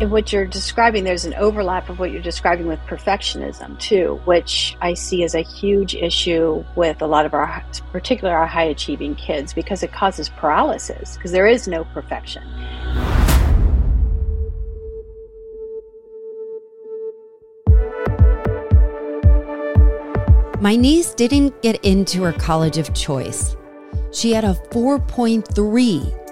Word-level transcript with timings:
in 0.00 0.10
what 0.10 0.30
you're 0.30 0.44
describing, 0.44 1.04
there's 1.04 1.24
an 1.24 1.32
overlap 1.34 1.88
of 1.88 1.98
what 1.98 2.10
you're 2.10 2.20
describing 2.20 2.66
with 2.66 2.78
perfectionism 2.80 3.78
too, 3.78 4.20
which 4.26 4.76
I 4.82 4.92
see 4.92 5.24
as 5.24 5.34
a 5.34 5.40
huge 5.40 5.94
issue 5.94 6.64
with 6.76 7.00
a 7.00 7.06
lot 7.06 7.24
of 7.24 7.32
our, 7.32 7.64
particularly 7.92 8.34
our 8.34 8.46
high 8.46 8.64
achieving 8.64 9.14
kids, 9.14 9.54
because 9.54 9.82
it 9.82 9.92
causes 9.92 10.28
paralysis, 10.28 11.16
because 11.16 11.32
there 11.32 11.46
is 11.46 11.66
no 11.66 11.84
perfection. 11.84 12.42
My 20.60 20.74
niece 20.74 21.14
didn't 21.14 21.62
get 21.62 21.82
into 21.84 22.22
her 22.22 22.32
college 22.32 22.76
of 22.76 22.92
choice. 22.92 23.56
She 24.10 24.32
had 24.32 24.44
a 24.44 24.54
4.3 24.70 25.42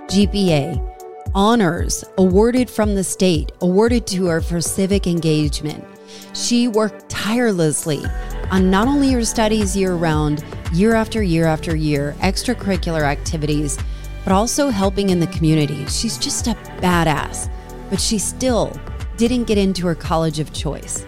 GPA 0.08 0.93
honors 1.34 2.04
awarded 2.18 2.70
from 2.70 2.94
the 2.94 3.04
state, 3.04 3.50
awarded 3.60 4.06
to 4.06 4.26
her 4.26 4.40
for 4.40 4.60
civic 4.60 5.06
engagement. 5.06 5.84
She 6.32 6.68
worked 6.68 7.08
tirelessly 7.08 8.02
on 8.50 8.70
not 8.70 8.86
only 8.86 9.10
her 9.12 9.24
studies 9.24 9.76
year 9.76 9.94
round, 9.94 10.44
year 10.72 10.94
after 10.94 11.22
year 11.22 11.46
after 11.46 11.74
year, 11.74 12.14
extracurricular 12.20 13.02
activities, 13.02 13.78
but 14.22 14.32
also 14.32 14.68
helping 14.70 15.10
in 15.10 15.20
the 15.20 15.26
community. 15.28 15.84
She's 15.86 16.18
just 16.18 16.46
a 16.46 16.54
badass, 16.80 17.50
but 17.90 18.00
she 18.00 18.18
still 18.18 18.72
didn't 19.16 19.44
get 19.44 19.58
into 19.58 19.86
her 19.86 19.94
college 19.94 20.38
of 20.38 20.52
choice. 20.52 21.04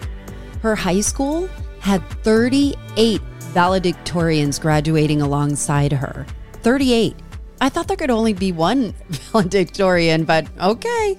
Her 0.61 0.75
high 0.75 1.01
school 1.01 1.49
had 1.79 2.01
38 2.23 3.21
valedictorians 3.53 4.59
graduating 4.59 5.21
alongside 5.21 5.91
her. 5.93 6.25
38. 6.63 7.15
I 7.59 7.69
thought 7.69 7.87
there 7.87 7.97
could 7.97 8.11
only 8.11 8.33
be 8.33 8.51
one 8.51 8.93
valedictorian, 9.09 10.25
but 10.25 10.47
okay. 10.59 11.17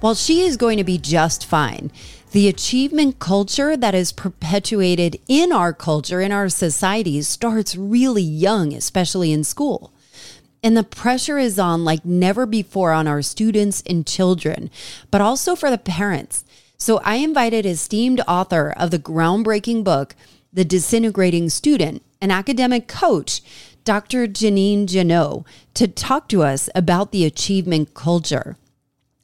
Well, 0.00 0.14
she 0.14 0.42
is 0.42 0.56
going 0.56 0.78
to 0.78 0.84
be 0.84 0.98
just 0.98 1.44
fine, 1.44 1.90
the 2.32 2.48
achievement 2.48 3.18
culture 3.18 3.76
that 3.76 3.94
is 3.94 4.12
perpetuated 4.12 5.18
in 5.28 5.50
our 5.50 5.72
culture, 5.72 6.20
in 6.20 6.30
our 6.30 6.50
societies, 6.50 7.26
starts 7.26 7.74
really 7.74 8.22
young, 8.22 8.74
especially 8.74 9.32
in 9.32 9.44
school. 9.44 9.92
And 10.62 10.76
the 10.76 10.84
pressure 10.84 11.38
is 11.38 11.58
on 11.58 11.84
like 11.84 12.04
never 12.04 12.44
before 12.44 12.92
on 12.92 13.06
our 13.06 13.22
students 13.22 13.82
and 13.86 14.06
children, 14.06 14.70
but 15.10 15.22
also 15.22 15.56
for 15.56 15.70
the 15.70 15.78
parents. 15.78 16.44
So 16.76 16.98
I 16.98 17.16
invited 17.16 17.64
esteemed 17.64 18.20
author 18.28 18.74
of 18.76 18.90
the 18.90 18.98
groundbreaking 18.98 19.82
book, 19.82 20.14
The 20.52 20.64
Disintegrating 20.64 21.48
Student, 21.48 22.02
an 22.20 22.30
academic 22.30 22.88
coach 22.88 23.40
Dr. 23.88 24.26
Jeannine 24.26 24.86
Jannot 24.86 25.46
to 25.72 25.88
talk 25.88 26.28
to 26.28 26.42
us 26.42 26.68
about 26.74 27.10
the 27.10 27.24
achievement 27.24 27.94
culture. 27.94 28.58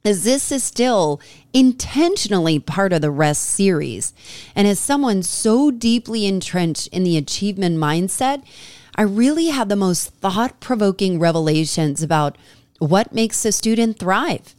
As 0.03 0.23
this 0.23 0.51
is 0.51 0.63
still 0.63 1.21
intentionally 1.53 2.57
part 2.57 2.91
of 2.91 3.01
the 3.03 3.11
REST 3.11 3.43
series, 3.43 4.11
and 4.55 4.67
as 4.67 4.79
someone 4.79 5.21
so 5.21 5.69
deeply 5.69 6.25
entrenched 6.25 6.87
in 6.87 7.03
the 7.03 7.15
achievement 7.15 7.77
mindset, 7.77 8.41
I 8.95 9.03
really 9.03 9.49
had 9.49 9.69
the 9.69 9.75
most 9.75 10.15
thought 10.15 10.59
provoking 10.59 11.19
revelations 11.19 12.01
about 12.01 12.35
what 12.79 13.13
makes 13.13 13.45
a 13.45 13.51
student 13.51 13.99
thrive. 13.99 14.55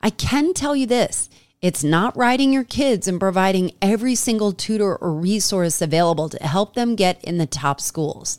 I 0.00 0.10
can 0.10 0.54
tell 0.54 0.76
you 0.76 0.86
this 0.86 1.28
it's 1.60 1.82
not 1.82 2.16
writing 2.16 2.52
your 2.52 2.62
kids 2.62 3.08
and 3.08 3.18
providing 3.18 3.72
every 3.82 4.14
single 4.14 4.52
tutor 4.52 4.94
or 4.94 5.12
resource 5.12 5.82
available 5.82 6.28
to 6.28 6.46
help 6.46 6.76
them 6.76 6.94
get 6.94 7.20
in 7.24 7.38
the 7.38 7.46
top 7.46 7.80
schools. 7.80 8.38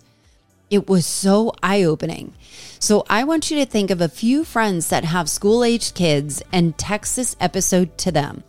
It 0.74 0.90
was 0.90 1.06
so 1.06 1.54
eye 1.62 1.84
opening. 1.84 2.34
So, 2.80 3.06
I 3.08 3.26
want 3.26 3.52
you 3.52 3.58
to 3.58 3.66
think 3.66 3.92
of 3.92 4.02
a 4.02 4.10
few 4.10 4.44
friends 4.44 4.90
that 4.90 5.06
have 5.06 5.30
school 5.30 5.64
aged 5.64 5.94
kids 5.94 6.42
and 6.52 6.76
text 6.80 7.16
this 7.16 7.36
episode 7.40 7.96
to 8.00 8.12
them. 8.12 8.44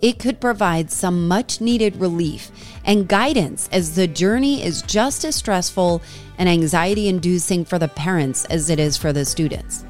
It 0.00 0.18
could 0.18 0.40
provide 0.40 0.90
some 0.90 1.28
much 1.28 1.60
needed 1.60 1.96
relief 1.96 2.50
and 2.86 3.06
guidance 3.06 3.68
as 3.72 3.94
the 3.94 4.06
journey 4.06 4.62
is 4.62 4.80
just 4.80 5.22
as 5.26 5.36
stressful 5.36 6.00
and 6.38 6.48
anxiety 6.48 7.08
inducing 7.08 7.66
for 7.66 7.78
the 7.78 7.88
parents 7.88 8.46
as 8.46 8.70
it 8.70 8.80
is 8.80 8.96
for 8.96 9.12
the 9.12 9.26
students. 9.26 9.84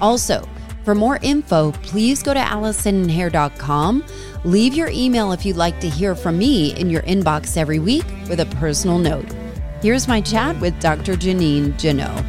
Also, 0.00 0.42
for 0.84 0.94
more 0.94 1.18
info, 1.20 1.72
please 1.82 2.22
go 2.22 2.32
to 2.32 2.40
AllisonHare.com. 2.40 4.04
Leave 4.46 4.72
your 4.72 4.88
email 4.88 5.32
if 5.32 5.44
you'd 5.44 5.56
like 5.56 5.80
to 5.80 5.90
hear 5.90 6.14
from 6.14 6.38
me 6.38 6.74
in 6.80 6.88
your 6.88 7.02
inbox 7.02 7.58
every 7.58 7.78
week 7.78 8.06
with 8.30 8.40
a 8.40 8.46
personal 8.56 8.98
note. 8.98 9.45
Here's 9.82 10.08
my 10.08 10.22
chat 10.22 10.58
with 10.60 10.78
Dr. 10.80 11.16
Jeannine 11.16 11.76
Jannot. 11.76 12.24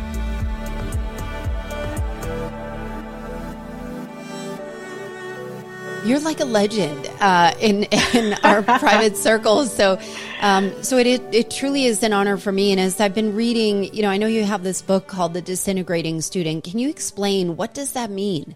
You're 6.06 6.20
like 6.20 6.40
a 6.40 6.46
legend 6.46 7.10
uh, 7.20 7.54
in 7.60 7.84
in 8.14 8.34
our 8.44 8.62
private 8.62 9.16
circles. 9.16 9.74
So, 9.74 10.00
um, 10.42 10.72
so 10.84 10.98
it, 10.98 11.22
it 11.34 11.50
truly 11.50 11.86
is 11.86 12.04
an 12.04 12.14
honor 12.14 12.38
for 12.38 12.52
me. 12.52 12.72
And 12.72 12.80
as 12.80 13.00
I've 13.00 13.16
been 13.16 13.34
reading, 13.34 13.94
you 13.94 14.02
know, 14.02 14.10
I 14.10 14.18
know 14.18 14.28
you 14.28 14.44
have 14.44 14.64
this 14.64 14.82
book 14.82 15.08
called 15.08 15.34
The 15.34 15.42
Disintegrating 15.42 16.22
Student. 16.22 16.64
Can 16.64 16.80
you 16.80 16.90
explain 16.90 17.58
what 17.58 17.74
does 17.74 17.94
that 17.94 18.10
mean? 18.10 18.56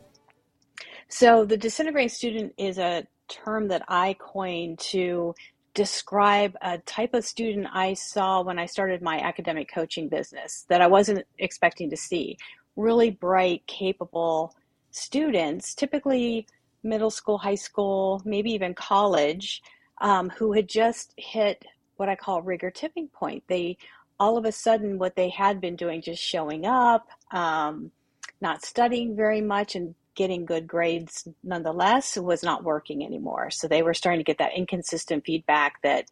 So, 1.07 1.43
the 1.45 1.57
disintegrating 1.57 2.09
student 2.09 2.53
is 2.57 2.77
a 2.77 3.05
term 3.27 3.67
that 3.69 3.83
I 3.87 4.15
coined 4.19 4.79
to 4.79 5.33
describe 5.73 6.55
a 6.61 6.77
type 6.79 7.13
of 7.13 7.25
student 7.25 7.67
I 7.71 7.93
saw 7.93 8.41
when 8.41 8.59
I 8.59 8.65
started 8.65 9.01
my 9.01 9.19
academic 9.19 9.71
coaching 9.73 10.09
business 10.09 10.65
that 10.69 10.81
I 10.81 10.87
wasn't 10.87 11.25
expecting 11.39 11.89
to 11.89 11.97
see. 11.97 12.37
Really 12.75 13.11
bright, 13.11 13.65
capable 13.67 14.55
students, 14.91 15.73
typically 15.73 16.47
middle 16.83 17.11
school, 17.11 17.37
high 17.37 17.55
school, 17.55 18.21
maybe 18.25 18.51
even 18.51 18.73
college, 18.73 19.61
um, 20.01 20.29
who 20.29 20.53
had 20.53 20.67
just 20.67 21.13
hit 21.17 21.63
what 21.97 22.09
I 22.09 22.15
call 22.15 22.41
rigor 22.41 22.71
tipping 22.71 23.07
point. 23.07 23.43
They 23.47 23.77
all 24.19 24.37
of 24.37 24.45
a 24.45 24.51
sudden, 24.51 24.99
what 24.99 25.15
they 25.15 25.29
had 25.29 25.59
been 25.59 25.75
doing, 25.75 25.99
just 25.99 26.21
showing 26.21 26.65
up, 26.65 27.07
um, 27.31 27.91
not 28.39 28.63
studying 28.63 29.15
very 29.15 29.41
much, 29.41 29.75
and 29.75 29.95
getting 30.15 30.45
good 30.45 30.67
grades 30.67 31.27
nonetheless 31.43 32.17
was 32.17 32.43
not 32.43 32.63
working 32.63 33.03
anymore. 33.03 33.49
So 33.51 33.67
they 33.67 33.81
were 33.81 33.93
starting 33.93 34.19
to 34.19 34.25
get 34.25 34.39
that 34.39 34.55
inconsistent 34.55 35.25
feedback 35.25 35.81
that 35.83 36.05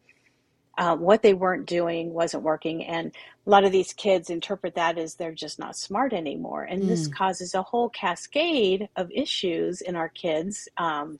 uh, 0.78 0.96
what 0.96 1.22
they 1.22 1.34
weren't 1.34 1.66
doing 1.66 2.12
wasn't 2.14 2.42
working. 2.42 2.84
And 2.84 3.14
a 3.46 3.50
lot 3.50 3.64
of 3.64 3.72
these 3.72 3.92
kids 3.92 4.30
interpret 4.30 4.76
that 4.76 4.96
as 4.96 5.14
they're 5.14 5.34
just 5.34 5.58
not 5.58 5.76
smart 5.76 6.12
anymore. 6.12 6.62
And 6.64 6.82
mm. 6.82 6.88
this 6.88 7.06
causes 7.08 7.54
a 7.54 7.62
whole 7.62 7.90
cascade 7.90 8.88
of 8.96 9.10
issues 9.10 9.82
in 9.82 9.94
our 9.96 10.08
kids 10.08 10.68
um, 10.78 11.18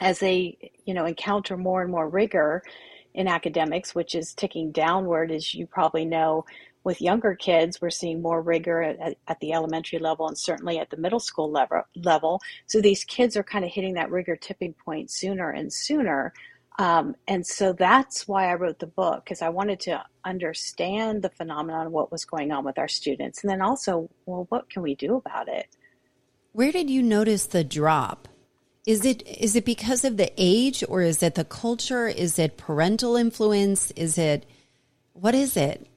as 0.00 0.20
they, 0.20 0.72
you 0.84 0.94
know, 0.94 1.04
encounter 1.04 1.56
more 1.56 1.82
and 1.82 1.90
more 1.90 2.08
rigor 2.08 2.62
in 3.12 3.28
academics, 3.28 3.94
which 3.94 4.14
is 4.14 4.34
ticking 4.34 4.72
downward, 4.72 5.30
as 5.30 5.54
you 5.54 5.66
probably 5.66 6.04
know, 6.04 6.44
with 6.86 7.02
younger 7.02 7.34
kids, 7.34 7.80
we're 7.82 7.90
seeing 7.90 8.22
more 8.22 8.40
rigor 8.40 8.80
at, 8.80 9.16
at, 9.26 9.40
the 9.40 9.52
elementary 9.52 9.98
level 9.98 10.28
and 10.28 10.38
certainly 10.38 10.78
at 10.78 10.88
the 10.88 10.96
middle 10.96 11.18
school 11.18 11.50
level, 11.50 11.82
level. 11.96 12.40
So 12.66 12.80
these 12.80 13.02
kids 13.02 13.36
are 13.36 13.42
kind 13.42 13.64
of 13.64 13.72
hitting 13.72 13.94
that 13.94 14.08
rigor 14.08 14.36
tipping 14.36 14.72
point 14.72 15.10
sooner 15.10 15.50
and 15.50 15.72
sooner. 15.72 16.32
Um, 16.78 17.16
and 17.26 17.44
so 17.44 17.72
that's 17.72 18.28
why 18.28 18.48
I 18.48 18.54
wrote 18.54 18.78
the 18.78 18.86
book, 18.86 19.24
because 19.24 19.42
I 19.42 19.48
wanted 19.48 19.80
to 19.80 20.04
understand 20.24 21.22
the 21.22 21.30
phenomenon, 21.30 21.90
what 21.90 22.12
was 22.12 22.24
going 22.24 22.52
on 22.52 22.64
with 22.64 22.78
our 22.78 22.88
students, 22.88 23.42
and 23.42 23.50
then 23.50 23.62
also, 23.62 24.08
well, 24.24 24.46
what 24.50 24.70
can 24.70 24.82
we 24.82 24.94
do 24.94 25.16
about 25.16 25.48
it? 25.48 25.66
Where 26.52 26.70
did 26.70 26.88
you 26.88 27.02
notice 27.02 27.46
the 27.46 27.64
drop? 27.64 28.28
Is 28.86 29.04
it 29.04 29.26
is 29.26 29.56
it 29.56 29.64
because 29.64 30.04
of 30.04 30.18
the 30.18 30.32
age, 30.36 30.84
or 30.88 31.02
is 31.02 31.20
it 31.20 31.34
the 31.34 31.44
culture? 31.44 32.06
Is 32.06 32.38
it 32.38 32.56
parental 32.56 33.16
influence? 33.16 33.90
Is 33.96 34.16
it 34.16 34.46
what 35.14 35.34
is 35.34 35.56
it? 35.56 35.88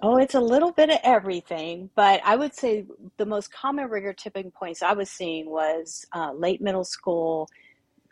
Oh, 0.00 0.16
it's 0.16 0.36
a 0.36 0.40
little 0.40 0.70
bit 0.70 0.90
of 0.90 0.98
everything, 1.02 1.90
but 1.96 2.20
I 2.24 2.36
would 2.36 2.54
say 2.54 2.86
the 3.16 3.26
most 3.26 3.52
common 3.52 3.88
rigor 3.88 4.12
tipping 4.12 4.52
points 4.52 4.80
I 4.80 4.92
was 4.92 5.10
seeing 5.10 5.50
was 5.50 6.06
uh, 6.14 6.32
late 6.32 6.60
middle 6.60 6.84
school, 6.84 7.48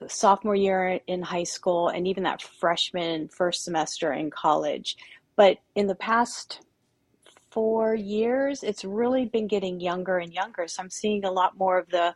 sophomore 0.09 0.57
year 0.57 0.99
in 1.07 1.23
high 1.23 1.45
school, 1.45 1.89
and 1.89 2.09
even 2.09 2.25
that 2.25 2.43
freshman 2.43 3.29
first 3.29 3.63
semester 3.63 4.13
in 4.13 4.31
college. 4.31 4.97
But 5.37 5.59
in 5.77 5.87
the 5.87 5.95
past 5.95 6.61
four 7.53 7.95
years, 7.95 8.65
it's 8.65 8.85
really 8.85 9.27
been 9.27 9.47
getting 9.47 9.79
younger 9.79 10.19
and 10.19 10.33
younger. 10.33 10.67
So 10.67 10.83
I'm 10.83 10.91
seeing 10.91 11.25
a 11.25 11.31
lot 11.31 11.57
more 11.57 11.79
of 11.79 11.89
the 11.91 12.15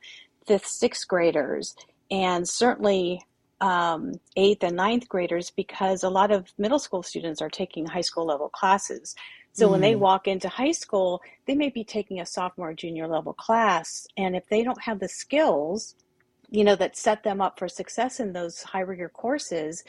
fifth, 0.49 0.67
sixth 0.67 1.07
graders, 1.07 1.77
and 2.11 2.49
certainly 2.49 3.21
um, 3.61 4.15
eighth 4.37 4.65
and 4.65 4.77
ninth 4.77 5.09
graders 5.09 5.51
because 5.51 6.03
a 6.03 6.09
lot 6.09 6.33
of 6.33 6.53
middle 6.59 6.79
school 6.79 7.03
students 7.05 7.41
are 7.41 7.51
taking 7.51 7.87
high 7.87 8.01
school 8.01 8.27
level 8.27 8.49
classes. 8.49 9.15
So 9.53 9.69
mm. 9.69 9.73
when 9.73 9.81
they 9.81 9.95
mm. 9.95 9.99
walk 9.99 10.29
into 10.29 10.49
high 10.49 10.73
school, 10.73 11.23
they 11.47 11.55
may 11.55 11.71
be 11.71 11.85
taking 11.85 12.21
a 12.21 12.27
sophomore, 12.27 12.75
junior 12.75 13.07
level 13.07 13.33
class. 13.33 14.07
And 14.17 14.37
if 14.37 14.49
they 14.49 14.63
don't 14.63 14.81
have 14.83 15.01
the 15.01 15.09
skills, 15.09 15.95
you 16.51 16.65
know, 16.65 16.77
that 16.77 16.97
set 16.97 17.23
them 17.23 17.41
up 17.41 17.59
for 17.59 17.69
success 17.69 18.21
in 18.21 18.33
those 18.33 18.63
high 18.63 18.81
rigor 18.81 19.09
courses, 19.09 19.85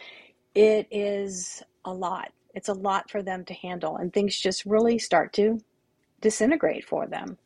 it 0.56 0.88
is 0.92 1.64
a 1.86 1.94
lot. 1.94 2.32
It's 2.54 2.70
a 2.70 2.74
lot 2.74 3.10
for 3.10 3.24
them 3.24 3.46
to 3.46 3.54
handle. 3.54 3.98
And 3.98 4.12
things 4.12 4.40
just 4.40 4.66
really 4.66 5.00
start 5.00 5.34
to 5.34 5.62
disintegrate 6.20 6.86
for 6.86 7.08
them. 7.08 7.38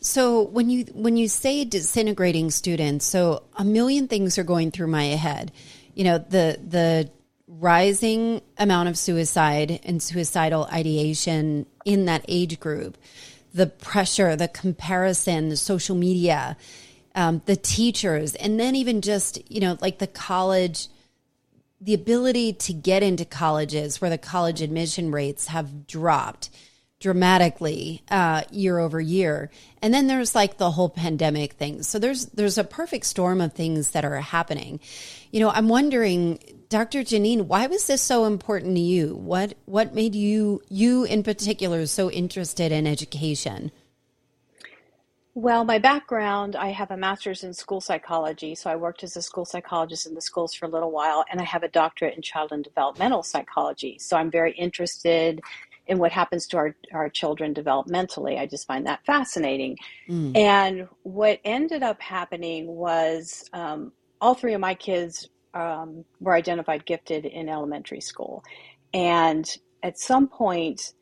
So 0.00 0.42
when 0.42 0.68
you 0.68 0.84
when 0.94 1.16
you 1.16 1.28
say 1.28 1.64
disintegrating 1.64 2.50
students, 2.50 3.06
so 3.06 3.44
a 3.56 3.64
million 3.64 4.08
things 4.08 4.36
are 4.36 4.44
going 4.44 4.72
through 4.72 4.88
my 4.88 5.04
head. 5.04 5.52
You 5.94 6.04
know, 6.04 6.18
the 6.18 6.58
the 6.66 7.10
rising 7.58 8.40
amount 8.58 8.88
of 8.88 8.96
suicide 8.96 9.80
and 9.82 10.02
suicidal 10.02 10.66
ideation 10.72 11.66
in 11.84 12.04
that 12.04 12.24
age 12.28 12.60
group, 12.60 12.96
the 13.52 13.66
pressure, 13.66 14.36
the 14.36 14.48
comparison, 14.48 15.48
the 15.48 15.56
social 15.56 15.96
media, 15.96 16.56
um, 17.16 17.42
the 17.46 17.56
teachers, 17.56 18.36
and 18.36 18.60
then 18.60 18.76
even 18.76 19.00
just 19.00 19.50
you 19.50 19.60
know 19.60 19.76
like 19.80 19.98
the 19.98 20.06
college 20.06 20.88
the 21.80 21.94
ability 21.94 22.52
to 22.52 22.74
get 22.74 23.02
into 23.02 23.24
colleges 23.24 24.00
where 24.00 24.10
the 24.10 24.18
college 24.18 24.60
admission 24.60 25.10
rates 25.10 25.46
have 25.46 25.86
dropped 25.86 26.50
dramatically 27.00 28.02
uh, 28.10 28.42
year 28.50 28.78
over 28.78 29.00
year. 29.00 29.50
And 29.80 29.94
then 29.94 30.06
there's 30.06 30.34
like 30.34 30.58
the 30.58 30.70
whole 30.70 30.90
pandemic 30.90 31.54
thing. 31.54 31.82
So 31.82 31.98
there's 31.98 32.26
there's 32.26 32.58
a 32.58 32.64
perfect 32.64 33.06
storm 33.06 33.40
of 33.40 33.54
things 33.54 33.92
that 33.92 34.04
are 34.04 34.20
happening. 34.20 34.78
You 35.32 35.40
know 35.40 35.50
i'm 35.50 35.68
wondering 35.68 36.38
dr 36.70 37.04
jeannine 37.04 37.46
why 37.46 37.66
was 37.66 37.86
this 37.86 38.00
so 38.00 38.24
important 38.24 38.74
to 38.74 38.80
you 38.80 39.14
what 39.16 39.52
what 39.66 39.94
made 39.94 40.14
you 40.14 40.62
you 40.70 41.04
in 41.04 41.22
particular 41.22 41.84
so 41.84 42.10
interested 42.10 42.72
in 42.72 42.86
education 42.86 43.70
well, 45.34 45.64
my 45.64 45.78
background, 45.78 46.56
I 46.56 46.70
have 46.70 46.90
a 46.90 46.96
master's 46.96 47.44
in 47.44 47.54
school 47.54 47.80
psychology. 47.80 48.56
So 48.56 48.68
I 48.68 48.74
worked 48.74 49.04
as 49.04 49.16
a 49.16 49.22
school 49.22 49.44
psychologist 49.44 50.06
in 50.06 50.14
the 50.14 50.20
schools 50.20 50.54
for 50.54 50.66
a 50.66 50.68
little 50.68 50.90
while, 50.90 51.24
and 51.30 51.40
I 51.40 51.44
have 51.44 51.62
a 51.62 51.68
doctorate 51.68 52.16
in 52.16 52.22
child 52.22 52.50
and 52.50 52.64
developmental 52.64 53.22
psychology. 53.22 53.96
So 54.00 54.16
I'm 54.16 54.30
very 54.30 54.52
interested 54.52 55.40
in 55.86 55.98
what 55.98 56.12
happens 56.12 56.46
to 56.48 56.56
our, 56.56 56.76
our 56.92 57.08
children 57.08 57.54
developmentally. 57.54 58.38
I 58.38 58.46
just 58.46 58.66
find 58.66 58.86
that 58.86 59.04
fascinating. 59.06 59.76
Mm. 60.08 60.36
And 60.36 60.88
what 61.04 61.40
ended 61.44 61.82
up 61.82 62.00
happening 62.00 62.66
was 62.66 63.48
um, 63.52 63.92
all 64.20 64.34
three 64.34 64.54
of 64.54 64.60
my 64.60 64.74
kids 64.74 65.28
um, 65.54 66.04
were 66.20 66.34
identified 66.34 66.84
gifted 66.86 67.24
in 67.26 67.48
elementary 67.48 68.00
school. 68.00 68.44
And 68.92 69.48
at 69.82 69.98
some 69.98 70.28
point, 70.28 70.94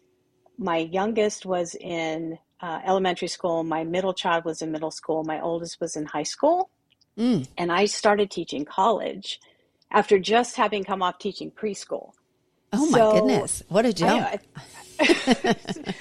my 0.58 0.78
youngest 0.78 1.46
was 1.46 1.74
in 1.74 2.38
uh, 2.60 2.80
elementary 2.84 3.28
school. 3.28 3.62
My 3.62 3.84
middle 3.84 4.14
child 4.14 4.44
was 4.44 4.62
in 4.62 4.72
middle 4.72 4.90
school. 4.90 5.24
My 5.24 5.40
oldest 5.40 5.80
was 5.80 5.96
in 5.96 6.06
high 6.06 6.24
school. 6.24 6.70
Mm. 7.16 7.46
And 7.56 7.72
I 7.72 7.86
started 7.86 8.30
teaching 8.30 8.64
college 8.64 9.40
after 9.90 10.18
just 10.18 10.56
having 10.56 10.84
come 10.84 11.02
off 11.02 11.18
teaching 11.18 11.50
preschool. 11.50 12.12
Oh 12.72 12.90
my 12.90 12.98
so 12.98 13.12
goodness. 13.12 13.62
What 13.68 13.86
a 13.86 13.92
jump. 13.92 14.22
I, 14.22 14.38
I, 15.00 15.54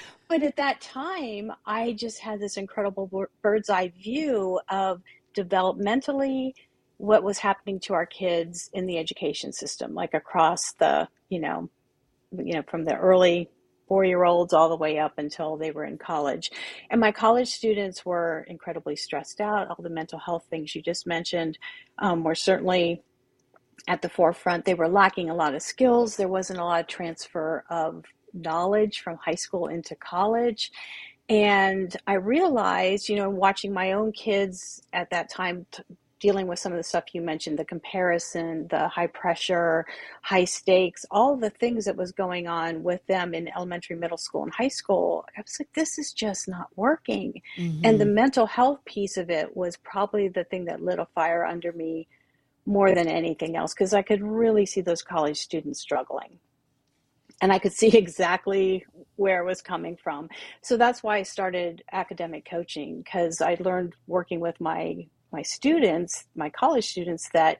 but 0.28 0.42
at 0.42 0.56
that 0.56 0.80
time, 0.80 1.52
I 1.64 1.92
just 1.92 2.20
had 2.20 2.40
this 2.40 2.56
incredible 2.56 3.26
bird's 3.42 3.70
eye 3.70 3.92
view 4.00 4.60
of 4.68 5.00
developmentally 5.34 6.52
what 6.98 7.22
was 7.22 7.38
happening 7.38 7.80
to 7.80 7.94
our 7.94 8.06
kids 8.06 8.70
in 8.72 8.86
the 8.86 8.98
education 8.98 9.52
system, 9.52 9.94
like 9.94 10.14
across 10.14 10.72
the, 10.74 11.08
you 11.28 11.40
know, 11.40 11.70
you 12.36 12.54
know, 12.54 12.62
from 12.62 12.84
the 12.84 12.94
early 12.94 13.48
four 13.86 14.04
year 14.04 14.24
olds 14.24 14.52
all 14.52 14.68
the 14.68 14.76
way 14.76 14.98
up 14.98 15.14
until 15.16 15.56
they 15.56 15.70
were 15.70 15.84
in 15.84 15.96
college. 15.96 16.50
And 16.90 17.00
my 17.00 17.10
college 17.10 17.48
students 17.48 18.04
were 18.04 18.44
incredibly 18.48 18.96
stressed 18.96 19.40
out. 19.40 19.68
All 19.68 19.82
the 19.82 19.88
mental 19.88 20.18
health 20.18 20.44
things 20.50 20.74
you 20.74 20.82
just 20.82 21.06
mentioned 21.06 21.58
um, 21.98 22.22
were 22.22 22.34
certainly 22.34 23.02
at 23.86 24.02
the 24.02 24.08
forefront. 24.08 24.66
They 24.66 24.74
were 24.74 24.88
lacking 24.88 25.30
a 25.30 25.34
lot 25.34 25.54
of 25.54 25.62
skills. 25.62 26.16
There 26.16 26.28
wasn't 26.28 26.58
a 26.58 26.64
lot 26.64 26.80
of 26.80 26.86
transfer 26.86 27.64
of 27.70 28.04
knowledge 28.34 29.00
from 29.00 29.16
high 29.16 29.34
school 29.34 29.68
into 29.68 29.96
college. 29.96 30.70
And 31.28 31.94
I 32.06 32.14
realized, 32.14 33.08
you 33.08 33.16
know, 33.16 33.30
watching 33.30 33.72
my 33.72 33.92
own 33.92 34.12
kids 34.12 34.82
at 34.92 35.10
that 35.10 35.30
time 35.30 35.66
t- 35.70 35.82
dealing 36.20 36.46
with 36.46 36.58
some 36.58 36.72
of 36.72 36.78
the 36.78 36.82
stuff 36.84 37.04
you 37.12 37.20
mentioned 37.20 37.58
the 37.58 37.64
comparison 37.64 38.66
the 38.68 38.88
high 38.88 39.06
pressure 39.06 39.84
high 40.22 40.44
stakes 40.44 41.04
all 41.10 41.36
the 41.36 41.50
things 41.50 41.84
that 41.84 41.96
was 41.96 42.12
going 42.12 42.46
on 42.46 42.82
with 42.82 43.04
them 43.06 43.34
in 43.34 43.48
elementary 43.48 43.96
middle 43.96 44.16
school 44.16 44.42
and 44.42 44.52
high 44.52 44.68
school 44.68 45.24
i 45.36 45.40
was 45.40 45.56
like 45.58 45.72
this 45.74 45.98
is 45.98 46.12
just 46.12 46.48
not 46.48 46.68
working 46.76 47.40
mm-hmm. 47.56 47.80
and 47.84 48.00
the 48.00 48.06
mental 48.06 48.46
health 48.46 48.84
piece 48.84 49.16
of 49.16 49.30
it 49.30 49.56
was 49.56 49.76
probably 49.78 50.28
the 50.28 50.44
thing 50.44 50.64
that 50.64 50.82
lit 50.82 50.98
a 50.98 51.06
fire 51.14 51.44
under 51.44 51.72
me 51.72 52.06
more 52.66 52.94
than 52.94 53.08
anything 53.08 53.56
else 53.56 53.72
because 53.72 53.94
i 53.94 54.02
could 54.02 54.22
really 54.22 54.66
see 54.66 54.80
those 54.80 55.02
college 55.02 55.38
students 55.38 55.80
struggling 55.80 56.38
and 57.40 57.52
I 57.52 57.58
could 57.58 57.72
see 57.72 57.88
exactly 57.96 58.84
where 59.16 59.40
it 59.40 59.46
was 59.46 59.62
coming 59.62 59.96
from. 59.96 60.28
So 60.62 60.76
that's 60.76 61.02
why 61.02 61.18
I 61.18 61.22
started 61.22 61.82
academic 61.92 62.48
coaching 62.48 63.02
because 63.02 63.40
I 63.40 63.56
learned 63.60 63.94
working 64.06 64.40
with 64.40 64.60
my 64.60 65.06
my 65.32 65.42
students, 65.42 66.24
my 66.34 66.50
college 66.50 66.88
students, 66.88 67.28
that 67.32 67.58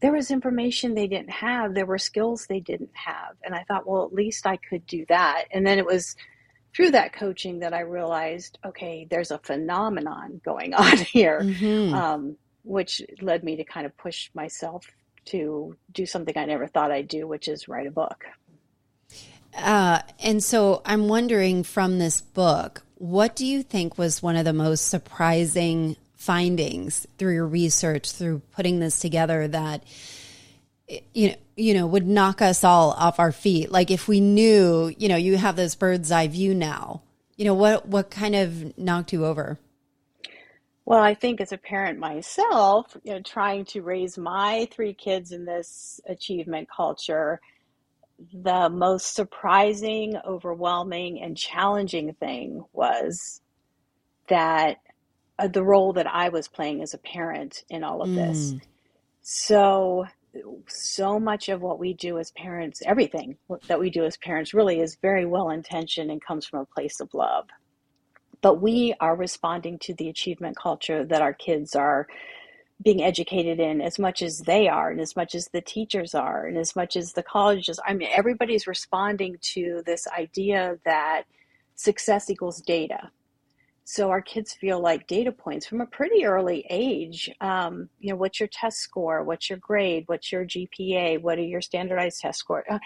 there 0.00 0.12
was 0.12 0.30
information 0.30 0.94
they 0.94 1.08
didn't 1.08 1.30
have, 1.30 1.74
there 1.74 1.86
were 1.86 1.98
skills 1.98 2.46
they 2.46 2.60
didn't 2.60 2.94
have. 2.94 3.36
And 3.44 3.54
I 3.54 3.64
thought, 3.64 3.86
well, 3.86 4.04
at 4.04 4.12
least 4.12 4.46
I 4.46 4.56
could 4.56 4.86
do 4.86 5.04
that. 5.08 5.46
And 5.50 5.66
then 5.66 5.78
it 5.78 5.86
was 5.86 6.14
through 6.74 6.92
that 6.92 7.12
coaching 7.12 7.60
that 7.60 7.74
I 7.74 7.80
realized, 7.80 8.58
okay, 8.64 9.06
there's 9.10 9.30
a 9.30 9.38
phenomenon 9.38 10.40
going 10.44 10.74
on 10.74 10.98
here, 10.98 11.40
mm-hmm. 11.42 11.94
um, 11.94 12.36
which 12.62 13.02
led 13.20 13.42
me 13.42 13.56
to 13.56 13.64
kind 13.64 13.86
of 13.86 13.96
push 13.96 14.30
myself 14.34 14.86
to 15.26 15.76
do 15.92 16.06
something 16.06 16.36
I 16.36 16.44
never 16.44 16.66
thought 16.66 16.92
I'd 16.92 17.08
do, 17.08 17.26
which 17.26 17.48
is 17.48 17.68
write 17.68 17.86
a 17.86 17.90
book. 17.90 18.24
Uh, 19.56 20.00
and 20.22 20.42
so 20.42 20.82
I'm 20.84 21.08
wondering 21.08 21.64
from 21.64 21.98
this 21.98 22.20
book, 22.20 22.82
what 22.94 23.34
do 23.34 23.44
you 23.44 23.62
think 23.62 23.98
was 23.98 24.22
one 24.22 24.36
of 24.36 24.44
the 24.44 24.52
most 24.52 24.86
surprising 24.86 25.96
findings 26.18 27.06
through 27.16 27.32
your 27.32 27.46
research, 27.46 28.12
through 28.12 28.40
putting 28.52 28.80
this 28.80 29.00
together 29.00 29.48
that 29.48 29.82
you 31.14 31.28
know, 31.28 31.34
you 31.56 31.74
know, 31.74 31.86
would 31.86 32.06
knock 32.06 32.42
us 32.42 32.64
all 32.64 32.92
off 32.92 33.18
our 33.18 33.32
feet. 33.32 33.70
Like 33.70 33.90
if 33.90 34.08
we 34.08 34.20
knew, 34.20 34.94
you 34.96 35.08
know, 35.08 35.16
you 35.16 35.36
have 35.36 35.56
this 35.56 35.74
bird's 35.74 36.10
eye 36.10 36.28
view 36.28 36.54
now. 36.54 37.02
You 37.36 37.44
know, 37.44 37.54
what 37.54 37.86
what 37.86 38.10
kind 38.10 38.34
of 38.34 38.76
knocked 38.76 39.12
you 39.12 39.24
over? 39.24 39.58
Well, 40.84 41.02
I 41.02 41.14
think 41.14 41.40
as 41.40 41.52
a 41.52 41.58
parent 41.58 41.98
myself, 41.98 42.96
you 43.04 43.12
know, 43.12 43.20
trying 43.20 43.66
to 43.66 43.82
raise 43.82 44.16
my 44.16 44.66
three 44.72 44.94
kids 44.94 45.32
in 45.32 45.44
this 45.44 46.00
achievement 46.08 46.68
culture, 46.74 47.40
the 48.32 48.70
most 48.70 49.14
surprising, 49.14 50.16
overwhelming, 50.26 51.20
and 51.20 51.36
challenging 51.36 52.14
thing 52.14 52.64
was 52.72 53.40
that 54.28 54.78
uh, 55.38 55.48
the 55.48 55.62
role 55.62 55.92
that 55.94 56.06
I 56.06 56.28
was 56.28 56.48
playing 56.48 56.82
as 56.82 56.94
a 56.94 56.98
parent 56.98 57.64
in 57.68 57.84
all 57.84 58.02
of 58.02 58.14
this. 58.14 58.52
Mm. 58.52 58.60
So, 59.22 60.06
so 60.66 61.20
much 61.20 61.48
of 61.48 61.60
what 61.60 61.78
we 61.78 61.94
do 61.94 62.18
as 62.18 62.30
parents, 62.32 62.82
everything 62.84 63.36
that 63.66 63.78
we 63.78 63.90
do 63.90 64.04
as 64.04 64.16
parents, 64.16 64.54
really 64.54 64.80
is 64.80 64.96
very 65.00 65.26
well 65.26 65.50
intentioned 65.50 66.10
and 66.10 66.22
comes 66.24 66.46
from 66.46 66.60
a 66.60 66.66
place 66.66 67.00
of 67.00 67.12
love. 67.14 67.46
But 68.40 68.60
we 68.60 68.94
are 69.00 69.16
responding 69.16 69.78
to 69.80 69.94
the 69.94 70.08
achievement 70.08 70.56
culture 70.56 71.04
that 71.04 71.22
our 71.22 71.32
kids 71.32 71.74
are 71.74 72.06
being 72.82 73.02
educated 73.02 73.58
in 73.58 73.80
as 73.80 73.98
much 73.98 74.22
as 74.22 74.40
they 74.40 74.68
are 74.68 74.90
and 74.90 75.00
as 75.00 75.16
much 75.16 75.34
as 75.34 75.48
the 75.48 75.60
teachers 75.60 76.14
are 76.14 76.46
and 76.46 76.56
as 76.56 76.76
much 76.76 76.96
as 76.96 77.12
the 77.12 77.22
colleges 77.22 77.80
i 77.84 77.92
mean 77.92 78.08
everybody's 78.12 78.66
responding 78.66 79.36
to 79.40 79.82
this 79.84 80.06
idea 80.16 80.78
that 80.84 81.24
success 81.74 82.30
equals 82.30 82.60
data 82.60 83.10
so 83.90 84.10
our 84.10 84.20
kids 84.20 84.52
feel 84.52 84.80
like 84.80 85.06
data 85.06 85.32
points 85.32 85.66
from 85.66 85.80
a 85.80 85.86
pretty 85.86 86.26
early 86.26 86.62
age. 86.68 87.30
Um, 87.40 87.88
you 88.00 88.10
know, 88.10 88.16
what's 88.16 88.38
your 88.38 88.46
test 88.46 88.80
score? 88.80 89.24
What's 89.24 89.48
your 89.48 89.58
grade? 89.58 90.04
What's 90.08 90.30
your 90.30 90.44
GPA? 90.44 91.22
What 91.22 91.38
are 91.38 91.42
your 91.42 91.62
standardized 91.62 92.20
test 92.20 92.38
scores? 92.38 92.66
Uh, 92.68 92.80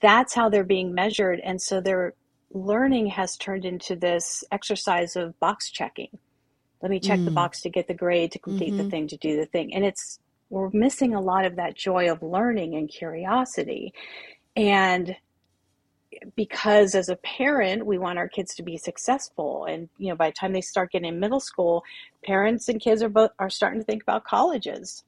that's 0.00 0.34
how 0.34 0.48
they're 0.48 0.64
being 0.64 0.92
measured. 0.92 1.38
And 1.38 1.62
so 1.62 1.80
their 1.80 2.14
learning 2.50 3.06
has 3.06 3.36
turned 3.36 3.64
into 3.64 3.94
this 3.94 4.42
exercise 4.50 5.14
of 5.14 5.38
box 5.38 5.70
checking. 5.70 6.18
Let 6.82 6.90
me 6.90 6.98
check 6.98 7.20
mm. 7.20 7.26
the 7.26 7.30
box 7.30 7.60
to 7.60 7.70
get 7.70 7.86
the 7.86 7.94
grade, 7.94 8.32
to 8.32 8.40
complete 8.40 8.70
mm-hmm. 8.70 8.78
the 8.78 8.90
thing, 8.90 9.06
to 9.06 9.16
do 9.18 9.36
the 9.36 9.46
thing. 9.46 9.72
And 9.72 9.84
it's, 9.84 10.18
we're 10.50 10.70
missing 10.72 11.14
a 11.14 11.20
lot 11.20 11.44
of 11.44 11.54
that 11.54 11.76
joy 11.76 12.10
of 12.10 12.20
learning 12.20 12.74
and 12.74 12.88
curiosity. 12.88 13.94
And 14.56 15.14
because 16.36 16.94
as 16.94 17.08
a 17.08 17.16
parent 17.16 17.86
we 17.86 17.98
want 17.98 18.18
our 18.18 18.28
kids 18.28 18.54
to 18.54 18.62
be 18.62 18.76
successful. 18.76 19.66
And 19.66 19.88
you 19.98 20.08
know 20.08 20.16
by 20.16 20.30
the 20.30 20.34
time 20.34 20.52
they 20.52 20.60
start 20.60 20.92
getting 20.92 21.08
in 21.08 21.20
middle 21.20 21.40
school 21.40 21.84
parents 22.24 22.68
and 22.68 22.80
kids 22.80 23.02
are 23.02 23.08
both 23.08 23.30
are 23.38 23.50
starting 23.50 23.80
to 23.80 23.84
think 23.84 24.02
about 24.02 24.24
colleges. 24.24 25.04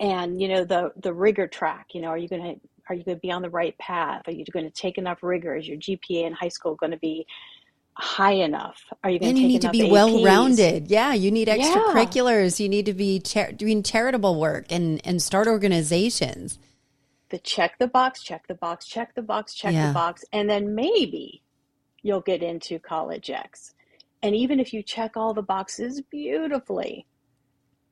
And 0.00 0.40
you 0.40 0.48
know 0.48 0.64
the 0.64 0.92
the 0.96 1.12
rigor 1.12 1.46
track 1.46 1.88
you 1.92 2.00
know 2.00 2.08
are 2.08 2.18
you 2.18 2.28
going 2.28 2.42
to 2.42 2.60
are 2.88 2.94
you 2.94 3.02
going 3.02 3.16
to 3.16 3.20
be 3.20 3.32
on 3.32 3.42
the 3.42 3.50
right 3.50 3.76
path? 3.78 4.22
Are 4.26 4.32
you 4.32 4.44
going 4.52 4.64
to 4.64 4.70
take 4.70 4.96
enough 4.96 5.22
rigor? 5.22 5.56
Is 5.56 5.66
your 5.66 5.78
gpa 5.78 6.24
in 6.26 6.32
high 6.32 6.48
school 6.48 6.76
going 6.76 6.92
to 6.92 6.98
be 6.98 7.26
high 7.94 8.32
enough? 8.32 8.80
Are 9.02 9.10
you 9.10 9.18
going 9.18 9.34
to 9.34 9.40
And 9.40 9.42
you 9.42 9.48
need 9.48 9.62
to 9.62 9.70
be 9.70 9.90
well 9.90 10.22
rounded 10.22 10.88
yeah 10.88 11.14
you 11.14 11.30
need 11.30 11.48
extracurriculars. 11.48 12.58
Yeah. 12.58 12.64
you 12.64 12.68
need 12.68 12.86
to 12.86 12.94
be 12.94 13.20
char- 13.20 13.52
doing 13.52 13.82
charitable 13.82 14.38
work 14.38 14.66
and 14.70 15.00
and 15.04 15.22
start 15.22 15.46
organizations 15.48 16.58
the 17.30 17.38
check 17.38 17.78
the 17.78 17.88
box, 17.88 18.22
check 18.22 18.46
the 18.46 18.54
box, 18.54 18.86
check 18.86 19.14
the 19.14 19.22
box, 19.22 19.54
check 19.54 19.72
yeah. 19.72 19.88
the 19.88 19.94
box, 19.94 20.24
and 20.32 20.48
then 20.48 20.74
maybe 20.74 21.42
you'll 22.02 22.20
get 22.20 22.42
into 22.42 22.78
college 22.78 23.30
X. 23.30 23.74
And 24.22 24.34
even 24.34 24.60
if 24.60 24.72
you 24.72 24.82
check 24.82 25.16
all 25.16 25.34
the 25.34 25.42
boxes 25.42 26.00
beautifully, 26.00 27.06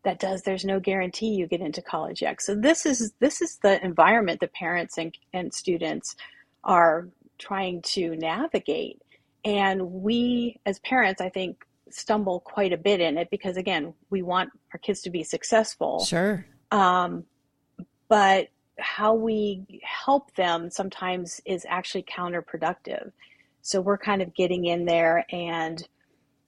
that 0.04 0.20
does 0.20 0.42
there's 0.42 0.64
no 0.64 0.78
guarantee 0.78 1.34
you 1.34 1.46
get 1.46 1.60
into 1.60 1.82
college 1.82 2.22
X. 2.22 2.46
So 2.46 2.54
this 2.54 2.86
is 2.86 3.12
this 3.18 3.40
is 3.40 3.58
the 3.62 3.82
environment 3.84 4.40
that 4.40 4.52
parents 4.52 4.98
and, 4.98 5.16
and 5.32 5.52
students 5.52 6.14
are 6.62 7.08
trying 7.38 7.82
to 7.82 8.16
navigate. 8.16 9.00
And 9.44 9.90
we 9.90 10.60
as 10.64 10.78
parents, 10.80 11.20
I 11.20 11.28
think, 11.28 11.64
stumble 11.90 12.40
quite 12.40 12.72
a 12.72 12.76
bit 12.76 13.00
in 13.00 13.18
it 13.18 13.30
because 13.30 13.56
again, 13.56 13.94
we 14.10 14.22
want 14.22 14.50
our 14.72 14.78
kids 14.78 15.02
to 15.02 15.10
be 15.10 15.22
successful. 15.22 16.04
Sure. 16.04 16.46
Um, 16.70 17.24
but 18.08 18.48
how 18.78 19.14
we 19.14 19.80
help 19.82 20.34
them 20.34 20.70
sometimes 20.70 21.40
is 21.44 21.64
actually 21.68 22.04
counterproductive. 22.04 23.12
So 23.62 23.80
we're 23.80 23.98
kind 23.98 24.20
of 24.20 24.34
getting 24.34 24.66
in 24.66 24.84
there 24.84 25.24
and 25.30 25.86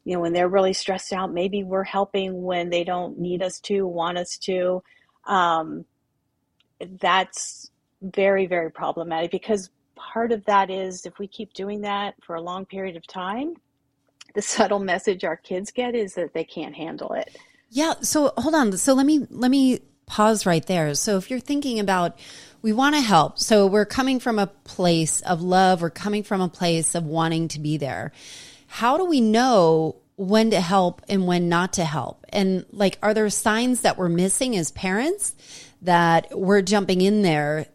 you 0.05 0.15
know 0.15 0.21
when 0.21 0.33
they're 0.33 0.49
really 0.49 0.73
stressed 0.73 1.13
out 1.13 1.33
maybe 1.33 1.65
we're 1.65 1.83
helping 1.83 2.43
when 2.43 2.71
they 2.71 2.85
don't 2.85 3.19
need 3.19 3.43
us 3.43 3.61
to 3.61 3.87
want 3.87 4.19
us 4.19 4.39
to. 4.39 4.83
Um, 5.27 5.85
that's 7.01 7.71
very 8.03 8.47
very 8.47 8.71
problematic 8.71 9.31
because 9.31 9.71
part 9.95 10.31
of 10.31 10.45
that 10.45 10.71
is 10.71 11.07
if 11.07 11.19
we 11.19 11.27
keep 11.27 11.53
doing 11.55 11.81
that 11.81 12.15
for 12.23 12.37
a 12.37 12.41
long 12.41 12.67
period 12.67 12.97
of 12.97 13.07
time 13.07 13.55
the 14.35 14.43
subtle 14.43 14.79
message 14.79 15.25
our 15.25 15.37
kids 15.37 15.71
get 15.71 15.95
is 15.95 16.15
that 16.15 16.35
they 16.35 16.45
can't 16.45 16.75
handle 16.75 17.13
it. 17.15 17.37
Yeah 17.71 17.95
so 18.03 18.33
hold 18.37 18.55
on. 18.55 18.77
So 18.77 18.95
let 18.95 19.07
me 19.07 19.27
let 19.31 19.51
me 19.51 19.81
pause 20.07 20.47
right 20.47 20.67
there 20.67 20.95
so 20.95 21.17
if 21.17 21.31
you're 21.31 21.41
thinking 21.41 21.81
about 21.81 22.19
we 22.63 22.73
want 22.73 22.95
to 22.95 23.01
help 23.01 23.39
so 23.39 23.67
we're 23.67 23.85
coming 23.85 24.19
from 24.19 24.39
a 24.39 24.47
place 24.47 25.21
of 25.23 25.43
love 25.43 25.83
we're 25.83 25.91
coming 25.91 26.23
from 26.23 26.41
a 26.41 26.49
place 26.49 26.95
of 26.95 27.05
wanting 27.05 27.49
to 27.49 27.61
be 27.61 27.77
there 27.77 28.13
how 28.67 28.97
do 28.97 29.05
we 29.05 29.21
know 29.21 29.97
when 30.17 30.51
to 30.51 30.61
help 30.61 31.03
and 31.09 31.27
when 31.27 31.49
not 31.49 31.75
to 31.75 31.85
help? 31.85 32.25
And 32.31 32.65
like, 32.73 32.99
are 33.03 33.15
there 33.15 33.29
signs 33.31 33.83
that 33.83 33.97
we're 33.97 34.09
missing 34.09 34.57
as 34.57 34.71
parents 34.71 35.35
that 35.83 36.29
we're 36.33 36.63
jumping 36.63 37.03
in 37.03 37.23
there 37.23 37.67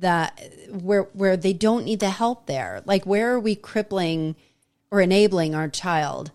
that 0.00 0.40
where 0.70 1.04
where 1.12 1.36
they 1.36 1.52
don't 1.52 1.84
need 1.84 2.00
the 2.00 2.10
help 2.10 2.46
there? 2.46 2.82
Like, 2.84 3.06
where 3.06 3.32
are 3.32 3.40
we 3.40 3.54
crippling 3.54 4.36
or 4.90 5.00
enabling 5.00 5.54
our 5.54 5.68
child? 5.68 6.32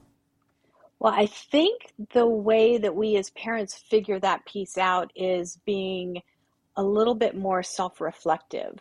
Well, 1.04 1.14
I 1.14 1.28
think 1.28 1.94
the 2.14 2.26
way 2.26 2.80
that 2.80 2.96
we 2.96 3.18
as 3.18 3.30
parents 3.32 3.76
figure 3.76 4.20
that 4.22 4.46
piece 4.46 4.78
out 4.78 5.12
is 5.16 5.60
being 5.66 6.24
a 6.76 6.84
little 6.84 7.14
bit 7.14 7.36
more 7.36 7.62
self 7.62 8.02
reflective 8.02 8.80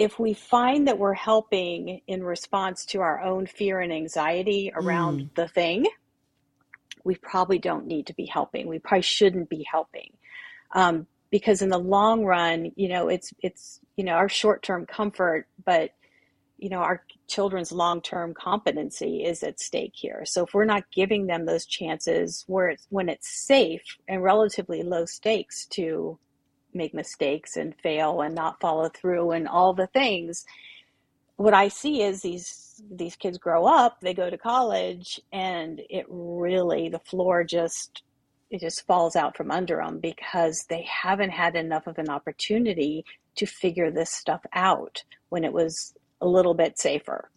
if 0.00 0.18
we 0.18 0.32
find 0.32 0.88
that 0.88 0.98
we're 0.98 1.12
helping 1.12 2.00
in 2.06 2.24
response 2.24 2.86
to 2.86 3.02
our 3.02 3.20
own 3.20 3.44
fear 3.46 3.80
and 3.80 3.92
anxiety 3.92 4.72
around 4.74 5.20
mm. 5.20 5.34
the 5.34 5.46
thing, 5.46 5.84
we 7.04 7.16
probably 7.16 7.58
don't 7.58 7.86
need 7.86 8.06
to 8.06 8.14
be 8.14 8.24
helping. 8.24 8.66
We 8.66 8.78
probably 8.78 9.02
shouldn't 9.02 9.50
be 9.50 9.62
helping. 9.70 10.16
Um, 10.72 11.06
because 11.30 11.60
in 11.60 11.68
the 11.68 11.78
long 11.78 12.24
run, 12.24 12.72
you 12.76 12.88
know, 12.88 13.08
it's 13.08 13.34
it's 13.42 13.80
you 13.96 14.04
know 14.04 14.14
our 14.14 14.30
short 14.30 14.62
term 14.62 14.86
comfort, 14.86 15.46
but 15.66 15.90
you 16.60 16.68
know 16.68 16.78
our 16.78 17.02
children's 17.26 17.72
long 17.72 18.00
term 18.02 18.34
competency 18.34 19.24
is 19.24 19.42
at 19.42 19.60
stake 19.60 19.94
here. 19.94 20.24
So 20.24 20.44
if 20.44 20.54
we're 20.54 20.64
not 20.64 20.90
giving 20.92 21.26
them 21.26 21.46
those 21.46 21.66
chances 21.66 22.44
where 22.46 22.70
it's, 22.70 22.86
when 22.90 23.08
it's 23.08 23.46
safe 23.46 23.96
and 24.06 24.22
relatively 24.22 24.82
low 24.82 25.06
stakes 25.06 25.66
to 25.66 26.18
make 26.74 26.94
mistakes 26.94 27.56
and 27.56 27.74
fail 27.82 28.20
and 28.20 28.34
not 28.34 28.60
follow 28.60 28.88
through 28.88 29.32
and 29.32 29.48
all 29.48 29.74
the 29.74 29.88
things 29.88 30.44
what 31.36 31.54
i 31.54 31.68
see 31.68 32.02
is 32.02 32.22
these 32.22 32.82
these 32.90 33.16
kids 33.16 33.38
grow 33.38 33.64
up 33.66 34.00
they 34.00 34.14
go 34.14 34.30
to 34.30 34.38
college 34.38 35.20
and 35.32 35.80
it 35.88 36.04
really 36.08 36.88
the 36.88 36.98
floor 37.00 37.42
just 37.42 38.02
it 38.50 38.60
just 38.60 38.86
falls 38.86 39.16
out 39.16 39.36
from 39.36 39.50
under 39.50 39.76
them 39.76 39.98
because 40.00 40.66
they 40.68 40.82
haven't 40.82 41.30
had 41.30 41.56
enough 41.56 41.86
of 41.86 41.98
an 41.98 42.10
opportunity 42.10 43.04
to 43.36 43.46
figure 43.46 43.90
this 43.90 44.10
stuff 44.10 44.44
out 44.52 45.02
when 45.28 45.44
it 45.44 45.52
was 45.52 45.94
a 46.20 46.26
little 46.26 46.54
bit 46.54 46.78
safer 46.78 47.30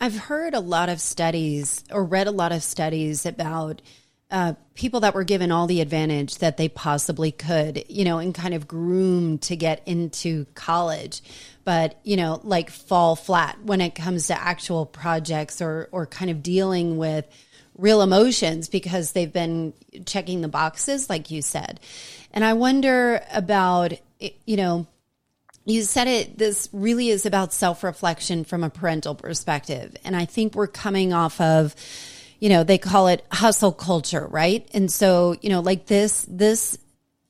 i've 0.00 0.16
heard 0.16 0.54
a 0.54 0.60
lot 0.60 0.88
of 0.88 1.00
studies 1.00 1.84
or 1.90 2.04
read 2.04 2.26
a 2.26 2.32
lot 2.32 2.52
of 2.52 2.62
studies 2.62 3.26
about 3.26 3.82
uh, 4.30 4.54
people 4.74 5.00
that 5.00 5.14
were 5.14 5.24
given 5.24 5.52
all 5.52 5.66
the 5.66 5.80
advantage 5.80 6.38
that 6.38 6.56
they 6.56 6.68
possibly 6.68 7.30
could, 7.30 7.84
you 7.88 8.04
know, 8.04 8.18
and 8.18 8.34
kind 8.34 8.54
of 8.54 8.66
groomed 8.66 9.40
to 9.40 9.54
get 9.54 9.82
into 9.86 10.46
college, 10.54 11.22
but 11.64 12.00
you 12.02 12.16
know, 12.16 12.40
like 12.42 12.70
fall 12.70 13.14
flat 13.14 13.56
when 13.62 13.80
it 13.80 13.94
comes 13.94 14.26
to 14.26 14.40
actual 14.40 14.84
projects 14.84 15.62
or 15.62 15.88
or 15.92 16.06
kind 16.06 16.30
of 16.30 16.42
dealing 16.42 16.96
with 16.96 17.24
real 17.78 18.02
emotions 18.02 18.68
because 18.68 19.12
they've 19.12 19.32
been 19.32 19.72
checking 20.06 20.40
the 20.40 20.48
boxes, 20.48 21.08
like 21.08 21.30
you 21.30 21.40
said. 21.40 21.78
And 22.32 22.44
I 22.44 22.54
wonder 22.54 23.22
about, 23.32 23.92
you 24.18 24.56
know, 24.56 24.86
you 25.66 25.82
said 25.82 26.06
it, 26.06 26.38
this 26.38 26.68
really 26.72 27.10
is 27.10 27.26
about 27.26 27.52
self 27.52 27.82
reflection 27.82 28.44
from 28.44 28.62
a 28.62 28.70
parental 28.70 29.14
perspective. 29.14 29.96
And 30.04 30.16
I 30.16 30.24
think 30.24 30.54
we're 30.54 30.68
coming 30.68 31.12
off 31.12 31.40
of, 31.40 31.74
you 32.38 32.48
know, 32.48 32.62
they 32.62 32.78
call 32.78 33.08
it 33.08 33.26
hustle 33.32 33.72
culture, 33.72 34.26
right? 34.30 34.66
And 34.72 34.90
so, 34.90 35.36
you 35.42 35.50
know, 35.50 35.60
like 35.60 35.86
this, 35.86 36.24
this 36.28 36.78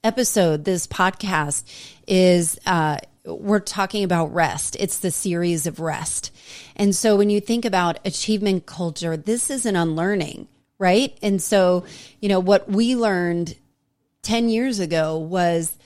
episode, 0.05 0.67
this 0.67 0.87
podcast 0.87 1.65
is, 2.07 2.59
uh, 2.67 2.99
we're 3.25 3.59
talking 3.59 4.05
about 4.05 4.35
rest. 4.35 4.77
It's 4.79 4.99
the 4.99 5.11
series 5.11 5.67
of 5.67 5.81
rest. 5.81 6.31
And 6.77 6.95
so 6.95 7.17
when 7.17 7.31
you 7.31 7.41
think 7.41 7.65
about 7.65 7.99
achievement 8.05 8.67
culture, 8.67 9.17
this 9.17 9.51
is 9.51 9.65
an 9.65 9.77
unlearning, 9.77 10.47
right? 10.79 11.17
And 11.23 11.43
so, 11.43 11.87
you 12.21 12.29
know, 12.29 12.39
what 12.39 12.69
we 12.69 12.95
learned 12.95 13.57
10 14.23 14.51
years 14.51 14.79
ago 14.79 15.17
was 15.17 15.77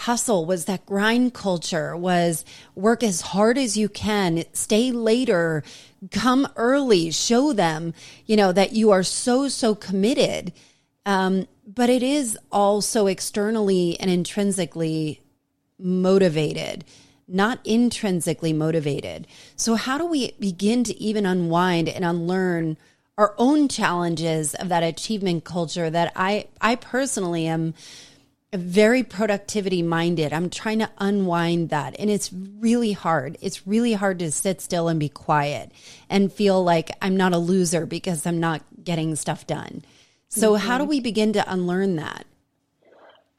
hustle, 0.00 0.46
was 0.46 0.64
that 0.64 0.86
grind 0.86 1.34
culture, 1.34 1.96
was 1.96 2.44
work 2.74 3.02
as 3.02 3.20
hard 3.20 3.58
as 3.58 3.76
you 3.76 3.88
can, 3.88 4.44
stay 4.52 4.90
later, 4.90 5.62
come 6.10 6.48
early, 6.56 7.10
show 7.10 7.52
them, 7.52 7.92
you 8.26 8.36
know, 8.36 8.52
that 8.52 8.72
you 8.72 8.90
are 8.90 9.02
so, 9.02 9.48
so 9.48 9.74
committed. 9.74 10.52
Um, 11.04 11.46
but 11.66 11.90
it 11.90 12.02
is 12.02 12.38
also 12.50 13.06
externally 13.06 13.98
and 14.00 14.10
intrinsically 14.10 15.20
motivated, 15.78 16.84
not 17.28 17.60
intrinsically 17.64 18.52
motivated. 18.52 19.26
So, 19.56 19.74
how 19.74 19.98
do 19.98 20.06
we 20.06 20.32
begin 20.40 20.84
to 20.84 20.98
even 21.00 21.26
unwind 21.26 21.88
and 21.88 22.04
unlearn 22.04 22.76
our 23.18 23.34
own 23.36 23.68
challenges 23.68 24.54
of 24.54 24.70
that 24.70 24.82
achievement 24.82 25.44
culture 25.44 25.90
that 25.90 26.10
I, 26.16 26.46
I 26.60 26.76
personally 26.76 27.46
am 27.46 27.74
very 28.52 29.04
productivity 29.04 29.82
minded. 29.82 30.32
I'm 30.32 30.50
trying 30.50 30.80
to 30.80 30.90
unwind 30.98 31.70
that. 31.70 31.94
And 31.98 32.10
it's 32.10 32.32
really 32.32 32.92
hard. 32.92 33.38
It's 33.40 33.66
really 33.66 33.92
hard 33.92 34.18
to 34.20 34.32
sit 34.32 34.60
still 34.60 34.88
and 34.88 34.98
be 34.98 35.08
quiet 35.08 35.70
and 36.08 36.32
feel 36.32 36.62
like 36.62 36.90
I'm 37.00 37.16
not 37.16 37.32
a 37.32 37.38
loser 37.38 37.86
because 37.86 38.26
I'm 38.26 38.40
not 38.40 38.62
getting 38.82 39.14
stuff 39.14 39.46
done. 39.46 39.82
So, 40.28 40.52
mm-hmm. 40.52 40.66
how 40.66 40.78
do 40.78 40.84
we 40.84 41.00
begin 41.00 41.32
to 41.34 41.52
unlearn 41.52 41.96
that? 41.96 42.24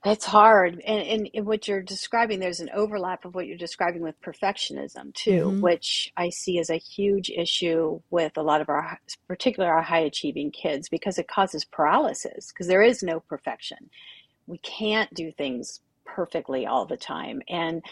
It's 0.03 0.25
hard. 0.25 0.81
And, 0.85 1.01
and, 1.03 1.27
in 1.27 1.45
what 1.45 1.67
you're 1.67 1.81
describing, 1.81 2.39
there's 2.39 2.59
an 2.59 2.71
overlap 2.73 3.23
of 3.23 3.35
what 3.35 3.45
you're 3.45 3.57
describing 3.57 4.01
with 4.01 4.19
perfectionism, 4.21 5.13
too, 5.13 5.45
mm-hmm. 5.45 5.61
which 5.61 6.11
I 6.17 6.29
see 6.29 6.57
as 6.57 6.69
a 6.71 6.77
huge 6.77 7.29
issue 7.29 8.01
with 8.09 8.35
a 8.35 8.41
lot 8.41 8.61
of 8.61 8.69
our, 8.69 8.99
particularly 9.27 9.71
our 9.71 9.83
high 9.83 9.99
achieving 9.99 10.51
kids, 10.51 10.89
because 10.89 11.19
it 11.19 11.27
causes 11.27 11.65
paralysis, 11.65 12.51
because 12.51 12.67
there 12.67 12.81
is 12.81 13.03
no 13.03 13.19
perfection 13.19 13.89
we 14.51 14.59
can't 14.59 15.11
do 15.13 15.31
things 15.31 15.81
perfectly 16.05 16.67
all 16.67 16.85
the 16.85 16.97
time. 16.97 17.41
And 17.49 17.83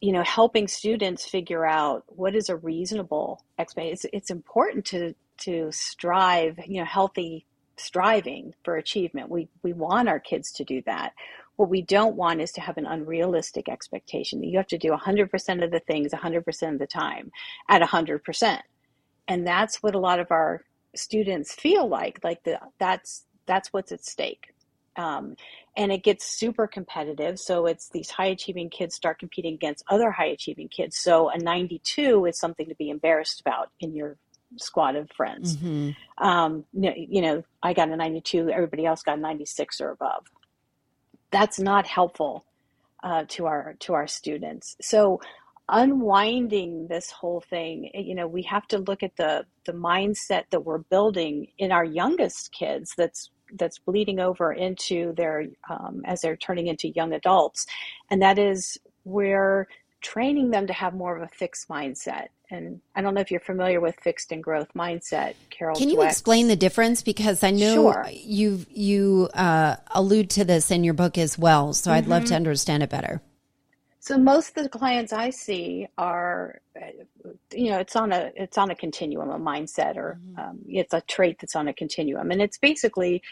you 0.00 0.12
know 0.12 0.22
helping 0.22 0.66
students 0.66 1.28
figure 1.28 1.66
out 1.66 2.04
what 2.06 2.34
is 2.34 2.48
a 2.48 2.56
reasonable 2.56 3.44
expectation 3.58 3.92
it's, 3.92 4.06
it's 4.14 4.30
important 4.30 4.86
to 4.86 5.14
to 5.36 5.70
strive 5.72 6.58
you 6.66 6.80
know 6.80 6.86
healthy 6.86 7.44
striving 7.80 8.54
for 8.64 8.76
achievement. 8.76 9.30
We 9.30 9.48
we 9.62 9.72
want 9.72 10.08
our 10.08 10.20
kids 10.20 10.52
to 10.52 10.64
do 10.64 10.82
that. 10.86 11.12
What 11.56 11.68
we 11.68 11.82
don't 11.82 12.16
want 12.16 12.40
is 12.40 12.52
to 12.52 12.60
have 12.60 12.78
an 12.78 12.86
unrealistic 12.86 13.68
expectation 13.68 14.40
that 14.40 14.46
you 14.46 14.56
have 14.56 14.66
to 14.68 14.78
do 14.78 14.92
100% 14.92 15.64
of 15.64 15.70
the 15.70 15.80
things 15.80 16.12
100% 16.12 16.72
of 16.72 16.78
the 16.78 16.86
time 16.86 17.30
at 17.68 17.82
100% 17.82 18.60
and 19.28 19.46
that's 19.46 19.82
what 19.82 19.94
a 19.94 19.98
lot 19.98 20.20
of 20.20 20.30
our 20.30 20.64
students 20.94 21.54
feel 21.54 21.86
like 21.86 22.18
like 22.24 22.42
the 22.44 22.58
that's 22.78 23.24
that's 23.46 23.72
what's 23.72 23.92
at 23.92 24.04
stake 24.04 24.54
um, 25.00 25.36
and 25.76 25.90
it 25.90 26.02
gets 26.02 26.26
super 26.26 26.66
competitive. 26.66 27.38
So 27.38 27.66
it's 27.66 27.88
these 27.88 28.10
high 28.10 28.26
achieving 28.26 28.68
kids 28.68 28.94
start 28.94 29.18
competing 29.18 29.54
against 29.54 29.84
other 29.88 30.10
high 30.10 30.26
achieving 30.26 30.68
kids. 30.68 30.98
So 30.98 31.30
a 31.30 31.38
92 31.38 32.26
is 32.26 32.38
something 32.38 32.68
to 32.68 32.74
be 32.74 32.90
embarrassed 32.90 33.40
about 33.40 33.70
in 33.80 33.94
your 33.94 34.16
squad 34.56 34.96
of 34.96 35.10
friends. 35.12 35.56
Mm-hmm. 35.56 36.26
Um, 36.26 36.64
you 36.72 37.22
know, 37.22 37.44
I 37.62 37.72
got 37.72 37.88
a 37.88 37.96
92, 37.96 38.50
everybody 38.50 38.84
else 38.84 39.02
got 39.02 39.18
a 39.18 39.20
96 39.20 39.80
or 39.80 39.90
above. 39.90 40.26
That's 41.30 41.58
not 41.58 41.86
helpful 41.86 42.44
uh, 43.02 43.24
to 43.28 43.46
our 43.46 43.76
to 43.80 43.94
our 43.94 44.06
students. 44.06 44.76
So 44.82 45.20
unwinding 45.72 46.88
this 46.88 47.12
whole 47.12 47.40
thing 47.48 47.88
you 47.94 48.12
know 48.12 48.26
we 48.26 48.42
have 48.42 48.66
to 48.66 48.76
look 48.76 49.04
at 49.04 49.14
the 49.16 49.46
the 49.66 49.72
mindset 49.72 50.42
that 50.50 50.64
we're 50.64 50.78
building 50.78 51.46
in 51.58 51.70
our 51.70 51.84
youngest 51.84 52.50
kids 52.50 52.92
that's 52.96 53.30
that's 53.58 53.78
bleeding 53.78 54.20
over 54.20 54.52
into 54.52 55.12
their 55.14 55.44
um, 55.68 56.02
as 56.04 56.20
they're 56.20 56.36
turning 56.36 56.66
into 56.68 56.88
young 56.88 57.12
adults 57.12 57.66
and 58.10 58.22
that 58.22 58.38
is 58.38 58.78
we're 59.04 59.66
training 60.02 60.50
them 60.50 60.66
to 60.66 60.72
have 60.72 60.94
more 60.94 61.16
of 61.16 61.22
a 61.22 61.28
fixed 61.28 61.68
mindset 61.68 62.28
and 62.50 62.80
i 62.94 63.00
don't 63.02 63.14
know 63.14 63.20
if 63.20 63.30
you're 63.30 63.40
familiar 63.40 63.80
with 63.80 63.94
fixed 64.02 64.32
and 64.32 64.42
growth 64.42 64.68
mindset 64.74 65.34
carol 65.50 65.76
can 65.76 65.88
you 65.90 65.96
Dweck. 65.98 66.06
explain 66.10 66.48
the 66.48 66.56
difference 66.56 67.02
because 67.02 67.42
i 67.42 67.50
know 67.50 67.92
Sure. 67.92 68.06
you 68.10 68.64
you 68.70 69.28
uh, 69.34 69.76
allude 69.90 70.30
to 70.30 70.44
this 70.44 70.70
in 70.70 70.84
your 70.84 70.94
book 70.94 71.18
as 71.18 71.38
well 71.38 71.72
so 71.72 71.92
i'd 71.92 72.02
Mm-hmm. 72.02 72.10
love 72.10 72.24
to 72.26 72.34
understand 72.34 72.82
it 72.82 72.90
better 72.90 73.20
So 74.00 74.16
most 74.16 74.56
of 74.56 74.62
the 74.62 74.70
clients 74.70 75.12
I 75.12 75.28
see 75.28 75.86
are, 75.98 76.62
you 77.52 77.70
know, 77.70 77.78
it's 77.78 77.96
on 77.96 78.12
a 78.12 78.32
it's 78.34 78.56
on 78.56 78.70
a 78.70 78.74
continuum, 78.74 79.30
a 79.30 79.38
mindset, 79.38 79.96
or 79.96 80.18
um, 80.38 80.60
it's 80.66 80.94
a 80.94 81.02
trait 81.02 81.36
that's 81.38 81.54
on 81.54 81.68
a 81.68 81.74
continuum, 81.74 82.30
and 82.30 82.40
it's 82.40 82.56
basically 82.56 83.22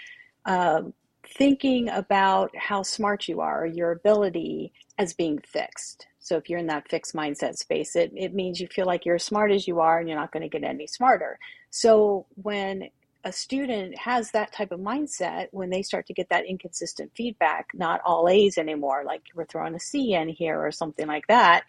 uh, 0.44 0.82
thinking 1.26 1.88
about 1.88 2.54
how 2.54 2.82
smart 2.82 3.28
you 3.28 3.40
are, 3.40 3.66
your 3.66 3.92
ability 3.92 4.72
as 4.98 5.14
being 5.14 5.38
fixed. 5.38 6.06
So 6.18 6.36
if 6.36 6.50
you're 6.50 6.58
in 6.58 6.66
that 6.66 6.88
fixed 6.90 7.14
mindset 7.14 7.56
space, 7.56 7.96
it, 7.96 8.12
it 8.14 8.34
means 8.34 8.60
you 8.60 8.68
feel 8.68 8.84
like 8.84 9.06
you're 9.06 9.14
as 9.14 9.24
smart 9.24 9.50
as 9.50 9.66
you 9.66 9.80
are 9.80 9.98
and 9.98 10.06
you're 10.06 10.18
not 10.18 10.32
going 10.32 10.42
to 10.42 10.48
get 10.48 10.68
any 10.68 10.86
smarter. 10.86 11.38
So 11.70 12.26
when 12.42 12.90
a 13.24 13.32
student 13.32 13.98
has 13.98 14.30
that 14.30 14.52
type 14.52 14.72
of 14.72 14.80
mindset, 14.80 15.48
when 15.50 15.70
they 15.70 15.82
start 15.82 16.06
to 16.06 16.14
get 16.14 16.28
that 16.30 16.46
inconsistent 16.46 17.10
feedback, 17.14 17.68
not 17.74 18.00
all 18.04 18.28
A's 18.28 18.58
anymore, 18.58 19.02
like 19.04 19.22
we're 19.34 19.46
throwing 19.46 19.74
a 19.74 19.80
C 19.80 20.14
in 20.14 20.28
here 20.28 20.58
or 20.58 20.70
something 20.70 21.06
like 21.06 21.26
that, 21.26 21.64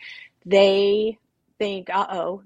they 0.46 1.18
think, 1.58 1.90
uh 1.90 2.08
oh, 2.12 2.44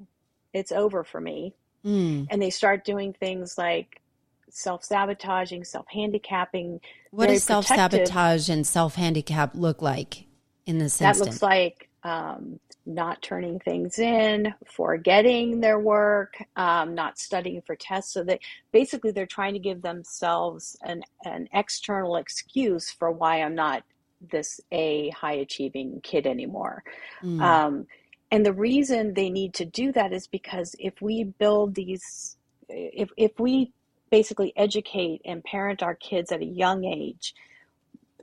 it's 0.53 0.71
over 0.71 1.03
for 1.03 1.19
me. 1.19 1.53
Mm. 1.85 2.27
And 2.29 2.41
they 2.41 2.49
start 2.49 2.85
doing 2.85 3.13
things 3.13 3.57
like 3.57 4.01
self 4.49 4.83
sabotaging, 4.83 5.65
self 5.65 5.85
handicapping. 5.89 6.79
what 7.11 7.27
does 7.27 7.43
self-sabotage 7.43 8.49
and 8.49 8.65
self-handicap 8.65 9.55
look 9.55 9.81
like 9.81 10.25
in 10.65 10.77
this 10.77 10.97
That 10.97 11.09
instance 11.09 11.27
looks 11.27 11.41
like 11.41 11.89
um, 12.03 12.59
not 12.85 13.21
turning 13.21 13.59
things 13.59 13.97
in, 13.97 14.53
forgetting 14.65 15.61
their 15.61 15.79
work, 15.79 16.35
um, 16.55 16.93
not 16.93 17.17
studying 17.17 17.61
for 17.61 17.75
tests. 17.75 18.13
So 18.13 18.23
that 18.25 18.39
basically 18.71 19.11
they're 19.11 19.25
trying 19.25 19.53
to 19.53 19.59
give 19.59 19.81
themselves 19.81 20.75
an, 20.83 21.03
an 21.23 21.47
external 21.53 22.17
excuse 22.17 22.91
for 22.91 23.11
why 23.11 23.41
I'm 23.41 23.55
not 23.55 23.83
this 24.31 24.59
A 24.71 25.09
high 25.11 25.33
achieving 25.33 26.01
kid 26.01 26.27
anymore. 26.27 26.83
Mm. 27.23 27.41
Um, 27.41 27.87
and 28.31 28.45
the 28.45 28.53
reason 28.53 29.13
they 29.13 29.29
need 29.29 29.53
to 29.55 29.65
do 29.65 29.91
that 29.93 30.11
is 30.11 30.27
because 30.27 30.75
if 30.79 31.01
we 31.01 31.23
build 31.23 31.75
these, 31.75 32.37
if, 32.67 33.09
if 33.15 33.39
we 33.39 33.71
basically 34.09 34.53
educate 34.55 35.21
and 35.25 35.43
parent 35.43 35.83
our 35.83 35.95
kids 35.95 36.31
at 36.31 36.41
a 36.41 36.45
young 36.45 36.83
age, 36.83 37.33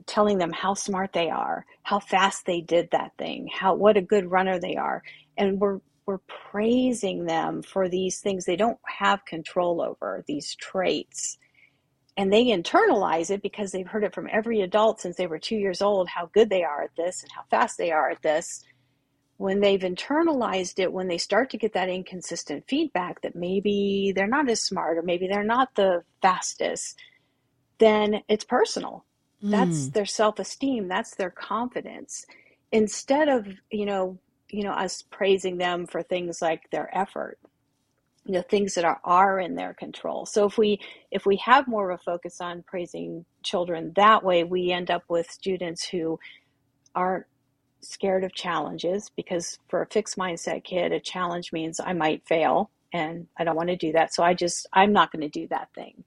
telling 0.05 0.37
them 0.37 0.51
how 0.51 0.73
smart 0.73 1.13
they 1.13 1.29
are, 1.29 1.65
how 1.83 1.99
fast 1.99 2.45
they 2.45 2.61
did 2.61 2.89
that 2.91 3.11
thing, 3.17 3.47
how 3.51 3.75
what 3.75 3.97
a 3.97 4.01
good 4.01 4.29
runner 4.29 4.59
they 4.59 4.75
are, 4.75 5.03
and 5.37 5.59
we're 5.59 5.79
we're 6.05 6.19
praising 6.51 7.25
them 7.25 7.61
for 7.61 7.87
these 7.87 8.19
things 8.19 8.45
they 8.45 8.55
don't 8.55 8.79
have 8.85 9.23
control 9.25 9.81
over, 9.81 10.23
these 10.27 10.55
traits. 10.55 11.37
And 12.17 12.33
they 12.33 12.45
internalize 12.45 13.29
it 13.31 13.41
because 13.41 13.71
they've 13.71 13.87
heard 13.87 14.03
it 14.03 14.13
from 14.13 14.27
every 14.29 14.61
adult 14.61 14.99
since 14.99 15.15
they 15.15 15.27
were 15.27 15.39
two 15.39 15.55
years 15.55 15.81
old 15.81 16.09
how 16.09 16.29
good 16.33 16.49
they 16.49 16.63
are 16.63 16.83
at 16.83 16.95
this 16.97 17.23
and 17.23 17.31
how 17.31 17.43
fast 17.49 17.77
they 17.77 17.91
are 17.91 18.09
at 18.09 18.21
this. 18.21 18.63
When 19.37 19.61
they've 19.61 19.79
internalized 19.79 20.79
it, 20.79 20.91
when 20.91 21.07
they 21.07 21.17
start 21.17 21.49
to 21.51 21.57
get 21.57 21.73
that 21.73 21.89
inconsistent 21.89 22.65
feedback 22.67 23.21
that 23.21 23.35
maybe 23.35 24.11
they're 24.13 24.27
not 24.27 24.49
as 24.49 24.61
smart 24.61 24.97
or 24.97 25.03
maybe 25.03 25.27
they're 25.27 25.43
not 25.43 25.73
the 25.75 26.03
fastest, 26.21 26.99
then 27.79 28.21
it's 28.27 28.43
personal 28.43 29.05
that's 29.49 29.89
Mm. 29.89 29.93
their 29.93 30.05
self-esteem 30.05 30.87
that's 30.89 31.15
their 31.15 31.31
confidence. 31.31 32.25
Instead 32.71 33.29
of 33.29 33.47
you 33.71 33.85
know 33.85 34.19
you 34.49 34.63
know 34.63 34.71
us 34.73 35.03
praising 35.11 35.57
them 35.57 35.87
for 35.87 36.03
things 36.03 36.41
like 36.41 36.63
their 36.71 36.95
effort 36.97 37.39
you 38.25 38.33
know 38.33 38.43
things 38.43 38.75
that 38.75 38.85
are 38.85 39.01
are 39.05 39.39
in 39.39 39.55
their 39.55 39.73
control. 39.75 40.25
So 40.25 40.45
if 40.47 40.57
we 40.57 40.79
if 41.11 41.25
we 41.25 41.37
have 41.37 41.67
more 41.67 41.91
of 41.91 41.99
a 41.99 42.03
focus 42.03 42.41
on 42.41 42.63
praising 42.67 43.25
children 43.43 43.93
that 43.97 44.23
way 44.23 44.43
we 44.45 44.71
end 44.71 44.91
up 44.91 45.03
with 45.09 45.29
students 45.31 45.87
who 45.89 46.19
aren't 46.95 47.25
scared 47.81 48.23
of 48.23 48.33
challenges 48.33 49.11
because 49.15 49.59
for 49.69 49.81
a 49.83 49.87
fixed 49.87 50.17
mindset 50.17 50.63
kid 50.63 50.91
a 50.91 50.99
challenge 50.99 51.51
means 51.53 51.79
i 51.79 51.93
might 51.93 52.25
fail 52.27 52.71
and 52.93 53.27
i 53.39 53.43
don't 53.43 53.55
want 53.57 53.69
to 53.69 53.75
do 53.77 53.91
that 53.93 54.13
so 54.13 54.23
i 54.23 54.33
just 54.33 54.67
i'm 54.73 54.93
not 54.93 55.11
going 55.11 55.21
to 55.21 55.29
do 55.29 55.47
that 55.49 55.69
thing. 55.75 56.03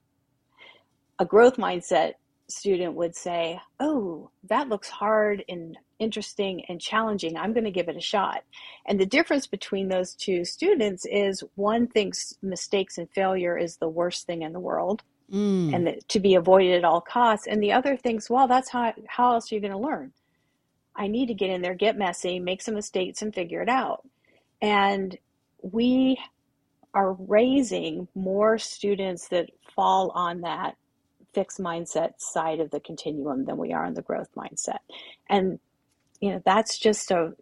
A 1.19 1.25
growth 1.25 1.57
mindset 1.57 2.13
student 2.47 2.93
would 2.93 3.15
say, 3.15 3.59
Oh, 3.79 4.29
that 4.43 4.69
looks 4.69 4.89
hard 4.89 5.43
and 5.49 5.77
interesting 5.99 6.63
and 6.67 6.79
challenging. 6.81 7.37
I'm 7.37 7.53
going 7.53 7.63
to 7.63 7.71
give 7.71 7.87
it 7.89 7.95
a 7.95 8.01
shot. 8.01 8.43
And 8.85 8.99
the 8.99 9.05
difference 9.05 9.47
between 9.47 9.87
those 9.87 10.13
two 10.13 10.43
students 10.45 11.05
is 11.05 11.43
one 11.55 11.87
thinks 11.87 12.35
mistakes 12.41 12.97
and 12.97 13.09
failure 13.11 13.57
is 13.57 13.77
the 13.77 13.89
worst 13.89 14.25
thing 14.25 14.41
in 14.43 14.53
the 14.53 14.59
world 14.59 15.03
Mm. 15.31 15.73
and 15.73 15.87
that 15.87 16.07
to 16.09 16.19
be 16.19 16.35
avoided 16.35 16.75
at 16.75 16.85
all 16.85 17.01
costs. 17.01 17.47
And 17.47 17.61
the 17.63 17.71
other 17.71 17.97
thinks, 17.97 18.29
Well, 18.29 18.47
that's 18.47 18.69
how, 18.69 18.93
how 19.07 19.33
else 19.33 19.51
are 19.51 19.55
you 19.55 19.61
going 19.61 19.71
to 19.73 19.77
learn? 19.79 20.13
I 20.95 21.07
need 21.07 21.25
to 21.29 21.33
get 21.33 21.49
in 21.49 21.63
there, 21.63 21.73
get 21.73 21.97
messy, 21.97 22.39
make 22.39 22.61
some 22.61 22.75
mistakes, 22.75 23.23
and 23.23 23.33
figure 23.33 23.63
it 23.63 23.67
out. 23.67 24.07
And 24.61 25.17
we 25.63 26.19
are 26.93 27.13
raising 27.13 28.07
more 28.13 28.59
students 28.59 29.27
that 29.29 29.49
fall 29.75 30.11
on 30.11 30.41
that 30.41 30.77
fixed 31.35 31.59
mindset 31.59 32.13
side 32.17 32.61
of 32.61 32.71
the 32.71 32.79
continuum 32.79 33.45
than 33.45 33.57
we 33.57 33.73
are 33.73 33.85
on 33.85 33.93
the 33.93 34.01
growth 34.01 34.29
mindset. 34.35 34.79
And 35.29 35.59
you 36.21 36.31
know, 36.31 36.41
that's 36.45 36.77
just 36.79 37.11
a 37.11 37.33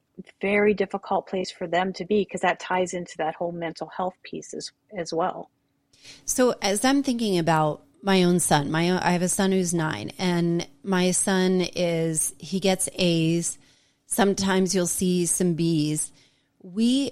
very 0.42 0.74
difficult 0.74 1.28
place 1.28 1.52
for 1.52 1.68
them 1.68 1.94
to 1.94 2.06
be 2.06 2.22
because 2.22 2.42
that 2.42 2.60
ties 2.60 2.94
into 2.94 3.14
that 3.18 3.36
whole 3.36 3.52
mental 3.52 3.90
health 3.96 4.16
piece 4.24 4.54
as, 4.54 4.72
as 4.98 5.14
well. 5.14 5.50
So 6.26 6.56
as 6.62 6.84
I'm 6.84 7.04
thinking 7.04 7.38
about 7.38 7.84
my 8.02 8.24
own 8.24 8.40
son, 8.40 8.70
my 8.70 8.90
own, 8.90 8.98
I 8.98 9.12
have 9.12 9.22
a 9.22 9.30
son 9.30 9.52
who's 9.52 9.74
nine, 9.74 10.12
and 10.18 10.68
my 10.84 11.12
son 11.12 11.62
is 11.76 12.34
he 12.38 12.60
gets 12.60 12.90
A's. 12.96 13.58
Sometimes 14.06 14.76
you'll 14.76 14.88
see 14.88 15.26
some 15.26 15.54
B's. 15.54 16.12
We 16.62 17.12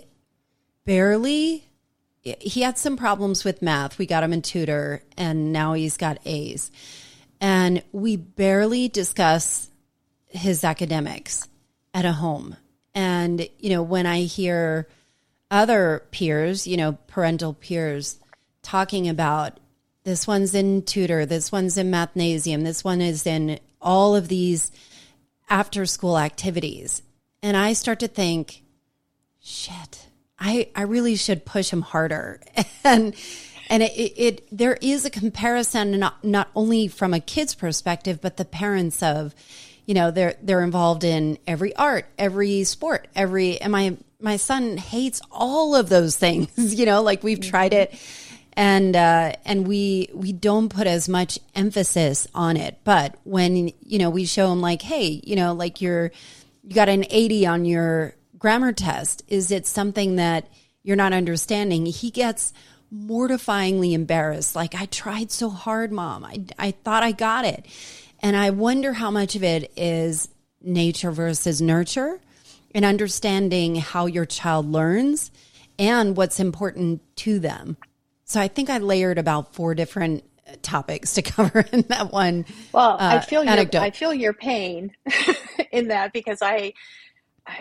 barely. 0.86 1.71
He 2.22 2.62
had 2.62 2.78
some 2.78 2.98
problems 2.98 3.44
with 3.44 3.62
math. 3.62 3.98
We 3.98 4.06
got 4.06 4.24
him 4.24 4.34
in 4.34 4.42
tutor, 4.42 5.02
and 5.18 5.52
now 5.52 5.74
he's 5.74 5.98
got 5.98 6.20
A's. 6.26 6.72
And 7.40 7.84
we 7.92 8.16
barely 8.16 8.88
discuss 8.88 9.70
his 10.28 10.64
academics 10.64 11.48
at 11.94 12.06
a 12.06 12.14
home. 12.14 12.56
And 12.94 13.48
you 13.60 13.70
know, 13.72 13.82
when 13.82 14.06
I 14.06 14.22
hear 14.22 14.88
other 15.50 16.04
peers, 16.12 16.68
you 16.68 16.78
know, 16.78 16.94
parental 17.08 17.54
peers 17.54 18.20
talking 18.62 19.10
about 19.10 19.60
this 20.04 20.28
one's 20.28 20.56
in 20.56 20.84
tutor, 20.84 21.26
this 21.26 21.52
one's 21.52 21.78
in 21.78 21.92
mathnasium, 21.92 22.64
this 22.64 22.84
one 22.84 23.02
is 23.02 23.26
in 23.26 23.60
all 23.82 24.16
of 24.16 24.28
these 24.28 24.72
after 25.50 25.86
school 25.86 26.18
activities. 26.18 27.02
And 27.44 27.58
I 27.58 27.74
start 27.74 28.00
to 28.00 28.08
think, 28.08 28.64
shit, 29.42 30.08
I, 30.42 30.70
I 30.76 30.82
really 30.82 31.16
should 31.16 31.46
push 31.46 31.70
him 31.70 31.82
harder. 31.82 32.42
And 32.84 33.16
and 33.70 33.84
it, 33.84 33.92
it, 33.94 34.14
it 34.18 34.48
there 34.52 34.78
is 34.82 35.06
a 35.06 35.10
comparison 35.12 35.98
not 36.00 36.24
not 36.24 36.50
only 36.56 36.88
from 36.88 37.14
a 37.14 37.20
kid's 37.20 37.56
perspective, 37.56 38.20
but 38.20 38.36
the 38.36 38.44
parents 38.44 39.02
of, 39.04 39.36
you 39.86 39.94
know, 39.94 40.10
they're 40.12 40.36
they're 40.42 40.64
involved 40.64 41.04
in 41.04 41.38
every 41.48 41.76
art, 41.76 42.08
every 42.18 42.64
sport, 42.64 43.08
every 43.16 43.62
and 43.62 43.72
my 43.72 43.96
my 44.20 44.36
son 44.36 44.78
hates 44.78 45.22
all 45.32 45.76
of 45.76 45.90
those 45.90 46.18
things, 46.18 46.74
you 46.74 46.86
know, 46.86 47.04
like 47.04 47.24
we've 47.24 47.40
tried 47.40 47.74
it 47.74 47.94
and 48.54 48.96
uh, 48.96 49.34
and 49.46 49.68
we 49.68 50.10
we 50.14 50.34
don't 50.34 50.70
put 50.70 50.88
as 50.88 51.08
much 51.08 51.40
emphasis 51.56 52.28
on 52.34 52.58
it. 52.58 52.80
But 52.84 53.16
when 53.24 53.72
you 53.86 54.00
know 54.00 54.10
we 54.10 54.26
show 54.26 54.52
him 54.52 54.60
like, 54.60 54.82
hey, 54.82 55.22
you 55.24 55.36
know, 55.36 55.54
like 55.54 55.82
you're 55.82 56.12
you 56.64 56.76
got 56.76 56.90
an 56.90 57.06
eighty 57.10 57.46
on 57.46 57.64
your 57.64 58.16
grammar 58.42 58.74
test. 58.74 59.24
Is 59.28 59.52
it 59.52 59.68
something 59.68 60.16
that 60.16 60.48
you're 60.82 60.96
not 60.96 61.14
understanding? 61.14 61.86
He 61.86 62.10
gets 62.10 62.54
mortifyingly 62.94 63.94
embarrassed. 63.94 64.56
Like 64.56 64.74
I 64.74 64.88
tried 64.88 65.32
so 65.32 65.50
hard, 65.50 65.92
mom. 65.92 66.26
I 66.26 66.44
I 66.58 66.72
thought 66.72 67.04
I 67.04 67.12
got 67.12 67.46
it, 67.46 67.66
and 68.20 68.36
I 68.36 68.50
wonder 68.50 68.94
how 68.94 69.12
much 69.12 69.36
of 69.36 69.44
it 69.44 69.72
is 69.78 70.28
nature 70.60 71.12
versus 71.12 71.62
nurture, 71.62 72.20
and 72.74 72.84
understanding 72.84 73.76
how 73.76 74.08
your 74.08 74.26
child 74.26 74.66
learns 74.66 75.30
and 75.78 76.18
what's 76.18 76.40
important 76.40 77.02
to 77.18 77.40
them. 77.40 77.78
So 78.26 78.42
I 78.42 78.48
think 78.48 78.70
I 78.70 78.80
layered 78.80 79.20
about 79.20 79.54
four 79.54 79.76
different 79.76 80.24
topics 80.64 81.14
to 81.14 81.22
cover 81.22 81.64
in 81.72 81.82
that 81.90 82.12
one. 82.12 82.46
Well, 82.72 82.98
I 83.00 83.18
uh, 83.18 83.22
feel 83.22 83.44
your, 83.44 83.54
anecdote. 83.54 83.82
I 83.82 83.92
feel 83.92 84.16
your 84.16 84.34
pain 84.34 84.96
in 85.72 85.90
that 85.90 86.12
because 86.12 86.42
I 86.42 86.74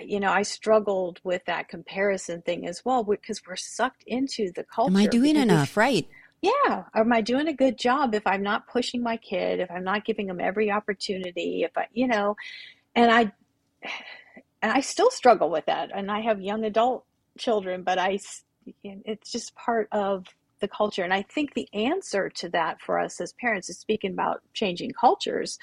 you 0.03 0.21
know, 0.21 0.31
I 0.31 0.43
struggled 0.43 1.21
with 1.25 1.45
that 1.47 1.69
comparison 1.69 2.43
thing 2.43 2.67
as 2.67 2.85
well 2.85 3.03
because 3.03 3.41
we're 3.47 3.57
sucked 3.57 4.05
into 4.07 4.53
the 4.55 4.65
culture. 4.65 4.93
Am 4.93 4.97
I 4.97 5.07
doing 5.07 5.37
enough? 5.37 5.77
Right. 5.77 6.07
Yeah. 6.43 6.85
Am 6.95 7.13
I 7.13 7.21
doing 7.21 7.49
a 7.49 7.53
good 7.53 7.79
job 7.79 8.15
if 8.15 8.27
I'm 8.27 8.43
not 8.43 8.69
pushing 8.69 9.03
my 9.03 9.17
kid, 9.17 9.61
if 9.61 9.71
I'm 9.71 9.85
not 9.85 10.05
giving 10.05 10.27
them 10.27 10.41
every 10.41 10.71
opportunity, 10.71 11.63
if 11.65 11.77
I, 11.77 11.87
you 11.93 12.09
know, 12.09 12.37
and 12.95 13.11
I, 13.11 13.33
and 14.63 14.73
I 14.73 14.81
still 14.81 15.11
struggle 15.11 15.51
with 15.51 15.67
that. 15.67 15.91
And 15.95 16.11
I 16.11 16.21
have 16.21 16.41
young 16.41 16.65
adult 16.65 17.05
children, 17.39 17.83
but 17.83 17.99
I, 17.99 18.19
it's 18.83 19.33
just 19.33 19.55
part 19.55 19.89
of 19.93 20.27
the 20.61 20.69
culture. 20.69 21.03
And 21.03 21.13
I 21.13 21.23
think 21.23 21.55
the 21.55 21.69
answer 21.73 22.29
to 22.29 22.49
that 22.51 22.81
for 22.81 22.99
us 22.99 23.21
as 23.21 23.33
parents 23.35 23.71
is 23.71 23.79
speaking 23.79 24.13
about 24.13 24.43
changing 24.53 24.93
cultures. 24.93 25.59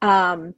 Um, 0.00 0.54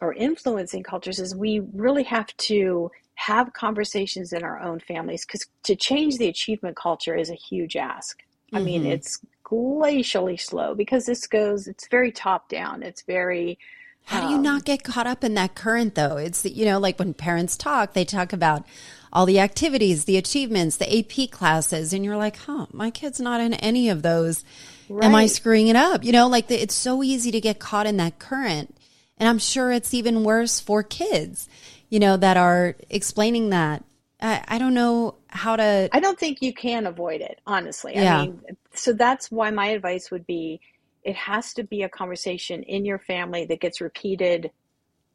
or 0.00 0.12
influencing 0.14 0.82
cultures 0.82 1.18
is 1.18 1.34
we 1.34 1.60
really 1.72 2.02
have 2.04 2.36
to 2.36 2.90
have 3.14 3.52
conversations 3.52 4.32
in 4.32 4.42
our 4.42 4.60
own 4.60 4.80
families 4.80 5.24
because 5.24 5.46
to 5.62 5.76
change 5.76 6.18
the 6.18 6.28
achievement 6.28 6.76
culture 6.76 7.14
is 7.14 7.30
a 7.30 7.34
huge 7.34 7.76
ask. 7.76 8.18
Mm-hmm. 8.18 8.56
I 8.56 8.60
mean, 8.60 8.82
mm-hmm. 8.82 8.92
it's 8.92 9.20
glacially 9.44 10.40
slow 10.40 10.74
because 10.74 11.06
this 11.06 11.26
goes, 11.26 11.66
it's 11.68 11.86
very 11.88 12.10
top 12.10 12.48
down. 12.48 12.82
It's 12.82 13.02
very. 13.02 13.58
How 14.06 14.20
do 14.20 14.28
you 14.28 14.36
um, 14.36 14.42
not 14.42 14.64
get 14.64 14.84
caught 14.84 15.06
up 15.06 15.24
in 15.24 15.34
that 15.34 15.54
current 15.54 15.94
though? 15.94 16.16
It's, 16.16 16.44
you 16.44 16.64
know, 16.66 16.78
like 16.78 16.98
when 16.98 17.14
parents 17.14 17.56
talk, 17.56 17.94
they 17.94 18.04
talk 18.04 18.32
about 18.32 18.66
all 19.12 19.26
the 19.26 19.38
activities, 19.38 20.04
the 20.04 20.16
achievements, 20.16 20.76
the 20.76 20.98
AP 20.98 21.30
classes, 21.30 21.92
and 21.92 22.04
you're 22.04 22.16
like, 22.16 22.36
huh, 22.36 22.66
my 22.72 22.90
kid's 22.90 23.20
not 23.20 23.40
in 23.40 23.54
any 23.54 23.88
of 23.88 24.02
those. 24.02 24.44
Right. 24.88 25.04
Am 25.04 25.14
I 25.14 25.26
screwing 25.26 25.68
it 25.68 25.76
up? 25.76 26.04
You 26.04 26.12
know, 26.12 26.28
like 26.28 26.48
the, 26.48 26.60
it's 26.60 26.74
so 26.74 27.02
easy 27.02 27.30
to 27.30 27.40
get 27.40 27.60
caught 27.60 27.86
in 27.86 27.96
that 27.98 28.18
current. 28.18 28.76
And 29.18 29.28
I'm 29.28 29.38
sure 29.38 29.70
it's 29.70 29.94
even 29.94 30.24
worse 30.24 30.60
for 30.60 30.82
kids, 30.82 31.48
you 31.88 32.00
know, 32.00 32.16
that 32.16 32.36
are 32.36 32.76
explaining 32.90 33.50
that. 33.50 33.84
I, 34.20 34.42
I 34.48 34.58
don't 34.58 34.74
know 34.74 35.16
how 35.28 35.56
to. 35.56 35.88
I 35.92 36.00
don't 36.00 36.18
think 36.18 36.42
you 36.42 36.52
can 36.52 36.86
avoid 36.86 37.20
it, 37.20 37.40
honestly. 37.46 37.92
Yeah. 37.94 38.18
I 38.18 38.22
mean, 38.26 38.40
so 38.74 38.92
that's 38.92 39.30
why 39.30 39.50
my 39.50 39.66
advice 39.66 40.10
would 40.10 40.26
be 40.26 40.60
it 41.04 41.16
has 41.16 41.52
to 41.54 41.62
be 41.62 41.82
a 41.82 41.88
conversation 41.88 42.62
in 42.62 42.84
your 42.84 42.98
family 42.98 43.44
that 43.46 43.60
gets 43.60 43.80
repeated 43.80 44.50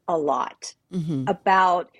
a 0.07 0.17
lot 0.17 0.73
mm-hmm. 0.93 1.25
about 1.27 1.91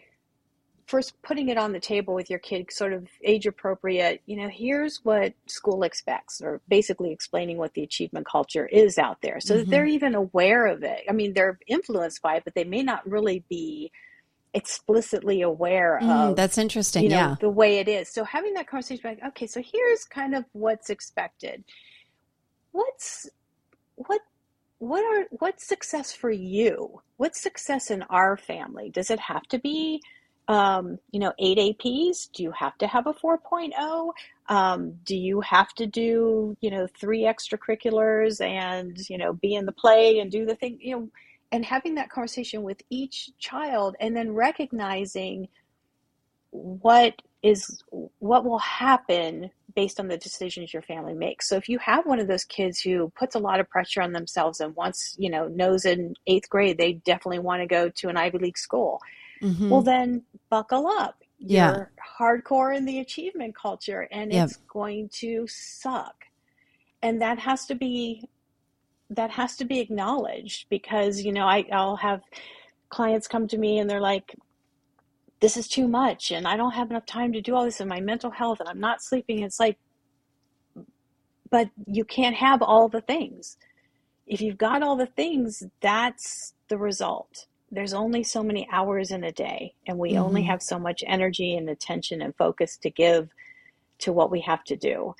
first 0.89 1.13
putting 1.21 1.49
it 1.49 1.57
on 1.57 1.71
the 1.71 1.79
table 1.79 2.15
with 2.15 2.31
your 2.31 2.39
kid 2.39 2.71
sort 2.71 2.93
of 2.93 3.07
age 3.23 3.45
appropriate 3.45 4.21
you 4.25 4.35
know 4.35 4.49
here's 4.49 4.99
what 5.03 5.33
school 5.45 5.83
expects 5.83 6.41
or 6.41 6.61
basically 6.67 7.11
explaining 7.11 7.57
what 7.57 7.75
the 7.75 7.83
achievement 7.83 8.25
culture 8.25 8.65
is 8.65 8.97
out 8.97 9.21
there 9.21 9.39
so 9.39 9.53
mm-hmm. 9.53 9.59
that 9.59 9.69
they're 9.69 9.85
even 9.85 10.15
aware 10.15 10.65
of 10.65 10.83
it. 10.83 11.01
I 11.07 11.13
mean 11.13 11.33
they're 11.33 11.59
influenced 11.67 12.23
by 12.23 12.37
it 12.37 12.43
but 12.43 12.55
they 12.55 12.63
may 12.63 12.81
not 12.81 13.07
really 13.07 13.43
be 13.49 13.91
explicitly 14.55 15.43
aware 15.43 15.99
mm, 16.01 16.09
of 16.09 16.35
that's 16.35 16.57
interesting 16.57 17.03
you 17.03 17.09
know, 17.09 17.15
yeah. 17.15 17.35
the 17.39 17.49
way 17.49 17.77
it 17.77 17.87
is. 17.87 18.09
So 18.09 18.23
having 18.23 18.55
that 18.55 18.67
conversation 18.67 19.11
like 19.11 19.23
okay 19.27 19.45
so 19.45 19.61
here's 19.61 20.05
kind 20.05 20.33
of 20.33 20.43
what's 20.53 20.89
expected. 20.89 21.63
What's 22.71 23.29
what 23.95 24.21
what 24.79 25.03
are 25.03 25.27
what's 25.37 25.67
success 25.67 26.11
for 26.11 26.31
you? 26.31 27.01
What's 27.17 27.39
success 27.39 27.91
in 27.91 28.01
our 28.03 28.37
family? 28.37 28.89
Does 28.89 29.11
it 29.11 29.19
have 29.19 29.43
to 29.49 29.59
be 29.59 30.01
um, 30.49 30.97
you 31.11 31.19
know, 31.19 31.31
eight 31.37 31.59
APs? 31.59 32.29
Do 32.33 32.41
you 32.41 32.51
have 32.51 32.77
to 32.79 32.87
have 32.87 33.05
a 33.05 33.13
4.0? 33.13 34.11
Um, 34.49 34.93
do 35.05 35.15
you 35.15 35.41
have 35.41 35.69
to 35.75 35.85
do, 35.85 36.57
you 36.59 36.71
know, 36.71 36.87
three 36.99 37.21
extracurriculars 37.21 38.41
and, 38.41 38.97
you 39.09 39.19
know, 39.19 39.33
be 39.33 39.53
in 39.53 39.67
the 39.67 39.71
play 39.71 40.19
and 40.19 40.31
do 40.31 40.47
the 40.47 40.55
thing, 40.55 40.79
you 40.81 40.95
know, 40.95 41.09
and 41.51 41.63
having 41.63 41.95
that 41.95 42.09
conversation 42.09 42.63
with 42.63 42.81
each 42.89 43.29
child 43.37 43.95
and 43.99 44.17
then 44.17 44.33
recognizing 44.33 45.47
what 46.49 47.21
is 47.43 47.83
what 48.17 48.43
will 48.43 48.59
happen 48.59 49.51
based 49.75 49.99
on 49.99 50.07
the 50.07 50.17
decisions 50.17 50.73
your 50.73 50.81
family 50.81 51.13
makes. 51.13 51.47
So 51.47 51.57
if 51.57 51.69
you 51.69 51.77
have 51.77 52.07
one 52.07 52.19
of 52.19 52.27
those 52.27 52.43
kids 52.43 52.81
who 52.81 53.11
puts 53.15 53.35
a 53.35 53.39
lot 53.39 53.59
of 53.59 53.69
pressure 53.69 54.01
on 54.01 54.13
themselves 54.13 54.59
and 54.59 54.75
wants, 54.75 55.15
you 55.19 55.29
know, 55.29 55.47
knows 55.47 55.85
in 55.85 56.15
eighth 56.25 56.49
grade 56.49 56.79
they 56.79 56.93
definitely 56.93 57.39
want 57.39 57.61
to 57.61 57.67
go 57.67 57.89
to 57.89 58.09
an 58.09 58.17
Ivy 58.17 58.39
League 58.39 58.57
school, 58.57 58.99
mm-hmm. 59.41 59.69
well 59.69 59.81
then 59.81 60.23
buckle 60.49 60.87
up. 60.87 61.23
Yeah. 61.39 61.71
You're 61.71 61.91
hardcore 62.19 62.75
in 62.75 62.85
the 62.85 62.99
achievement 62.99 63.55
culture 63.55 64.07
and 64.11 64.31
yep. 64.31 64.47
it's 64.49 64.57
going 64.57 65.09
to 65.13 65.47
suck. 65.47 66.25
And 67.01 67.21
that 67.21 67.39
has 67.39 67.65
to 67.67 67.75
be 67.75 68.27
that 69.11 69.31
has 69.31 69.55
to 69.55 69.65
be 69.65 69.79
acknowledged 69.79 70.67
because, 70.69 71.23
you 71.23 71.31
know, 71.31 71.45
I, 71.45 71.65
I'll 71.71 71.95
have 71.95 72.21
clients 72.89 73.27
come 73.27 73.47
to 73.47 73.57
me 73.57 73.79
and 73.79 73.89
they're 73.89 74.01
like, 74.01 74.35
this 75.39 75.57
is 75.57 75.67
too 75.67 75.87
much 75.87 76.31
and 76.31 76.47
I 76.47 76.57
don't 76.57 76.73
have 76.73 76.91
enough 76.91 77.05
time 77.05 77.33
to 77.33 77.41
do 77.41 77.55
all 77.55 77.63
this 77.63 77.79
in 77.79 77.87
my 77.87 78.01
mental 78.01 78.29
health 78.29 78.59
and 78.59 78.69
I'm 78.69 78.79
not 78.79 79.01
sleeping. 79.01 79.39
It's 79.39 79.59
like, 79.59 79.77
but 81.49 81.69
you 81.87 82.03
can't 82.05 82.35
have 82.35 82.61
all 82.61 82.87
the 82.89 83.01
things. 83.01 83.57
If 84.27 84.41
you've 84.41 84.59
got 84.59 84.83
all 84.83 84.95
the 84.95 85.07
things, 85.07 85.63
that's 85.81 86.53
the 86.67 86.77
result 86.77 87.47
there's 87.71 87.93
only 87.93 88.23
so 88.23 88.43
many 88.43 88.67
hours 88.71 89.11
in 89.11 89.23
a 89.23 89.31
day 89.31 89.73
and 89.87 89.97
we 89.97 90.13
mm-hmm. 90.13 90.23
only 90.23 90.43
have 90.43 90.61
so 90.61 90.79
much 90.79 91.03
energy 91.05 91.55
and 91.55 91.69
attention 91.69 92.21
and 92.21 92.35
focus 92.35 92.77
to 92.77 92.89
give 92.89 93.29
to 93.99 94.11
what 94.11 94.31
we 94.31 94.41
have 94.41 94.63
to 94.65 94.75
do. 94.75 95.13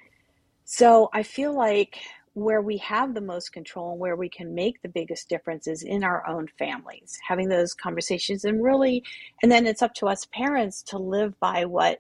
So 0.66 1.10
I 1.14 1.24
feel 1.24 1.54
like 1.54 2.00
where 2.34 2.62
we 2.62 2.78
have 2.78 3.14
the 3.14 3.22
most 3.22 3.52
control 3.52 3.92
and 3.92 4.00
where 4.00 4.16
we 4.16 4.30
can 4.30 4.56
make 4.56 4.82
the 4.82 4.90
biggest 4.90 5.28
difference 5.30 5.68
is 5.68 5.84
in 5.84 6.04
our 6.04 6.26
own 6.28 6.48
families, 6.58 7.18
having 7.28 7.50
those 7.50 7.74
conversations 7.74 8.46
and 8.46 8.64
really, 8.64 9.04
and 9.44 9.52
then 9.52 9.68
it's 9.68 9.82
up 9.82 9.94
to 9.96 10.08
us 10.08 10.26
parents 10.34 10.82
to 10.84 10.98
live 10.98 11.38
by 11.40 11.66
what 11.66 12.00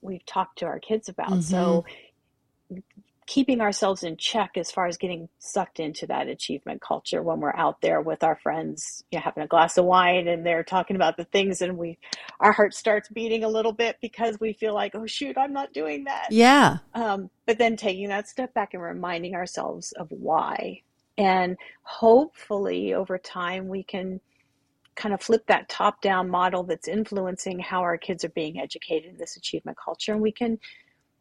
we've 0.00 0.24
talked 0.26 0.58
to 0.58 0.66
our 0.66 0.78
kids 0.78 1.08
about. 1.08 1.28
Mm-hmm. 1.28 1.40
So 1.40 1.84
keeping 3.26 3.60
ourselves 3.60 4.04
in 4.04 4.16
check 4.16 4.52
as 4.56 4.70
far 4.70 4.86
as 4.86 4.96
getting 4.96 5.28
sucked 5.40 5.80
into 5.80 6.06
that 6.06 6.28
achievement 6.28 6.80
culture 6.80 7.22
when 7.22 7.40
we're 7.40 7.54
out 7.56 7.80
there 7.80 8.00
with 8.00 8.22
our 8.22 8.36
friends, 8.36 9.04
you 9.10 9.18
know, 9.18 9.22
having 9.22 9.42
a 9.42 9.48
glass 9.48 9.76
of 9.76 9.84
wine 9.84 10.28
and 10.28 10.46
they're 10.46 10.62
talking 10.62 10.94
about 10.94 11.16
the 11.16 11.24
things 11.24 11.60
and 11.60 11.76
we 11.76 11.98
our 12.38 12.52
heart 12.52 12.72
starts 12.72 13.08
beating 13.08 13.42
a 13.42 13.48
little 13.48 13.72
bit 13.72 13.96
because 14.00 14.38
we 14.38 14.52
feel 14.52 14.74
like, 14.74 14.94
oh 14.94 15.06
shoot, 15.06 15.36
I'm 15.36 15.52
not 15.52 15.72
doing 15.72 16.04
that. 16.04 16.28
Yeah. 16.30 16.78
Um, 16.94 17.28
but 17.46 17.58
then 17.58 17.76
taking 17.76 18.08
that 18.08 18.28
step 18.28 18.54
back 18.54 18.74
and 18.74 18.82
reminding 18.82 19.34
ourselves 19.34 19.92
of 19.92 20.06
why. 20.10 20.82
And 21.18 21.56
hopefully 21.82 22.94
over 22.94 23.18
time 23.18 23.66
we 23.66 23.82
can 23.82 24.20
kind 24.94 25.12
of 25.12 25.20
flip 25.20 25.46
that 25.48 25.68
top 25.68 26.00
down 26.00 26.30
model 26.30 26.62
that's 26.62 26.88
influencing 26.88 27.58
how 27.58 27.80
our 27.80 27.98
kids 27.98 28.24
are 28.24 28.30
being 28.30 28.60
educated 28.60 29.10
in 29.10 29.18
this 29.18 29.36
achievement 29.36 29.76
culture 29.82 30.12
and 30.12 30.22
we 30.22 30.32
can 30.32 30.58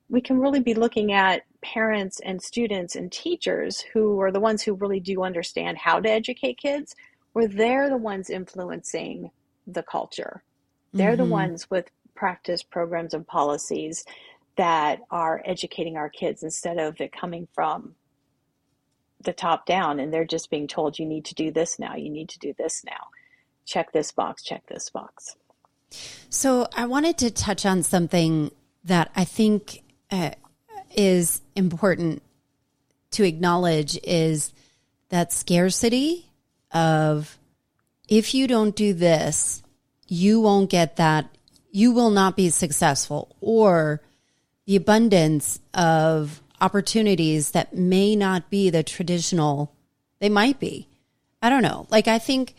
we 0.10 0.22
can 0.22 0.40
really 0.40 0.60
be 0.60 0.74
looking 0.74 1.14
at 1.14 1.44
parents 1.62 2.20
and 2.24 2.42
students 2.42 2.96
and 2.96 3.12
teachers 3.12 3.82
who 3.82 4.22
are 4.22 4.32
the 4.32 4.40
ones 4.40 4.62
who 4.62 4.74
really 4.74 5.00
do 5.00 5.24
understand 5.24 5.78
how 5.78 6.00
to 6.00 6.10
educate 6.10 6.58
kids, 6.58 6.96
where 7.34 7.48
they're 7.48 7.90
the 7.90 7.98
ones 7.98 8.30
influencing 8.30 9.32
the 9.66 9.84
culture. 9.84 10.44
They're 10.94 11.12
mm-hmm. 11.12 11.24
the 11.24 11.26
ones 11.26 11.70
with 11.70 11.90
practice 12.14 12.64
programs 12.64 13.14
and 13.14 13.28
policies 13.28 14.06
that 14.56 15.02
are 15.12 15.42
educating 15.46 15.98
our 15.98 16.10
kids 16.10 16.44
instead 16.44 16.78
of 16.78 17.02
it 17.02 17.12
coming 17.12 17.48
from 17.54 17.96
the 19.22 19.34
top 19.34 19.66
down 19.66 20.00
and 20.00 20.14
they're 20.14 20.24
just 20.24 20.50
being 20.50 20.68
told 20.68 20.98
you 21.00 21.06
need 21.06 21.26
to 21.26 21.36
do 21.36 21.52
this 21.52 21.80
now, 21.80 21.96
you 21.96 22.10
need 22.10 22.30
to 22.30 22.40
do 22.40 22.54
this 22.58 22.84
now. 22.86 23.10
Check 23.66 23.92
this 23.92 24.12
box, 24.12 24.44
check 24.44 24.64
this 24.68 24.90
box. 24.90 25.36
So 26.30 26.68
I 26.76 26.86
wanted 26.86 27.18
to 27.20 27.32
touch 27.32 27.66
on 27.66 27.84
something 27.84 28.52
that 28.84 29.12
I 29.16 29.26
think 29.26 29.82
uh, 30.12 30.32
is 30.96 31.42
important 31.56 32.22
to 33.12 33.24
acknowledge 33.24 33.98
is 34.04 34.54
that 35.10 35.32
scarcity 35.32 36.26
of 36.72 37.38
if 38.08 38.34
you 38.34 38.48
don't 38.48 38.76
do 38.76 38.94
this, 38.94 39.64
you 40.08 40.42
won't 40.42 40.70
get 40.70 40.98
that, 40.98 41.36
you 41.72 41.92
will 41.92 42.10
not 42.10 42.36
be 42.36 42.50
successful, 42.50 43.36
or 43.42 44.02
the 44.66 44.76
abundance 44.76 45.60
of 45.74 46.42
opportunities 46.62 47.52
that 47.52 47.76
may 47.76 48.16
not 48.16 48.50
be 48.50 48.70
the 48.70 48.84
traditional, 48.84 49.74
they 50.20 50.30
might 50.30 50.60
be. 50.60 50.88
I 51.42 51.50
don't 51.50 51.64
know. 51.64 51.88
Like, 51.90 52.08
I 52.08 52.18
think, 52.20 52.56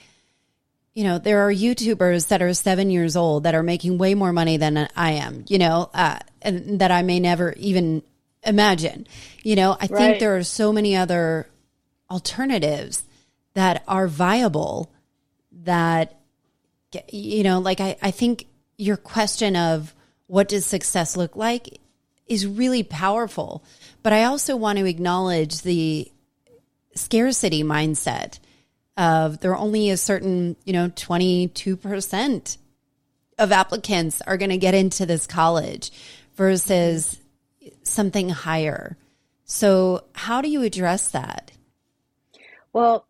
you 0.96 1.04
know, 1.04 1.18
there 1.18 1.46
are 1.46 1.52
YouTubers 1.52 2.28
that 2.28 2.40
are 2.40 2.54
seven 2.54 2.88
years 2.88 3.16
old 3.16 3.42
that 3.42 3.54
are 3.54 3.62
making 3.62 3.98
way 3.98 4.14
more 4.14 4.32
money 4.32 4.56
than 4.56 4.88
I 4.96 5.10
am, 5.12 5.44
you 5.46 5.58
know, 5.58 5.90
uh, 5.92 6.18
and 6.40 6.78
that 6.80 6.90
I 6.90 7.02
may 7.02 7.20
never 7.20 7.52
even 7.58 8.02
imagine. 8.42 9.06
You 9.42 9.56
know, 9.56 9.72
I 9.72 9.74
right. 9.74 9.90
think 9.90 10.20
there 10.20 10.38
are 10.38 10.42
so 10.42 10.72
many 10.72 10.96
other 10.96 11.50
alternatives 12.10 13.04
that 13.52 13.84
are 13.86 14.08
viable 14.08 14.90
that, 15.64 16.18
you 17.12 17.42
know, 17.42 17.58
like 17.58 17.82
I, 17.82 17.98
I 18.00 18.10
think 18.10 18.46
your 18.78 18.96
question 18.96 19.54
of 19.54 19.94
what 20.28 20.48
does 20.48 20.64
success 20.64 21.14
look 21.14 21.36
like 21.36 21.78
is 22.26 22.46
really 22.46 22.82
powerful. 22.82 23.62
But 24.02 24.14
I 24.14 24.24
also 24.24 24.56
want 24.56 24.78
to 24.78 24.86
acknowledge 24.86 25.60
the 25.60 26.10
scarcity 26.94 27.62
mindset 27.62 28.38
of 28.96 29.40
there 29.40 29.52
are 29.52 29.56
only 29.56 29.90
a 29.90 29.96
certain, 29.96 30.56
you 30.64 30.72
know, 30.72 30.88
22% 30.88 32.56
of 33.38 33.52
applicants 33.52 34.22
are 34.22 34.36
going 34.36 34.50
to 34.50 34.56
get 34.56 34.74
into 34.74 35.04
this 35.04 35.26
college 35.26 35.90
versus 36.34 37.20
something 37.82 38.28
higher. 38.28 38.96
So, 39.44 40.04
how 40.12 40.40
do 40.40 40.48
you 40.48 40.62
address 40.62 41.10
that? 41.10 41.52
Well, 42.72 43.06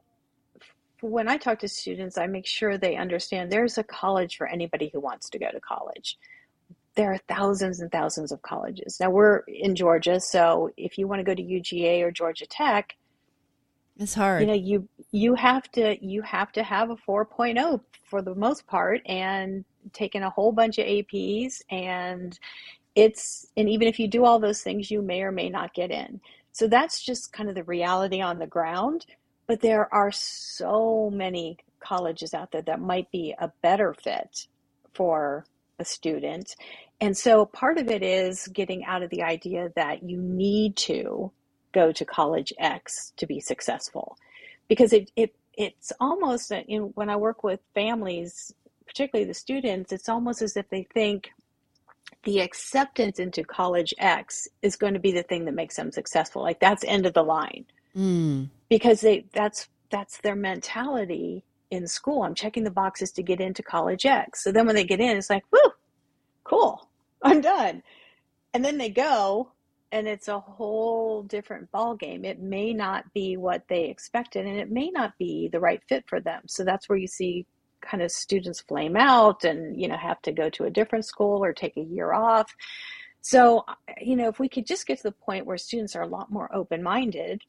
when 1.01 1.29
I 1.29 1.37
talk 1.37 1.61
to 1.61 1.69
students, 1.69 2.19
I 2.19 2.27
make 2.27 2.47
sure 2.47 2.77
they 2.77 2.97
understand 2.97 3.51
there's 3.51 3.79
a 3.79 3.85
college 3.85 4.37
for 4.37 4.47
anybody 4.47 4.91
who 4.93 5.01
wants 5.01 5.31
to 5.31 5.39
go 5.39 5.51
to 5.51 5.61
college. 5.61 6.19
There 6.95 7.13
are 7.13 7.19
thousands 7.29 7.81
and 7.81 7.93
thousands 7.93 8.33
of 8.33 8.43
colleges. 8.43 8.99
Now, 9.01 9.11
we're 9.11 9.39
in 9.47 9.77
Georgia, 9.77 10.19
so 10.19 10.71
if 10.77 10.99
you 10.99 11.07
want 11.07 11.21
to 11.21 11.25
go 11.25 11.35
to 11.35 11.43
UGA 11.43 12.03
or 12.03 12.11
Georgia 12.11 12.47
Tech, 12.47 12.97
it's 13.99 14.15
hard. 14.15 14.43
You 14.43 14.47
know, 14.47 14.55
you 14.55 14.89
you 15.11 15.35
have 15.35 15.71
to 15.73 15.97
you 16.05 16.23
have 16.23 16.53
to 16.53 16.63
have 16.63 16.91
a 16.91 16.97
4.0 16.97 17.81
for 18.05 18.23
the 18.23 18.35
most 18.35 18.67
part 18.67 19.01
and 19.07 19.65
taking 19.93 20.23
a 20.23 20.31
whole 20.31 20.53
bunch 20.53 20.79
of 20.79 20.87
APs 20.87 21.63
and 21.71 22.39
it's 22.95 23.47
and 23.57 23.69
even 23.69 23.89
if 23.89 23.99
you 23.99 24.09
do 24.09 24.25
all 24.25 24.39
those 24.39 24.63
things 24.63 24.91
you 24.91 25.03
may 25.03 25.23
or 25.23 25.33
may 25.33 25.49
not 25.49 25.75
get 25.75 25.91
in. 25.91 26.21
So 26.53 26.67
that's 26.67 27.03
just 27.03 27.33
kind 27.33 27.49
of 27.49 27.55
the 27.55 27.65
reality 27.65 28.21
on 28.21 28.39
the 28.39 28.47
ground, 28.47 29.07
but 29.47 29.61
there 29.61 29.93
are 29.93 30.13
so 30.13 31.11
many 31.13 31.59
colleges 31.81 32.35
out 32.35 32.51
there 32.53 32.63
that 32.63 32.81
might 32.81 33.11
be 33.11 33.35
a 33.39 33.53
better 33.63 33.95
fit 33.95 34.47
for 34.95 35.45
a 35.79 35.85
student. 35.85 36.57
And 37.01 37.17
so 37.17 37.45
part 37.45 37.77
of 37.77 37.89
it 37.89 38.03
is 38.03 38.49
getting 38.49 38.85
out 38.85 39.03
of 39.03 39.11
the 39.11 39.23
idea 39.23 39.71
that 39.77 40.03
you 40.03 40.17
need 40.17 40.77
to 40.77 41.31
go 41.77 41.93
to 41.93 42.05
college 42.05 42.53
X 42.59 43.13
to 43.19 43.27
be 43.27 43.39
successful. 43.39 44.17
Because 44.67 44.93
it, 44.93 45.11
it 45.15 45.35
it's 45.55 45.93
almost 46.01 46.51
you 46.67 46.79
know, 46.79 46.93
when 46.95 47.11
I 47.11 47.17
work 47.17 47.45
with 47.45 47.61
families, 47.75 48.53
particularly 48.87 49.29
the 49.29 49.35
students, 49.35 49.93
it's 49.93 50.09
almost 50.09 50.41
as 50.43 50.57
if 50.57 50.69
they 50.71 50.85
think 50.95 51.31
the 52.25 52.41
acceptance 52.41 53.19
into 53.19 53.45
college 53.45 53.93
X 53.99 54.49
is 54.63 54.77
going 54.77 54.95
to 54.95 55.01
be 55.01 55.13
the 55.13 55.23
thing 55.23 55.45
that 55.45 55.55
makes 55.55 55.77
them 55.77 55.93
successful. 55.93 56.43
Like 56.43 56.61
that's 56.61 56.85
end 56.85 57.07
of 57.07 57.15
the 57.15 57.23
line. 57.23 57.67
Mm. 57.95 58.49
Because 58.69 59.01
they 59.03 59.27
that's 59.33 59.69
that's 59.91 60.19
their 60.19 60.37
mentality 60.37 61.45
in 61.71 61.87
school. 61.87 62.23
I'm 62.23 62.35
checking 62.35 62.65
the 62.65 62.71
boxes 62.71 63.13
to 63.13 63.23
get 63.23 63.41
into 63.41 63.63
college 63.63 64.07
X. 64.07 64.43
So 64.43 64.51
then 64.53 64.67
when 64.67 64.77
they 64.77 64.85
get 64.85 65.01
in, 65.01 65.17
it's 65.17 65.31
like, 65.31 65.45
whoo, 65.53 65.73
cool, 66.45 66.89
I'm 67.23 67.41
done. 67.41 67.83
And 68.55 68.65
then 68.65 68.79
they 68.79 68.89
go 68.89 69.51
and 69.97 70.07
it's 70.07 70.29
a 70.29 70.39
whole 70.39 71.23
different 71.23 71.73
ball 71.73 71.97
game. 71.97 72.27
It 72.27 72.39
may 72.39 72.75
not 72.75 73.11
be 73.15 73.39
what 73.39 73.63
they 73.67 73.85
expected, 73.85 74.45
and 74.45 74.59
it 74.59 74.71
may 74.71 74.91
not 74.91 75.17
be 75.19 75.49
the 75.51 75.59
right 75.59 75.83
fit 75.89 76.05
for 76.07 76.21
them. 76.21 76.43
So 76.47 76.65
that's 76.65 76.87
where 76.87 76.99
you 76.99 77.07
see 77.07 77.47
kind 77.81 78.03
of 78.03 78.11
students 78.11 78.61
flame 78.61 78.97
out 78.97 79.45
and 79.45 79.81
you 79.81 79.89
know 79.89 79.97
have 79.97 80.21
to 80.23 80.33
go 80.33 80.51
to 80.51 80.65
a 80.65 80.71
different 80.71 81.07
school 81.07 81.43
or 81.43 81.53
take 81.55 81.79
a 81.79 81.83
year 81.83 82.13
off. 82.13 82.55
So 83.23 83.65
you 83.99 84.17
know 84.17 84.29
if 84.29 84.39
we 84.39 84.51
could 84.51 84.67
just 84.67 84.87
get 84.87 84.99
to 84.99 85.05
the 85.05 85.13
point 85.13 85.47
where 85.47 85.57
students 85.57 85.97
are 85.97 86.03
a 86.03 86.09
lot 86.09 86.31
more 86.31 86.55
open 86.55 86.83
minded 86.83 87.41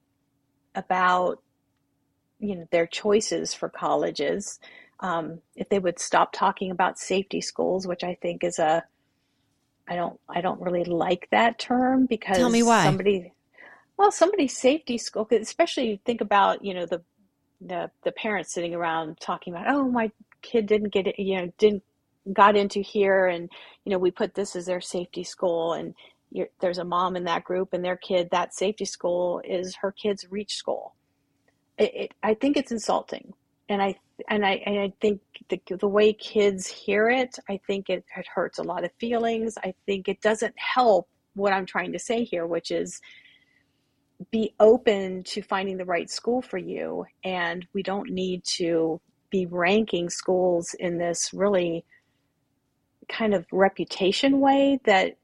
about 0.73 1.43
you 2.39 2.55
know 2.55 2.67
their 2.71 2.87
choices 2.87 3.53
for 3.53 3.67
colleges, 3.67 4.57
um, 5.01 5.41
if 5.57 5.67
they 5.67 5.79
would 5.79 5.99
stop 5.99 6.31
talking 6.31 6.71
about 6.71 6.97
safety 6.97 7.41
schools, 7.41 7.85
which 7.85 8.05
I 8.05 8.17
think 8.21 8.45
is 8.45 8.57
a 8.57 8.85
I 9.87 9.95
don't 9.95 10.19
I 10.29 10.41
don't 10.41 10.61
really 10.61 10.83
like 10.83 11.27
that 11.31 11.59
term 11.59 12.05
because 12.05 12.37
tell 12.37 12.49
me 12.49 12.63
why. 12.63 12.83
somebody 12.83 13.33
well 13.97 14.11
somebody's 14.11 14.57
safety 14.57 14.97
school 14.97 15.27
especially 15.31 15.89
you 15.89 15.99
think 16.05 16.21
about 16.21 16.63
you 16.63 16.73
know 16.73 16.85
the 16.85 17.01
the 17.61 17.89
the 18.03 18.11
parents 18.11 18.53
sitting 18.53 18.75
around 18.75 19.19
talking 19.19 19.53
about 19.53 19.67
oh 19.67 19.87
my 19.87 20.11
kid 20.41 20.65
didn't 20.67 20.89
get 20.89 21.07
it 21.07 21.19
you 21.19 21.37
know 21.37 21.51
didn't 21.57 21.83
got 22.33 22.57
into 22.57 22.81
here 22.81 23.27
and 23.27 23.49
you 23.85 23.91
know 23.91 23.97
we 23.97 24.11
put 24.11 24.35
this 24.35 24.55
as 24.55 24.65
their 24.65 24.81
safety 24.81 25.23
school 25.23 25.73
and 25.73 25.95
there's 26.59 26.77
a 26.77 26.83
mom 26.83 27.15
in 27.15 27.23
that 27.23 27.43
group 27.43 27.71
and 27.71 27.83
their 27.83 27.95
kid 27.95 28.27
that 28.31 28.53
safety 28.53 28.83
school 28.83 29.41
is 29.45 29.77
her 29.77 29.93
kid's 29.93 30.29
reach 30.29 30.55
school. 30.55 30.93
It, 31.77 31.95
it, 31.95 32.11
i 32.23 32.33
think 32.33 32.57
it's 32.57 32.71
insulting 32.71 33.33
and 33.69 33.81
i 33.81 33.95
and 34.29 34.45
I, 34.45 34.61
and 34.65 34.79
I 34.79 34.93
think 34.99 35.21
the, 35.49 35.59
the 35.77 35.87
way 35.87 36.13
kids 36.13 36.67
hear 36.67 37.09
it, 37.09 37.37
I 37.49 37.59
think 37.67 37.89
it, 37.89 38.03
it 38.15 38.25
hurts 38.33 38.59
a 38.59 38.63
lot 38.63 38.83
of 38.83 38.91
feelings. 38.99 39.57
I 39.63 39.73
think 39.85 40.07
it 40.07 40.21
doesn't 40.21 40.55
help 40.57 41.07
what 41.35 41.53
I'm 41.53 41.65
trying 41.65 41.91
to 41.93 41.99
say 41.99 42.23
here, 42.23 42.45
which 42.47 42.71
is 42.71 42.99
be 44.31 44.55
open 44.59 45.23
to 45.23 45.41
finding 45.43 45.77
the 45.77 45.85
right 45.85 46.09
school 46.09 46.41
for 46.41 46.57
you. 46.57 47.05
And 47.23 47.65
we 47.73 47.83
don't 47.83 48.09
need 48.09 48.43
to 48.55 48.99
be 49.29 49.45
ranking 49.45 50.09
schools 50.09 50.73
in 50.79 50.97
this 50.97 51.29
really 51.33 51.85
kind 53.07 53.33
of 53.33 53.45
reputation 53.51 54.39
way 54.39 54.79
that 54.85 55.17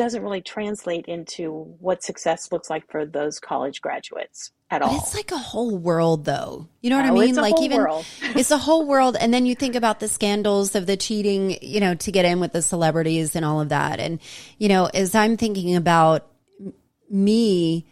doesn't 0.00 0.22
really 0.22 0.40
translate 0.40 1.04
into 1.08 1.52
what 1.78 2.02
success 2.02 2.50
looks 2.50 2.70
like 2.70 2.90
for 2.90 3.04
those 3.04 3.38
college 3.38 3.82
graduates 3.82 4.50
at 4.70 4.80
all. 4.80 4.96
it's 4.96 5.14
like 5.14 5.30
a 5.30 5.36
whole 5.36 5.76
world 5.76 6.24
though. 6.24 6.66
You 6.80 6.88
know 6.88 6.96
what 6.96 7.04
oh, 7.04 7.20
I 7.20 7.26
mean? 7.26 7.34
like 7.34 7.60
even 7.60 7.86
it's 8.34 8.50
a 8.50 8.56
whole 8.56 8.86
world 8.86 9.14
and 9.20 9.34
then 9.34 9.44
you 9.44 9.54
think 9.54 9.74
about 9.74 10.00
the 10.00 10.08
scandals 10.08 10.74
of 10.74 10.86
the 10.86 10.96
cheating, 10.96 11.58
you 11.60 11.80
know, 11.80 11.94
to 11.96 12.10
get 12.10 12.24
in 12.24 12.40
with 12.40 12.54
the 12.54 12.62
celebrities 12.62 13.36
and 13.36 13.44
all 13.44 13.60
of 13.60 13.68
that. 13.68 14.00
And 14.00 14.20
you 14.56 14.70
know, 14.70 14.86
as 14.86 15.14
I'm 15.14 15.36
thinking 15.36 15.76
about 15.76 16.26
me, 17.10 17.86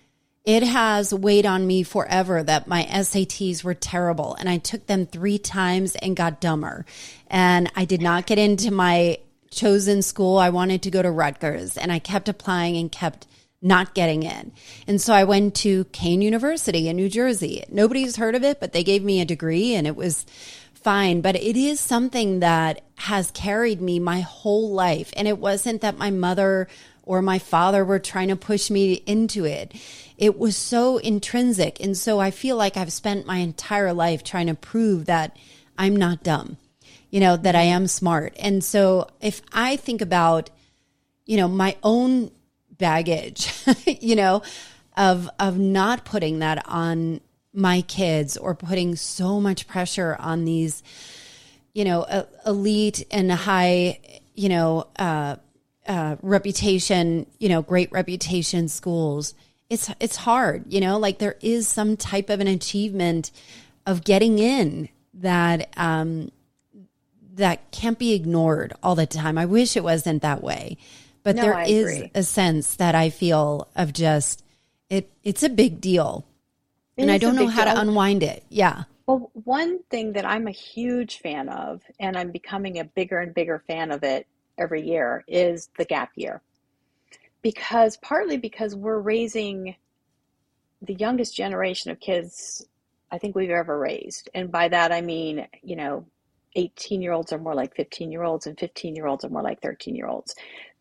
it 0.46 0.62
has 0.62 1.12
weighed 1.12 1.44
on 1.44 1.66
me 1.66 1.82
forever 1.82 2.42
that 2.42 2.66
my 2.66 2.84
SATs 2.84 3.62
were 3.62 3.74
terrible 3.74 4.34
and 4.36 4.48
I 4.48 4.56
took 4.56 4.86
them 4.86 5.04
3 5.04 5.36
times 5.40 5.94
and 5.96 6.16
got 6.16 6.40
dumber. 6.40 6.86
And 7.26 7.70
I 7.76 7.84
did 7.84 8.00
not 8.00 8.24
get 8.24 8.38
into 8.38 8.70
my 8.70 9.18
chosen 9.50 10.02
school. 10.02 10.38
I 10.38 10.50
wanted 10.50 10.82
to 10.82 10.90
go 10.90 11.02
to 11.02 11.10
Rutgers 11.10 11.76
and 11.76 11.90
I 11.90 11.98
kept 11.98 12.28
applying 12.28 12.76
and 12.76 12.90
kept 12.90 13.26
not 13.60 13.94
getting 13.94 14.22
in. 14.22 14.52
And 14.86 15.00
so 15.00 15.12
I 15.12 15.24
went 15.24 15.54
to 15.56 15.84
Kean 15.86 16.22
University 16.22 16.88
in 16.88 16.96
New 16.96 17.08
Jersey. 17.08 17.64
Nobody's 17.68 18.16
heard 18.16 18.34
of 18.34 18.44
it, 18.44 18.60
but 18.60 18.72
they 18.72 18.84
gave 18.84 19.02
me 19.02 19.20
a 19.20 19.24
degree 19.24 19.74
and 19.74 19.86
it 19.86 19.96
was 19.96 20.26
fine. 20.74 21.20
But 21.20 21.36
it 21.36 21.56
is 21.56 21.80
something 21.80 22.40
that 22.40 22.82
has 22.96 23.30
carried 23.32 23.80
me 23.80 23.98
my 23.98 24.20
whole 24.20 24.70
life. 24.70 25.12
And 25.16 25.26
it 25.26 25.38
wasn't 25.38 25.80
that 25.80 25.98
my 25.98 26.10
mother 26.10 26.68
or 27.02 27.22
my 27.22 27.38
father 27.38 27.84
were 27.84 27.98
trying 27.98 28.28
to 28.28 28.36
push 28.36 28.70
me 28.70 28.92
into 29.06 29.44
it. 29.44 29.72
It 30.18 30.38
was 30.38 30.56
so 30.56 30.98
intrinsic. 30.98 31.80
And 31.80 31.96
so 31.96 32.20
I 32.20 32.30
feel 32.30 32.56
like 32.56 32.76
I've 32.76 32.92
spent 32.92 33.26
my 33.26 33.38
entire 33.38 33.92
life 33.92 34.22
trying 34.22 34.46
to 34.48 34.54
prove 34.54 35.06
that 35.06 35.36
I'm 35.78 35.96
not 35.96 36.22
dumb, 36.22 36.58
you 37.10 37.20
know, 37.20 37.36
that 37.36 37.54
I 37.54 37.62
am 37.62 37.86
smart. 37.86 38.34
And 38.38 38.62
so 38.62 39.08
if 39.20 39.40
I 39.52 39.76
think 39.76 40.00
about, 40.00 40.50
you 41.24 41.36
know, 41.36 41.48
my 41.48 41.76
own 41.82 42.30
baggage, 42.70 43.52
you 43.86 44.16
know, 44.16 44.42
of 44.96 45.30
of 45.38 45.58
not 45.58 46.04
putting 46.04 46.40
that 46.40 46.62
on 46.66 47.20
my 47.52 47.80
kids 47.82 48.36
or 48.36 48.54
putting 48.54 48.96
so 48.96 49.40
much 49.40 49.66
pressure 49.66 50.16
on 50.18 50.44
these, 50.44 50.82
you 51.72 51.84
know, 51.84 52.02
uh, 52.02 52.24
elite 52.46 53.06
and 53.10 53.30
high, 53.32 53.98
you 54.34 54.48
know, 54.48 54.86
uh, 54.98 55.36
uh, 55.86 56.16
reputation, 56.22 57.26
you 57.38 57.48
know, 57.48 57.62
great 57.62 57.90
reputation 57.90 58.68
schools. 58.68 59.34
It's 59.70 59.90
it's 60.00 60.16
hard, 60.16 60.72
you 60.72 60.80
know, 60.80 60.98
like 60.98 61.18
there 61.18 61.36
is 61.40 61.68
some 61.68 61.96
type 61.96 62.30
of 62.30 62.40
an 62.40 62.46
achievement 62.46 63.30
of 63.86 64.04
getting 64.04 64.38
in 64.38 64.88
that 65.14 65.68
um, 65.76 66.30
that 67.38 67.70
can't 67.72 67.98
be 67.98 68.12
ignored 68.12 68.74
all 68.82 68.94
the 68.94 69.06
time. 69.06 69.38
I 69.38 69.46
wish 69.46 69.76
it 69.76 69.82
wasn't 69.82 70.22
that 70.22 70.42
way. 70.42 70.76
But 71.22 71.36
no, 71.36 71.42
there 71.42 71.54
I 71.54 71.64
is 71.64 71.96
agree. 71.96 72.10
a 72.14 72.22
sense 72.22 72.76
that 72.76 72.94
I 72.94 73.10
feel 73.10 73.68
of 73.74 73.92
just 73.92 74.44
it 74.88 75.10
it's 75.22 75.42
a 75.42 75.48
big 75.48 75.80
deal. 75.80 76.24
It 76.96 77.02
and 77.02 77.10
I 77.10 77.18
don't 77.18 77.34
know 77.34 77.48
how 77.48 77.64
deal. 77.64 77.74
to 77.74 77.80
unwind 77.80 78.22
it. 78.22 78.44
Yeah. 78.48 78.84
Well, 79.06 79.30
one 79.44 79.82
thing 79.84 80.12
that 80.12 80.26
I'm 80.26 80.46
a 80.46 80.52
huge 80.52 81.18
fan 81.18 81.48
of, 81.48 81.80
and 81.98 82.16
I'm 82.16 82.30
becoming 82.30 82.78
a 82.78 82.84
bigger 82.84 83.20
and 83.20 83.34
bigger 83.34 83.62
fan 83.66 83.90
of 83.90 84.02
it 84.02 84.26
every 84.58 84.82
year, 84.82 85.24
is 85.26 85.70
the 85.78 85.84
gap 85.84 86.10
year. 86.14 86.42
Because 87.40 87.96
partly 87.98 88.36
because 88.36 88.74
we're 88.74 88.98
raising 88.98 89.76
the 90.82 90.94
youngest 90.94 91.34
generation 91.34 91.90
of 91.90 92.00
kids 92.00 92.66
I 93.10 93.18
think 93.18 93.34
we've 93.34 93.50
ever 93.50 93.78
raised. 93.78 94.28
And 94.34 94.50
by 94.52 94.68
that 94.68 94.92
I 94.92 95.00
mean, 95.00 95.46
you 95.62 95.76
know, 95.76 96.04
18 96.54 97.02
year 97.02 97.12
olds 97.12 97.32
are 97.32 97.38
more 97.38 97.54
like 97.54 97.74
15 97.76 98.10
year 98.10 98.22
olds 98.22 98.46
and 98.46 98.58
15 98.58 98.96
year 98.96 99.06
olds 99.06 99.24
are 99.24 99.28
more 99.28 99.42
like 99.42 99.60
13 99.60 99.94
year 99.94 100.06
olds 100.08 100.34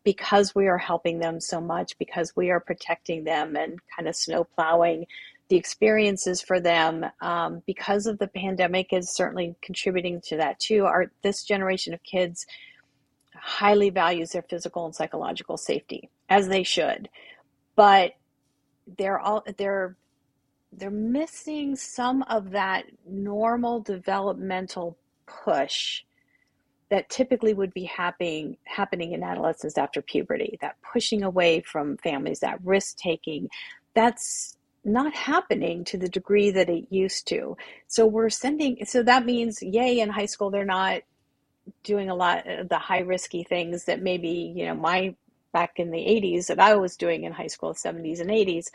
because 0.04 0.54
we 0.54 0.68
are 0.68 0.78
helping 0.78 1.18
them 1.18 1.40
so 1.40 1.60
much, 1.60 1.98
because 1.98 2.34
we 2.34 2.50
are 2.50 2.60
protecting 2.60 3.24
them 3.24 3.56
and 3.56 3.78
kind 3.94 4.08
of 4.08 4.16
snow 4.16 4.42
plowing 4.42 5.06
the 5.48 5.56
experiences 5.56 6.40
for 6.42 6.60
them, 6.60 7.04
um, 7.20 7.62
because 7.66 8.06
of 8.06 8.18
the 8.18 8.28
pandemic 8.28 8.92
is 8.92 9.14
certainly 9.14 9.54
contributing 9.62 10.20
to 10.20 10.36
that 10.36 10.58
too. 10.58 10.84
Our 10.84 11.10
this 11.22 11.42
generation 11.42 11.94
of 11.94 12.02
kids 12.02 12.46
highly 13.34 13.90
values 13.90 14.30
their 14.30 14.42
physical 14.42 14.84
and 14.84 14.94
psychological 14.94 15.56
safety, 15.56 16.10
as 16.28 16.48
they 16.48 16.62
should, 16.62 17.08
but 17.76 18.12
they're 18.98 19.18
all 19.18 19.44
they're 19.56 19.96
they're 20.72 20.90
missing 20.90 21.76
some 21.76 22.22
of 22.24 22.50
that 22.50 22.84
normal 23.06 23.80
developmental 23.80 24.98
push 25.44 26.02
that 26.90 27.08
typically 27.10 27.52
would 27.52 27.74
be 27.74 27.84
happening 27.84 28.56
happening 28.64 29.12
in 29.12 29.22
adolescence 29.22 29.76
after 29.76 30.00
puberty 30.00 30.58
that 30.60 30.76
pushing 30.92 31.22
away 31.22 31.60
from 31.60 31.96
families 31.98 32.40
that 32.40 32.58
risk 32.64 32.96
taking 32.96 33.48
that's 33.94 34.56
not 34.84 35.14
happening 35.14 35.84
to 35.84 35.98
the 35.98 36.08
degree 36.08 36.50
that 36.50 36.68
it 36.68 36.86
used 36.90 37.26
to. 37.28 37.56
So 37.88 38.06
we're 38.06 38.30
sending 38.30 38.84
so 38.84 39.02
that 39.02 39.26
means 39.26 39.62
yay 39.62 40.00
in 40.00 40.08
high 40.08 40.26
school 40.26 40.50
they're 40.50 40.64
not 40.64 41.02
doing 41.82 42.08
a 42.08 42.14
lot 42.14 42.48
of 42.48 42.68
the 42.68 42.78
high 42.78 43.00
risky 43.00 43.44
things 43.44 43.84
that 43.84 44.02
maybe 44.02 44.52
you 44.56 44.66
know 44.66 44.74
my 44.74 45.14
back 45.52 45.72
in 45.76 45.90
the 45.90 45.98
80s 45.98 46.46
that 46.46 46.60
i 46.60 46.74
was 46.74 46.96
doing 46.96 47.24
in 47.24 47.32
high 47.32 47.46
school 47.46 47.74
70s 47.74 48.20
and 48.20 48.30
80s 48.30 48.66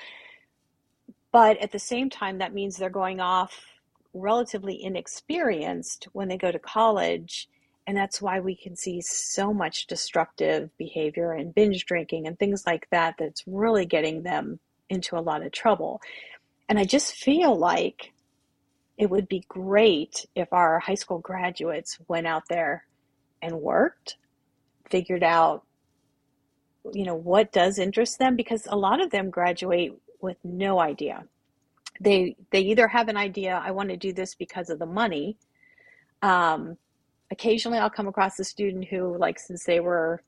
but 1.32 1.58
at 1.58 1.72
the 1.72 1.80
same 1.80 2.10
time 2.10 2.38
that 2.38 2.54
means 2.54 2.78
they're 2.78 2.90
going 2.90 3.20
off 3.20 3.73
relatively 4.14 4.82
inexperienced 4.84 6.08
when 6.14 6.28
they 6.28 6.38
go 6.38 6.52
to 6.52 6.60
college 6.60 7.48
and 7.86 7.98
that's 7.98 8.22
why 8.22 8.40
we 8.40 8.56
can 8.56 8.76
see 8.76 9.02
so 9.02 9.54
much 9.54 9.88
destructive 9.88 10.70
behavior 10.78 11.34
and 11.34 11.54
binge 11.54 11.86
drinking 11.86 12.28
and 12.28 12.40
things 12.40 12.64
like 12.66 12.88
that 12.92 13.16
that's 13.20 13.44
really 13.46 13.86
getting 13.86 14.24
them 14.24 14.60
into 14.90 15.18
a 15.18 15.22
lot 15.22 15.46
of 15.46 15.52
trouble. 15.52 16.02
And 16.70 16.80
I 16.80 16.86
just 16.86 17.14
feel 17.14 17.58
like 17.58 18.14
it 18.98 19.10
would 19.10 19.28
be 19.28 19.44
great 19.50 20.26
if 20.34 20.54
our 20.54 20.80
high 20.80 20.96
school 20.96 21.20
graduates 21.20 21.98
went 22.08 22.26
out 22.26 22.44
there 22.48 22.86
and 23.42 23.60
worked, 23.60 24.16
figured 24.90 25.24
out 25.24 25.64
you 26.92 27.06
know 27.06 27.16
what 27.16 27.52
does 27.54 27.80
interest 27.80 28.20
them 28.20 28.36
because 28.36 28.68
a 28.70 28.76
lot 28.76 29.02
of 29.02 29.10
them 29.10 29.30
graduate 29.30 29.94
with 30.22 30.38
no 30.44 30.80
idea. 30.80 31.26
They 32.00 32.36
they 32.52 32.62
either 32.62 32.88
have 32.88 33.08
an 33.08 33.18
idea 33.18 33.62
I 33.64 33.72
want 33.72 33.90
to 33.90 33.98
do 33.98 34.14
this 34.14 34.36
because 34.36 34.70
of 34.70 34.80
the 34.80 34.86
money 34.86 35.38
um, 36.24 36.78
occasionally 37.30 37.78
I'll 37.78 37.90
come 37.90 38.08
across 38.08 38.40
a 38.40 38.44
student 38.46 38.86
who, 38.86 39.18
like, 39.18 39.38
since 39.38 39.66
they 39.66 39.82
were 39.82 40.24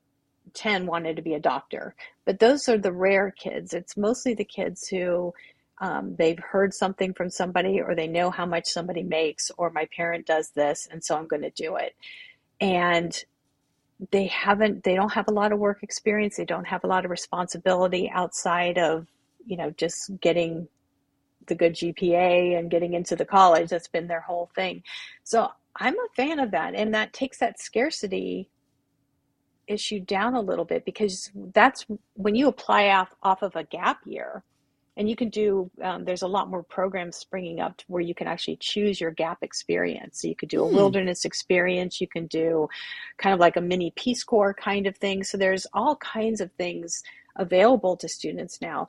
10, 0.54 0.86
wanted 0.86 1.16
to 1.16 1.22
be 1.22 1.34
a 1.34 1.40
doctor. 1.40 1.94
But 2.24 2.38
those 2.38 2.68
are 2.68 2.78
the 2.78 2.92
rare 2.92 3.32
kids. 3.32 3.72
It's 3.72 3.96
mostly 3.96 4.34
the 4.34 4.44
kids 4.44 4.86
who 4.86 5.32
um, 5.80 6.14
they've 6.16 6.38
heard 6.38 6.74
something 6.74 7.14
from 7.14 7.30
somebody 7.30 7.80
or 7.80 7.94
they 7.94 8.06
know 8.06 8.30
how 8.30 8.46
much 8.46 8.66
somebody 8.66 9.02
makes 9.02 9.50
or 9.58 9.70
my 9.70 9.88
parent 9.96 10.26
does 10.26 10.50
this 10.50 10.88
and 10.90 11.04
so 11.04 11.16
I'm 11.16 11.26
going 11.26 11.42
to 11.42 11.50
do 11.50 11.76
it. 11.76 11.94
And 12.60 13.14
they 14.10 14.26
haven't, 14.26 14.84
they 14.84 14.94
don't 14.94 15.12
have 15.12 15.28
a 15.28 15.32
lot 15.32 15.52
of 15.52 15.58
work 15.58 15.82
experience. 15.82 16.36
They 16.36 16.44
don't 16.44 16.66
have 16.66 16.84
a 16.84 16.86
lot 16.86 17.04
of 17.04 17.10
responsibility 17.10 18.10
outside 18.10 18.78
of, 18.78 19.06
you 19.46 19.56
know, 19.56 19.70
just 19.70 20.18
getting 20.20 20.68
the 21.46 21.54
good 21.54 21.74
GPA 21.74 22.58
and 22.58 22.70
getting 22.70 22.94
into 22.94 23.16
the 23.16 23.24
college. 23.24 23.70
That's 23.70 23.88
been 23.88 24.06
their 24.06 24.20
whole 24.20 24.50
thing. 24.54 24.82
So 25.24 25.48
I'm 25.76 25.94
a 25.94 26.08
fan 26.14 26.38
of 26.38 26.50
that. 26.52 26.74
And 26.74 26.94
that 26.94 27.12
takes 27.12 27.38
that 27.38 27.60
scarcity 27.60 28.48
issue 29.66 30.00
down 30.00 30.34
a 30.34 30.40
little 30.40 30.64
bit 30.64 30.84
because 30.84 31.30
that's 31.52 31.86
when 32.14 32.34
you 32.34 32.48
apply 32.48 32.88
off, 32.90 33.12
off 33.22 33.42
of 33.42 33.56
a 33.56 33.64
gap 33.64 33.98
year 34.06 34.44
and 34.96 35.10
you 35.10 35.16
can 35.16 35.28
do 35.28 35.70
um, 35.82 36.04
there's 36.04 36.22
a 36.22 36.28
lot 36.28 36.48
more 36.48 36.62
programs 36.62 37.16
springing 37.16 37.60
up 37.60 37.82
where 37.86 38.02
you 38.02 38.14
can 38.14 38.26
actually 38.26 38.56
choose 38.56 39.00
your 39.00 39.10
gap 39.10 39.38
experience 39.42 40.22
so 40.22 40.28
you 40.28 40.36
could 40.36 40.48
do 40.48 40.64
a 40.64 40.68
hmm. 40.68 40.74
wilderness 40.74 41.24
experience 41.24 42.00
you 42.00 42.08
can 42.08 42.26
do 42.26 42.68
kind 43.18 43.34
of 43.34 43.40
like 43.40 43.56
a 43.56 43.60
mini 43.60 43.92
peace 43.96 44.24
corps 44.24 44.54
kind 44.54 44.86
of 44.86 44.96
thing 44.96 45.22
so 45.22 45.36
there's 45.36 45.66
all 45.72 45.96
kinds 45.96 46.40
of 46.40 46.50
things 46.52 47.02
available 47.36 47.96
to 47.96 48.08
students 48.08 48.60
now 48.60 48.88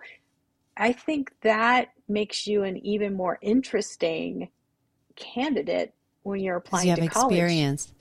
i 0.78 0.92
think 0.92 1.32
that 1.42 1.90
makes 2.08 2.48
you 2.48 2.64
an 2.64 2.78
even 2.86 3.14
more 3.14 3.38
interesting 3.42 4.50
candidate 5.16 5.94
when 6.28 6.40
you're 6.40 6.58
applying 6.58 6.88
you 6.88 6.92
have 6.92 7.00
to 7.00 7.08
college. 7.08 7.34
experience. 7.34 7.94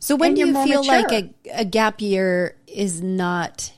So 0.00 0.16
when 0.16 0.30
and 0.30 0.36
do 0.36 0.46
you 0.46 0.64
feel 0.64 0.84
mature. 0.84 1.02
like 1.02 1.12
a, 1.12 1.60
a 1.60 1.64
gap 1.64 2.00
year 2.00 2.56
is 2.66 3.02
not 3.02 3.72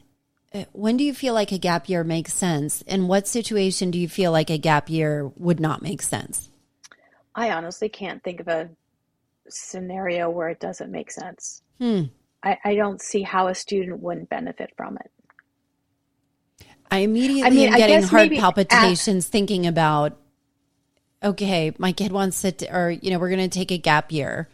uh, 0.55 0.65
when 0.73 0.97
do 0.97 1.05
you 1.05 1.13
feel 1.13 1.35
like 1.35 1.53
a 1.53 1.59
gap 1.59 1.89
year 1.89 2.05
makes 2.05 2.33
sense? 2.33 2.83
In 2.83 3.09
what 3.09 3.27
situation 3.27 3.91
do 3.91 3.99
you 3.99 4.09
feel 4.09 4.33
like 4.33 4.51
a 4.51 4.59
gap 4.59 4.89
year 4.89 5.31
would 5.37 5.61
not 5.61 5.83
make 5.83 6.03
sense? 6.03 6.51
I 7.35 7.51
honestly 7.51 7.89
can't 7.89 8.23
think 8.23 8.41
of 8.41 8.49
a 8.49 8.71
scenario 9.49 10.31
where 10.31 10.49
it 10.49 10.61
doesn't 10.61 10.91
make 10.91 11.11
sense. 11.11 11.63
Hmm. 11.79 12.05
I, 12.43 12.59
I, 12.65 12.75
don't 12.75 13.03
see 13.03 13.23
how 13.23 13.49
a 13.49 13.55
student 13.55 14.01
wouldn't 14.01 14.31
benefit 14.31 14.73
from 14.77 14.97
it. 14.97 15.11
I 16.91 16.99
immediately 16.99 17.43
I 17.43 17.51
mean, 17.51 17.73
am 17.73 17.79
getting 17.79 18.03
heart 18.03 18.31
palpitations 18.33 19.27
at, 19.27 19.33
thinking 19.33 19.67
about 19.67 20.17
okay, 21.23 21.75
my 21.79 21.93
kid 21.93 22.13
wants 22.13 22.43
to, 22.43 22.53
or, 22.73 22.91
you 22.91 23.11
know, 23.11 23.19
we're 23.19 23.31
going 23.31 23.49
to 23.49 23.59
take 23.59 23.71
a 23.71 23.79
gap 23.79 24.13
year. 24.13 24.49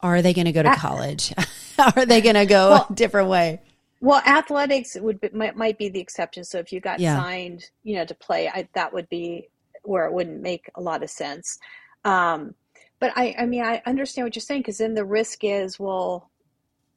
Are 0.00 0.22
they 0.22 0.32
going 0.32 0.46
to 0.46 0.52
go 0.52 0.62
to 0.62 0.74
college? 0.76 1.32
Are 1.96 2.06
they 2.06 2.20
going 2.20 2.36
to 2.36 2.46
go 2.46 2.70
well, 2.70 2.86
a 2.88 2.94
different 2.94 3.28
way? 3.28 3.60
Well, 4.00 4.22
athletics 4.24 4.96
would 4.98 5.20
be, 5.20 5.28
might, 5.32 5.56
might 5.56 5.78
be 5.78 5.90
the 5.90 6.00
exception. 6.00 6.44
So 6.44 6.58
if 6.58 6.72
you 6.72 6.80
got 6.80 7.00
yeah. 7.00 7.20
signed, 7.20 7.64
you 7.82 7.96
know, 7.96 8.04
to 8.06 8.14
play, 8.14 8.48
I, 8.48 8.68
that 8.74 8.94
would 8.94 9.08
be 9.10 9.48
where 9.82 10.06
it 10.06 10.12
wouldn't 10.12 10.40
make 10.40 10.70
a 10.74 10.80
lot 10.80 11.02
of 11.02 11.10
sense. 11.10 11.58
Um, 12.04 12.54
but 12.98 13.12
I, 13.14 13.34
I 13.38 13.46
mean, 13.46 13.62
I 13.62 13.82
understand 13.84 14.26
what 14.26 14.36
you're 14.36 14.40
saying 14.40 14.60
because 14.60 14.78
then 14.78 14.94
the 14.94 15.04
risk 15.04 15.40
is, 15.42 15.78
well, 15.78 16.29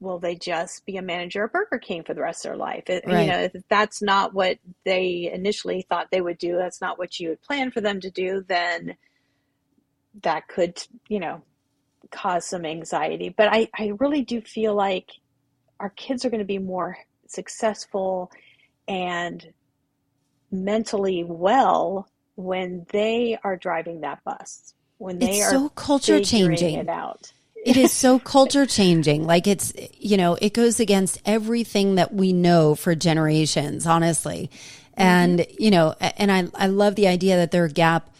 will 0.00 0.18
they 0.18 0.34
just 0.34 0.84
be 0.86 0.96
a 0.96 1.02
manager 1.02 1.44
at 1.44 1.52
Burger 1.52 1.78
King 1.78 2.02
for 2.04 2.14
the 2.14 2.20
rest 2.20 2.44
of 2.44 2.50
their 2.50 2.56
life? 2.56 2.84
It, 2.88 3.04
right. 3.06 3.22
You 3.24 3.32
know, 3.32 3.38
if 3.40 3.52
that's 3.68 4.02
not 4.02 4.34
what 4.34 4.58
they 4.84 5.30
initially 5.32 5.86
thought 5.88 6.08
they 6.10 6.20
would 6.20 6.38
do, 6.38 6.56
that's 6.56 6.80
not 6.80 6.98
what 6.98 7.18
you 7.18 7.30
had 7.30 7.42
planned 7.42 7.72
for 7.72 7.80
them 7.80 8.00
to 8.00 8.10
do, 8.10 8.44
then 8.46 8.96
that 10.22 10.48
could, 10.48 10.82
you 11.08 11.20
know, 11.20 11.42
cause 12.10 12.46
some 12.46 12.64
anxiety. 12.64 13.34
But 13.36 13.48
I, 13.52 13.68
I 13.78 13.92
really 13.98 14.22
do 14.22 14.40
feel 14.40 14.74
like 14.74 15.10
our 15.80 15.90
kids 15.90 16.24
are 16.24 16.30
going 16.30 16.38
to 16.40 16.44
be 16.44 16.58
more 16.58 16.96
successful 17.26 18.30
and 18.86 19.52
mentally 20.50 21.24
well 21.24 22.08
when 22.36 22.86
they 22.90 23.38
are 23.42 23.56
driving 23.56 24.00
that 24.02 24.22
bus 24.24 24.74
when 24.98 25.18
they 25.18 25.38
it's 25.38 25.46
are 25.46 25.50
so 25.50 25.68
culture 25.70 26.20
changing 26.20 26.74
it 26.74 26.88
out 26.88 27.32
it 27.64 27.78
is 27.78 27.92
so 27.92 28.18
culture 28.18 28.66
changing. 28.66 29.26
Like 29.26 29.46
it's, 29.46 29.72
you 29.98 30.18
know, 30.18 30.36
it 30.40 30.52
goes 30.52 30.80
against 30.80 31.20
everything 31.24 31.94
that 31.94 32.12
we 32.12 32.32
know 32.32 32.74
for 32.74 32.94
generations, 32.94 33.86
honestly. 33.86 34.50
And, 34.94 35.40
mm-hmm. 35.40 35.62
you 35.62 35.70
know, 35.70 35.94
and 36.00 36.30
I, 36.30 36.44
I 36.54 36.66
love 36.66 36.94
the 36.94 37.08
idea 37.08 37.36
that 37.36 37.50
there 37.52 37.64
are 37.64 37.68
gap 37.68 38.10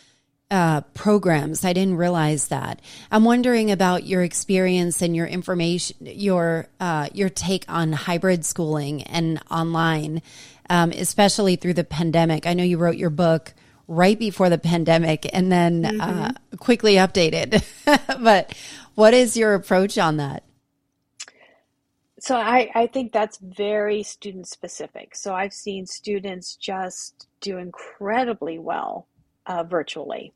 uh, 0.51 0.81
programs. 0.95 1.65
I 1.65 1.75
didn't 1.75 1.97
realize 1.97 2.49
that. 2.49 2.81
I'm 3.11 3.25
wondering 3.25 3.71
about 3.71 4.05
your 4.05 4.23
experience 4.23 5.03
and 5.03 5.15
your 5.15 5.27
information, 5.27 5.97
your, 6.01 6.69
uh, 6.81 7.09
your 7.13 7.29
take 7.29 7.65
on 7.69 7.93
hybrid 7.93 8.47
schooling 8.47 9.03
and 9.03 9.43
online, 9.51 10.23
um, 10.71 10.91
especially 10.91 11.57
through 11.57 11.75
the 11.75 11.85
pandemic. 11.85 12.47
I 12.47 12.55
know 12.55 12.65
you 12.65 12.79
wrote 12.79 12.97
your 12.97 13.11
book 13.11 13.53
right 13.89 14.19
before 14.19 14.49
the 14.49 14.59
pandemic 14.59 15.29
and 15.33 15.53
then 15.53 15.85
uh, 15.85 15.91
mm-hmm. 15.91 16.23
uh, 16.25 16.57
quickly 16.59 16.95
updated. 16.95 17.63
but 18.23 18.55
what 18.95 19.15
is 19.15 19.37
your 19.37 19.55
approach 19.55 19.99
on 19.99 20.17
that? 20.19 20.45
So 22.21 22.37
I, 22.37 22.71
I 22.75 22.87
think 22.87 23.13
that's 23.13 23.39
very 23.39 24.03
student 24.03 24.49
specific. 24.49 25.15
So 25.15 25.35
I've 25.35 25.53
seen 25.53 25.87
students 25.87 26.57
just 26.57 27.27
do 27.41 27.59
incredibly 27.59 28.59
well 28.59 29.07
uh, 29.47 29.63
virtually. 29.65 30.33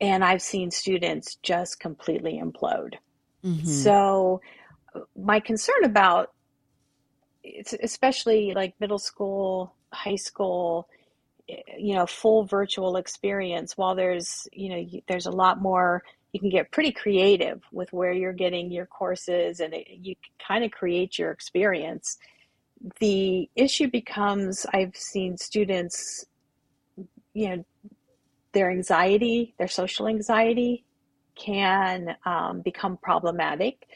And 0.00 0.24
I've 0.24 0.42
seen 0.42 0.72
students 0.72 1.36
just 1.42 1.78
completely 1.78 2.40
implode. 2.42 2.94
Mm-hmm. 3.44 3.64
So 3.64 4.40
my 5.16 5.38
concern 5.38 5.84
about 5.84 6.32
especially 7.82 8.52
like 8.54 8.74
middle 8.80 8.98
school, 8.98 9.74
high 9.92 10.16
school, 10.16 10.88
you 11.76 11.94
know 11.94 12.06
full 12.06 12.44
virtual 12.44 12.96
experience 12.96 13.76
while 13.76 13.94
there's 13.94 14.46
you 14.52 14.68
know 14.68 15.00
there's 15.08 15.26
a 15.26 15.30
lot 15.30 15.60
more 15.60 16.02
you 16.32 16.40
can 16.40 16.50
get 16.50 16.70
pretty 16.70 16.92
creative 16.92 17.62
with 17.72 17.92
where 17.92 18.12
you're 18.12 18.32
getting 18.32 18.70
your 18.70 18.86
courses 18.86 19.60
and 19.60 19.74
it, 19.74 19.86
you 19.88 20.14
kind 20.46 20.64
of 20.64 20.70
create 20.70 21.18
your 21.18 21.30
experience 21.30 22.18
the 23.00 23.48
issue 23.54 23.88
becomes 23.88 24.66
i've 24.72 24.96
seen 24.96 25.36
students 25.36 26.24
you 27.34 27.48
know 27.48 27.64
their 28.52 28.70
anxiety 28.70 29.54
their 29.58 29.68
social 29.68 30.08
anxiety 30.08 30.84
can 31.34 32.16
um, 32.26 32.60
become 32.60 32.96
problematic 32.96 33.86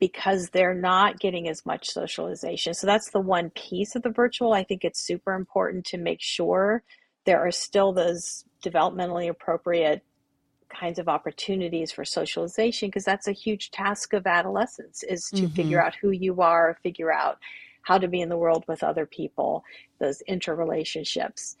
because 0.00 0.50
they're 0.50 0.74
not 0.74 1.18
getting 1.18 1.48
as 1.48 1.64
much 1.64 1.88
socialization. 1.88 2.74
So 2.74 2.86
that's 2.86 3.10
the 3.10 3.20
one 3.20 3.50
piece 3.50 3.94
of 3.94 4.02
the 4.02 4.10
virtual. 4.10 4.52
I 4.52 4.64
think 4.64 4.84
it's 4.84 5.00
super 5.00 5.34
important 5.34 5.86
to 5.86 5.98
make 5.98 6.20
sure 6.20 6.82
there 7.24 7.40
are 7.40 7.50
still 7.50 7.92
those 7.92 8.44
developmentally 8.62 9.28
appropriate 9.28 10.02
kinds 10.78 10.98
of 10.98 11.08
opportunities 11.08 11.92
for 11.92 12.04
socialization 12.04 12.88
because 12.88 13.04
that's 13.04 13.28
a 13.28 13.32
huge 13.32 13.70
task 13.70 14.12
of 14.12 14.26
adolescence 14.26 15.02
is 15.02 15.28
to 15.30 15.42
mm-hmm. 15.42 15.54
figure 15.54 15.82
out 15.82 15.94
who 15.94 16.10
you 16.10 16.40
are, 16.40 16.78
figure 16.82 17.12
out 17.12 17.38
how 17.82 17.98
to 17.98 18.08
be 18.08 18.20
in 18.20 18.28
the 18.28 18.36
world 18.36 18.64
with 18.66 18.82
other 18.82 19.06
people, 19.06 19.64
those 20.00 20.22
interrelationships. 20.28 21.56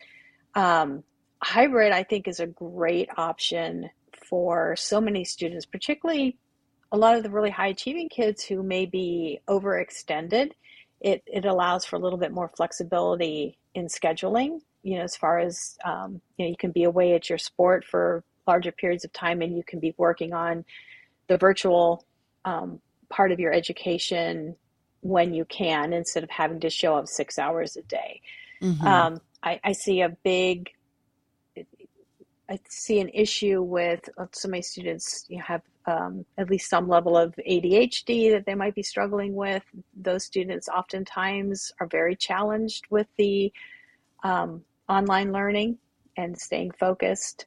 Um, 0.54 1.04
hybrid, 1.42 1.92
I 1.92 2.02
think, 2.02 2.26
is 2.26 2.40
a 2.40 2.46
great 2.46 3.08
option 3.16 3.90
for 4.28 4.74
so 4.76 5.00
many 5.00 5.24
students, 5.24 5.66
particularly 5.66 6.38
a 6.90 6.96
lot 6.96 7.16
of 7.16 7.22
the 7.22 7.30
really 7.30 7.50
high 7.50 7.68
achieving 7.68 8.08
kids 8.08 8.44
who 8.44 8.62
may 8.62 8.86
be 8.86 9.40
overextended, 9.48 10.52
it, 11.00 11.22
it 11.26 11.44
allows 11.44 11.84
for 11.84 11.96
a 11.96 11.98
little 11.98 12.18
bit 12.18 12.32
more 12.32 12.48
flexibility 12.48 13.58
in 13.74 13.86
scheduling. 13.86 14.60
You 14.82 14.98
know, 14.98 15.04
as 15.04 15.16
far 15.16 15.40
as 15.40 15.76
um, 15.84 16.20
you 16.36 16.44
know, 16.44 16.50
you 16.50 16.56
can 16.56 16.70
be 16.70 16.84
away 16.84 17.14
at 17.14 17.28
your 17.28 17.38
sport 17.38 17.84
for 17.84 18.22
larger 18.46 18.72
periods 18.72 19.04
of 19.04 19.12
time, 19.12 19.42
and 19.42 19.56
you 19.56 19.62
can 19.62 19.80
be 19.80 19.94
working 19.96 20.32
on 20.32 20.64
the 21.26 21.36
virtual 21.38 22.04
um, 22.44 22.80
part 23.08 23.32
of 23.32 23.40
your 23.40 23.52
education 23.52 24.56
when 25.00 25.34
you 25.34 25.44
can, 25.44 25.92
instead 25.92 26.24
of 26.24 26.30
having 26.30 26.60
to 26.60 26.70
show 26.70 26.96
up 26.96 27.08
six 27.08 27.38
hours 27.38 27.76
a 27.76 27.82
day. 27.82 28.20
Mm-hmm. 28.62 28.86
Um, 28.86 29.20
I, 29.42 29.60
I 29.62 29.72
see 29.72 30.00
a 30.00 30.08
big 30.08 30.70
I 32.48 32.58
see 32.68 33.00
an 33.00 33.08
issue 33.08 33.62
with 33.62 34.08
uh, 34.18 34.26
so 34.32 34.48
many 34.48 34.62
students 34.62 35.24
you 35.28 35.38
know, 35.38 35.44
have 35.44 35.62
um, 35.86 36.26
at 36.36 36.50
least 36.50 36.68
some 36.68 36.88
level 36.88 37.16
of 37.16 37.34
ADHD 37.48 38.30
that 38.32 38.44
they 38.46 38.54
might 38.54 38.74
be 38.74 38.82
struggling 38.82 39.34
with. 39.34 39.62
Those 39.96 40.24
students 40.24 40.68
oftentimes 40.68 41.72
are 41.80 41.86
very 41.86 42.16
challenged 42.16 42.84
with 42.90 43.06
the 43.16 43.52
um, 44.22 44.62
online 44.88 45.32
learning 45.32 45.78
and 46.16 46.38
staying 46.38 46.72
focused. 46.72 47.46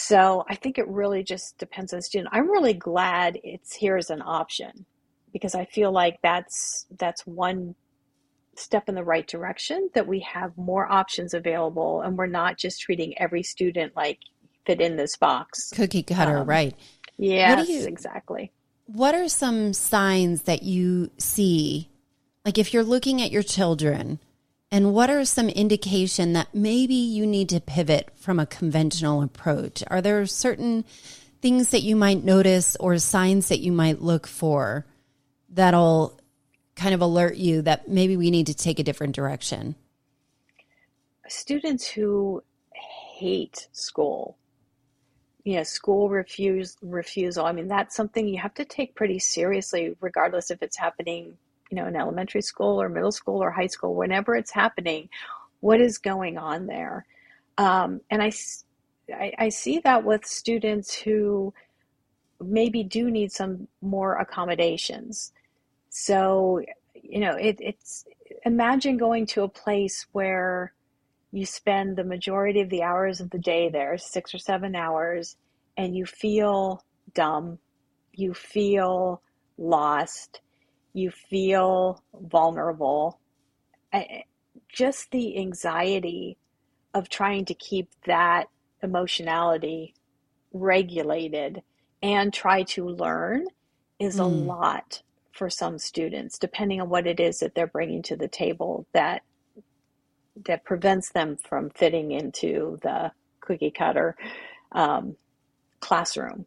So 0.00 0.44
I 0.48 0.54
think 0.54 0.78
it 0.78 0.86
really 0.86 1.24
just 1.24 1.58
depends 1.58 1.92
on 1.92 1.98
the 1.98 2.02
student. 2.02 2.28
I'm 2.30 2.48
really 2.48 2.72
glad 2.72 3.36
it's 3.42 3.74
here 3.74 3.96
as 3.96 4.10
an 4.10 4.22
option 4.24 4.86
because 5.32 5.56
I 5.56 5.64
feel 5.64 5.90
like 5.90 6.20
that's 6.22 6.86
that's 6.98 7.26
one 7.26 7.74
step 8.54 8.88
in 8.88 8.94
the 8.94 9.02
right 9.02 9.26
direction 9.26 9.90
that 9.94 10.06
we 10.06 10.20
have 10.20 10.56
more 10.56 10.90
options 10.90 11.34
available 11.34 12.00
and 12.02 12.16
we're 12.16 12.26
not 12.26 12.56
just 12.56 12.80
treating 12.80 13.18
every 13.18 13.42
student 13.42 13.96
like 13.96 14.20
fit 14.66 14.80
in 14.80 14.94
this 14.94 15.16
box. 15.16 15.70
Cookie 15.70 16.04
cutter 16.04 16.38
um, 16.38 16.46
right. 16.46 16.76
Yes 17.16 17.68
you, 17.68 17.84
exactly. 17.84 18.52
What 18.86 19.16
are 19.16 19.28
some 19.28 19.72
signs 19.72 20.42
that 20.42 20.62
you 20.62 21.10
see? 21.18 21.90
Like 22.44 22.56
if 22.56 22.72
you're 22.72 22.84
looking 22.84 23.20
at 23.20 23.32
your 23.32 23.42
children 23.42 24.20
and 24.70 24.92
what 24.92 25.10
are 25.10 25.24
some 25.24 25.48
indication 25.48 26.34
that 26.34 26.54
maybe 26.54 26.94
you 26.94 27.26
need 27.26 27.48
to 27.48 27.60
pivot 27.60 28.10
from 28.16 28.38
a 28.38 28.46
conventional 28.46 29.22
approach 29.22 29.82
are 29.88 30.00
there 30.00 30.24
certain 30.26 30.84
things 31.40 31.70
that 31.70 31.82
you 31.82 31.96
might 31.96 32.24
notice 32.24 32.76
or 32.80 32.98
signs 32.98 33.48
that 33.48 33.60
you 33.60 33.72
might 33.72 34.02
look 34.02 34.26
for 34.26 34.86
that'll 35.50 36.18
kind 36.78 36.94
of 36.94 37.00
alert 37.00 37.36
you 37.36 37.62
that 37.62 37.88
maybe 37.88 38.16
we 38.16 38.30
need 38.30 38.46
to 38.46 38.54
take 38.54 38.78
a 38.78 38.82
different 38.82 39.14
direction? 39.14 39.74
Students 41.28 41.86
who 41.86 42.42
hate 42.72 43.68
school, 43.72 44.38
you 45.44 45.56
know, 45.56 45.62
school 45.64 46.08
refuse 46.08 46.76
refusal. 46.80 47.44
I 47.44 47.52
mean, 47.52 47.68
that's 47.68 47.94
something 47.94 48.26
you 48.26 48.38
have 48.38 48.54
to 48.54 48.64
take 48.64 48.94
pretty 48.94 49.18
seriously, 49.18 49.96
regardless 50.00 50.50
if 50.50 50.62
it's 50.62 50.78
happening, 50.78 51.36
you 51.70 51.76
know, 51.76 51.86
in 51.86 51.96
elementary 51.96 52.42
school 52.42 52.80
or 52.80 52.88
middle 52.88 53.12
school 53.12 53.42
or 53.42 53.50
high 53.50 53.66
school. 53.66 53.94
Whenever 53.94 54.34
it's 54.36 54.50
happening, 54.50 55.08
what 55.60 55.80
is 55.80 55.98
going 55.98 56.38
on 56.38 56.66
there? 56.66 57.06
Um, 57.56 58.00
and 58.10 58.22
I, 58.22 58.32
I, 59.12 59.32
I 59.38 59.48
see 59.48 59.80
that 59.80 60.04
with 60.04 60.24
students 60.24 60.94
who 60.94 61.52
maybe 62.40 62.84
do 62.84 63.10
need 63.10 63.32
some 63.32 63.68
more 63.82 64.16
accommodations. 64.16 65.32
So, 65.90 66.62
you 66.94 67.20
know, 67.20 67.32
it, 67.32 67.56
it's 67.60 68.04
imagine 68.44 68.96
going 68.96 69.26
to 69.26 69.42
a 69.42 69.48
place 69.48 70.06
where 70.12 70.72
you 71.32 71.44
spend 71.44 71.96
the 71.96 72.04
majority 72.04 72.60
of 72.60 72.70
the 72.70 72.82
hours 72.82 73.20
of 73.20 73.30
the 73.30 73.38
day 73.38 73.68
there, 73.68 73.98
six 73.98 74.34
or 74.34 74.38
seven 74.38 74.74
hours, 74.74 75.36
and 75.76 75.94
you 75.94 76.06
feel 76.06 76.82
dumb, 77.14 77.58
you 78.12 78.32
feel 78.34 79.20
lost, 79.58 80.40
you 80.92 81.10
feel 81.10 82.02
vulnerable. 82.14 83.18
Just 84.68 85.10
the 85.10 85.38
anxiety 85.38 86.36
of 86.94 87.08
trying 87.08 87.44
to 87.46 87.54
keep 87.54 87.90
that 88.06 88.48
emotionality 88.82 89.94
regulated 90.52 91.62
and 92.02 92.32
try 92.32 92.62
to 92.62 92.88
learn 92.88 93.46
is 93.98 94.16
mm. 94.16 94.20
a 94.20 94.26
lot 94.26 95.02
for 95.32 95.48
some 95.48 95.78
students, 95.78 96.38
depending 96.38 96.80
on 96.80 96.88
what 96.88 97.06
it 97.06 97.20
is 97.20 97.40
that 97.40 97.54
they're 97.54 97.66
bringing 97.66 98.02
to 98.02 98.16
the 98.16 98.28
table 98.28 98.86
that 98.92 99.22
that 100.46 100.64
prevents 100.64 101.10
them 101.10 101.36
from 101.36 101.70
fitting 101.70 102.12
into 102.12 102.78
the 102.82 103.10
cookie 103.40 103.72
cutter 103.72 104.16
um, 104.72 105.16
classroom. 105.80 106.46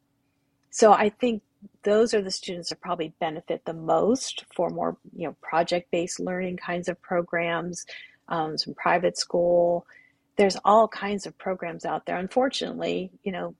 So 0.69 0.93
I 0.93 1.09
think 1.09 1.41
those 1.83 2.13
are 2.13 2.21
the 2.21 2.31
students 2.31 2.69
that 2.69 2.81
probably 2.81 3.13
benefit 3.19 3.63
the 3.65 3.73
most 3.73 4.45
for 4.55 4.69
more 4.69 4.97
you 5.15 5.27
know 5.27 5.35
project 5.41 5.89
based 5.91 6.19
learning 6.19 6.57
kinds 6.57 6.87
of 6.87 7.01
programs, 7.01 7.85
um, 8.27 8.57
some 8.57 8.73
private 8.73 9.17
school. 9.17 9.85
There's 10.37 10.57
all 10.63 10.87
kinds 10.87 11.25
of 11.25 11.37
programs 11.37 11.85
out 11.85 12.05
there. 12.05 12.17
Unfortunately, 12.17 13.11
you 13.23 13.31
know, 13.31 13.55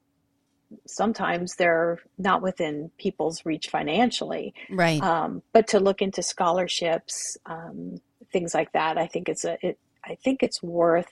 sometimes 0.86 1.56
they're 1.56 2.00
not 2.18 2.42
within 2.42 2.90
people's 2.98 3.44
reach 3.44 3.68
financially. 3.68 4.54
Right. 4.70 5.02
Um, 5.02 5.42
but 5.52 5.68
to 5.68 5.80
look 5.80 6.02
into 6.02 6.22
scholarships, 6.22 7.36
um, 7.46 8.00
things 8.32 8.54
like 8.54 8.72
that, 8.72 8.98
I 8.98 9.06
think 9.06 9.28
it's 9.28 9.44
a, 9.44 9.58
it, 9.64 9.78
I 10.04 10.16
think 10.16 10.42
it's 10.42 10.62
worth 10.62 11.10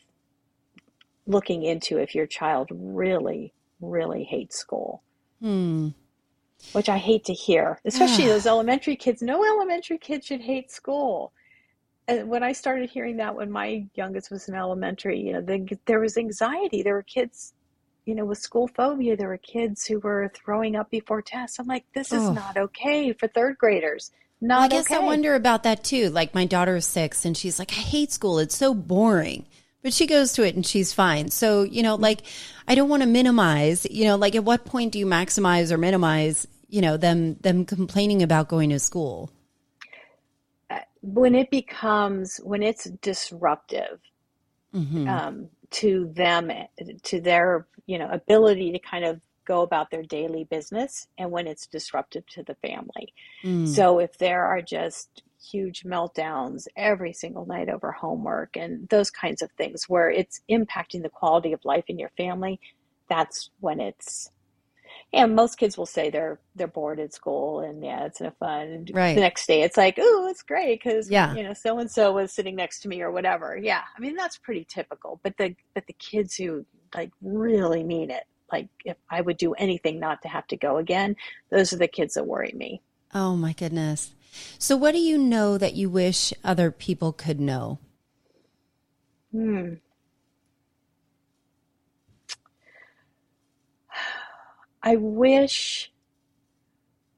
looking 1.26 1.62
into 1.62 1.98
if 1.98 2.14
your 2.14 2.26
child 2.26 2.68
really, 2.72 3.52
really 3.80 4.24
hates 4.24 4.56
school. 4.56 5.02
Hmm. 5.40 5.88
Which 6.72 6.88
I 6.88 6.98
hate 6.98 7.24
to 7.24 7.32
hear, 7.32 7.80
especially 7.84 8.24
ah. 8.24 8.34
those 8.34 8.46
elementary 8.46 8.96
kids. 8.96 9.22
No 9.22 9.44
elementary 9.44 9.98
kid 9.98 10.24
should 10.24 10.40
hate 10.40 10.70
school. 10.70 11.32
And 12.06 12.28
when 12.28 12.42
I 12.42 12.52
started 12.52 12.90
hearing 12.90 13.16
that 13.18 13.34
when 13.34 13.50
my 13.50 13.86
youngest 13.94 14.30
was 14.30 14.48
in 14.48 14.54
elementary, 14.54 15.20
you 15.20 15.32
know, 15.32 15.40
the, 15.40 15.78
there 15.86 16.00
was 16.00 16.16
anxiety. 16.16 16.82
There 16.82 16.94
were 16.94 17.02
kids 17.02 17.54
you 18.10 18.14
know, 18.14 18.24
with 18.24 18.38
school 18.38 18.66
phobia, 18.66 19.16
there 19.16 19.28
were 19.28 19.38
kids 19.38 19.86
who 19.86 20.00
were 20.00 20.32
throwing 20.34 20.74
up 20.74 20.90
before 20.90 21.22
tests. 21.22 21.58
I'm 21.58 21.66
like, 21.66 21.84
this 21.94 22.12
is 22.12 22.22
oh. 22.22 22.32
not 22.32 22.56
okay 22.56 23.12
for 23.12 23.28
third 23.28 23.58
graders. 23.58 24.10
Not 24.40 24.56
well, 24.56 24.64
I 24.64 24.68
guess 24.68 24.86
okay. 24.86 24.96
I 24.96 24.98
wonder 24.98 25.34
about 25.34 25.64
that 25.64 25.84
too. 25.84 26.08
Like 26.08 26.34
my 26.34 26.46
daughter 26.46 26.76
is 26.76 26.86
six 26.86 27.24
and 27.24 27.36
she's 27.36 27.58
like, 27.58 27.70
I 27.72 27.80
hate 27.80 28.10
school. 28.10 28.38
It's 28.38 28.56
so 28.56 28.74
boring. 28.74 29.46
But 29.82 29.94
she 29.94 30.06
goes 30.06 30.32
to 30.34 30.42
it 30.42 30.54
and 30.54 30.66
she's 30.66 30.92
fine. 30.92 31.30
So, 31.30 31.62
you 31.62 31.82
know, 31.82 31.94
like 31.94 32.20
I 32.68 32.74
don't 32.74 32.88
want 32.88 33.02
to 33.02 33.08
minimize, 33.08 33.86
you 33.90 34.04
know, 34.04 34.16
like 34.16 34.34
at 34.34 34.44
what 34.44 34.64
point 34.64 34.92
do 34.92 34.98
you 34.98 35.06
maximize 35.06 35.70
or 35.70 35.78
minimize, 35.78 36.46
you 36.68 36.82
know, 36.82 36.96
them 36.96 37.36
them 37.36 37.64
complaining 37.64 38.22
about 38.22 38.48
going 38.48 38.70
to 38.70 38.78
school? 38.78 39.30
Uh, 40.68 40.80
when 41.00 41.34
it 41.34 41.50
becomes 41.50 42.38
when 42.44 42.62
it's 42.62 42.84
disruptive, 42.84 44.00
mm-hmm. 44.74 45.08
um, 45.08 45.48
to 45.70 46.10
them 46.14 46.50
to 47.02 47.20
their 47.20 47.66
you 47.86 47.98
know 47.98 48.08
ability 48.10 48.72
to 48.72 48.78
kind 48.78 49.04
of 49.04 49.20
go 49.44 49.62
about 49.62 49.90
their 49.90 50.02
daily 50.02 50.44
business 50.44 51.08
and 51.18 51.30
when 51.30 51.46
it's 51.46 51.66
disruptive 51.66 52.26
to 52.26 52.42
the 52.44 52.54
family 52.56 53.12
mm. 53.42 53.66
so 53.66 53.98
if 53.98 54.16
there 54.18 54.44
are 54.44 54.62
just 54.62 55.22
huge 55.42 55.84
meltdowns 55.84 56.66
every 56.76 57.12
single 57.12 57.46
night 57.46 57.68
over 57.68 57.92
homework 57.92 58.56
and 58.56 58.88
those 58.88 59.10
kinds 59.10 59.42
of 59.42 59.50
things 59.52 59.88
where 59.88 60.10
it's 60.10 60.40
impacting 60.50 61.02
the 61.02 61.08
quality 61.08 61.52
of 61.52 61.64
life 61.64 61.84
in 61.88 61.98
your 61.98 62.10
family 62.16 62.60
that's 63.08 63.50
when 63.60 63.80
it's 63.80 64.30
and 65.12 65.34
most 65.34 65.58
kids 65.58 65.76
will 65.76 65.86
say 65.86 66.10
they're 66.10 66.38
they're 66.54 66.66
bored 66.66 67.00
at 67.00 67.12
school 67.12 67.60
and 67.60 67.82
yeah 67.84 68.04
it's 68.04 68.20
no 68.20 68.30
fun 68.38 68.68
and 68.68 68.90
right. 68.94 69.14
the 69.14 69.20
next 69.20 69.46
day 69.46 69.62
it's 69.62 69.76
like 69.76 69.96
oh 69.98 70.28
it's 70.30 70.42
great 70.42 70.80
because 70.80 71.10
yeah. 71.10 71.34
you 71.34 71.42
know 71.42 71.52
so 71.52 71.78
and 71.78 71.90
so 71.90 72.12
was 72.12 72.32
sitting 72.32 72.56
next 72.56 72.80
to 72.80 72.88
me 72.88 73.00
or 73.00 73.10
whatever 73.10 73.58
yeah 73.60 73.82
i 73.96 74.00
mean 74.00 74.14
that's 74.14 74.38
pretty 74.38 74.64
typical 74.68 75.20
but 75.22 75.36
the 75.36 75.54
but 75.74 75.86
the 75.86 75.92
kids 75.94 76.34
who 76.36 76.64
like 76.94 77.10
really 77.22 77.82
mean 77.82 78.10
it 78.10 78.24
like 78.52 78.68
if 78.84 78.96
i 79.10 79.20
would 79.20 79.36
do 79.36 79.52
anything 79.54 79.98
not 79.98 80.22
to 80.22 80.28
have 80.28 80.46
to 80.46 80.56
go 80.56 80.76
again 80.76 81.16
those 81.50 81.72
are 81.72 81.78
the 81.78 81.88
kids 81.88 82.14
that 82.14 82.26
worry 82.26 82.52
me 82.56 82.80
oh 83.14 83.36
my 83.36 83.52
goodness 83.52 84.14
so 84.58 84.76
what 84.76 84.92
do 84.92 84.98
you 84.98 85.18
know 85.18 85.58
that 85.58 85.74
you 85.74 85.88
wish 85.90 86.32
other 86.44 86.70
people 86.70 87.12
could 87.12 87.40
know 87.40 87.78
hmm 89.32 89.74
I 94.82 94.96
wish 94.96 95.92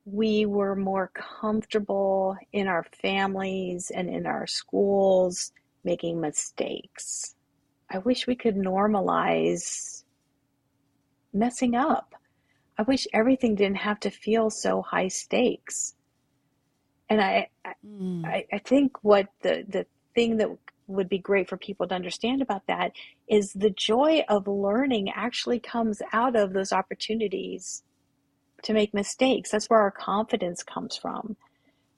we 0.04 0.46
were 0.46 0.74
more 0.74 1.12
comfortable 1.14 2.36
in 2.52 2.66
our 2.66 2.84
families 3.00 3.90
and 3.90 4.10
in 4.10 4.26
our 4.26 4.46
schools 4.48 5.52
making 5.84 6.20
mistakes. 6.20 7.36
I 7.88 7.98
wish 7.98 8.26
we 8.26 8.34
could 8.34 8.56
normalize 8.56 10.02
messing 11.32 11.76
up. 11.76 12.14
I 12.78 12.82
wish 12.82 13.06
everything 13.12 13.54
didn't 13.54 13.76
have 13.76 14.00
to 14.00 14.10
feel 14.10 14.50
so 14.50 14.82
high 14.82 15.08
stakes. 15.08 15.94
And 17.12 17.20
I, 17.20 17.48
mm. 17.86 18.24
I, 18.24 18.46
I 18.50 18.58
think 18.58 19.04
what 19.04 19.26
the, 19.42 19.64
the 19.68 19.84
thing 20.14 20.38
that 20.38 20.48
would 20.86 21.10
be 21.10 21.18
great 21.18 21.46
for 21.46 21.58
people 21.58 21.86
to 21.86 21.94
understand 21.94 22.40
about 22.40 22.66
that 22.68 22.92
is 23.28 23.52
the 23.52 23.68
joy 23.68 24.24
of 24.30 24.48
learning 24.48 25.10
actually 25.14 25.60
comes 25.60 26.00
out 26.14 26.36
of 26.36 26.54
those 26.54 26.72
opportunities 26.72 27.82
to 28.62 28.72
make 28.72 28.94
mistakes. 28.94 29.50
That's 29.50 29.68
where 29.68 29.80
our 29.80 29.90
confidence 29.90 30.62
comes 30.62 30.96
from. 30.96 31.36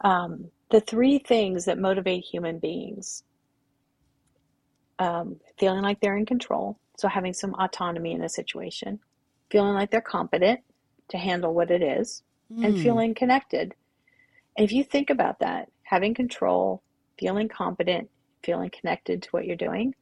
Um, 0.01 0.51
the 0.71 0.81
three 0.81 1.19
things 1.19 1.67
that 1.67 1.79
motivate 1.79 2.25
human 2.25 2.59
beings 2.59 3.23
um, 4.99 5.37
feeling 5.59 5.83
like 5.83 6.01
they're 6.01 6.17
in 6.17 6.27
control, 6.27 6.77
so 6.97 7.07
having 7.07 7.35
some 7.35 7.55
autonomy 7.55 8.13
in 8.13 8.23
a 8.23 8.29
situation, 8.29 8.99
feeling 9.49 9.75
like 9.75 9.93
they're 9.93 10.01
competent 10.01 10.61
to 11.11 11.19
handle 11.19 11.55
what 11.55 11.71
it 11.71 11.83
is, 11.83 12.25
mm. 12.53 12.65
and 12.65 12.81
feeling 12.81 13.15
connected. 13.15 13.75
If 14.57 14.73
you 14.73 14.85
think 14.85 15.11
about 15.11 15.41
that, 15.41 15.71
having 15.83 16.15
control, 16.15 16.83
feeling 17.19 17.49
competent, 17.49 18.11
feeling 18.43 18.71
connected 18.71 19.23
to 19.23 19.29
what 19.31 19.47
you're 19.47 19.57
doing, 19.57 19.95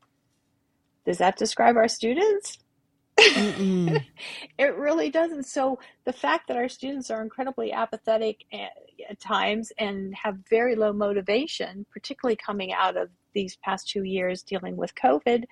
does 1.05 1.19
that 1.19 1.37
describe 1.37 1.77
our 1.77 1.89
students? 1.89 2.59
it 3.19 4.77
really 4.77 5.11
doesn't. 5.11 5.45
So 5.45 5.79
the 6.05 6.13
fact 6.13 6.49
that 6.49 6.57
our 6.57 6.69
students 6.69 7.11
are 7.11 7.23
incredibly 7.23 7.73
apathetic 7.73 8.45
at, 8.53 8.73
at, 9.09 9.21
times 9.21 9.73
and 9.79 10.15
have 10.15 10.39
very 10.49 10.77
low 10.77 10.93
motivation, 10.93 11.87
particularly 11.93 12.37
coming 12.37 12.73
out 12.73 12.97
of 12.97 13.11
these 13.35 13.57
past 13.57 13.89
two 13.89 14.03
years 14.03 14.43
dealing 14.43 14.77
with 14.77 14.95
COVID, 14.95 15.45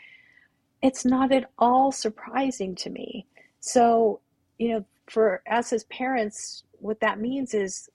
it's 0.82 1.05
not 1.05 1.32
at 1.32 1.51
all 1.59 1.92
surprising 1.92 2.74
to 2.76 2.90
me. 2.90 3.26
So, 3.61 4.20
you 4.59 4.72
know, 4.72 4.84
for 5.09 5.42
us 5.51 5.72
as 5.72 5.84
parents, 5.84 6.64
what 6.78 7.01
that 7.01 7.20
means 7.20 7.53
is 7.53 7.88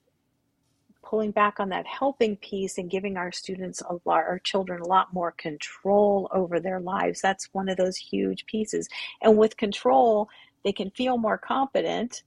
pulling 1.08 1.30
back 1.30 1.60
on 1.60 1.68
that 1.68 1.86
helping 1.86 2.36
piece 2.36 2.78
and 2.78 2.90
giving 2.90 3.16
our 3.16 3.30
students 3.30 3.80
a 3.82 3.94
lot, 4.04 4.24
our 4.24 4.40
children 4.42 4.80
a 4.80 4.86
lot 4.86 5.14
more 5.14 5.32
control 5.32 6.28
over 6.32 6.58
their 6.58 6.80
lives. 6.80 7.20
That's 7.20 7.48
one 7.52 7.68
of 7.68 7.76
those 7.76 7.96
huge 7.96 8.44
pieces. 8.46 8.88
And 9.22 9.38
with 9.38 9.56
control, 9.56 10.28
they 10.64 10.72
can 10.72 10.90
feel 10.90 11.16
more 11.16 11.38
competent. 11.38 12.22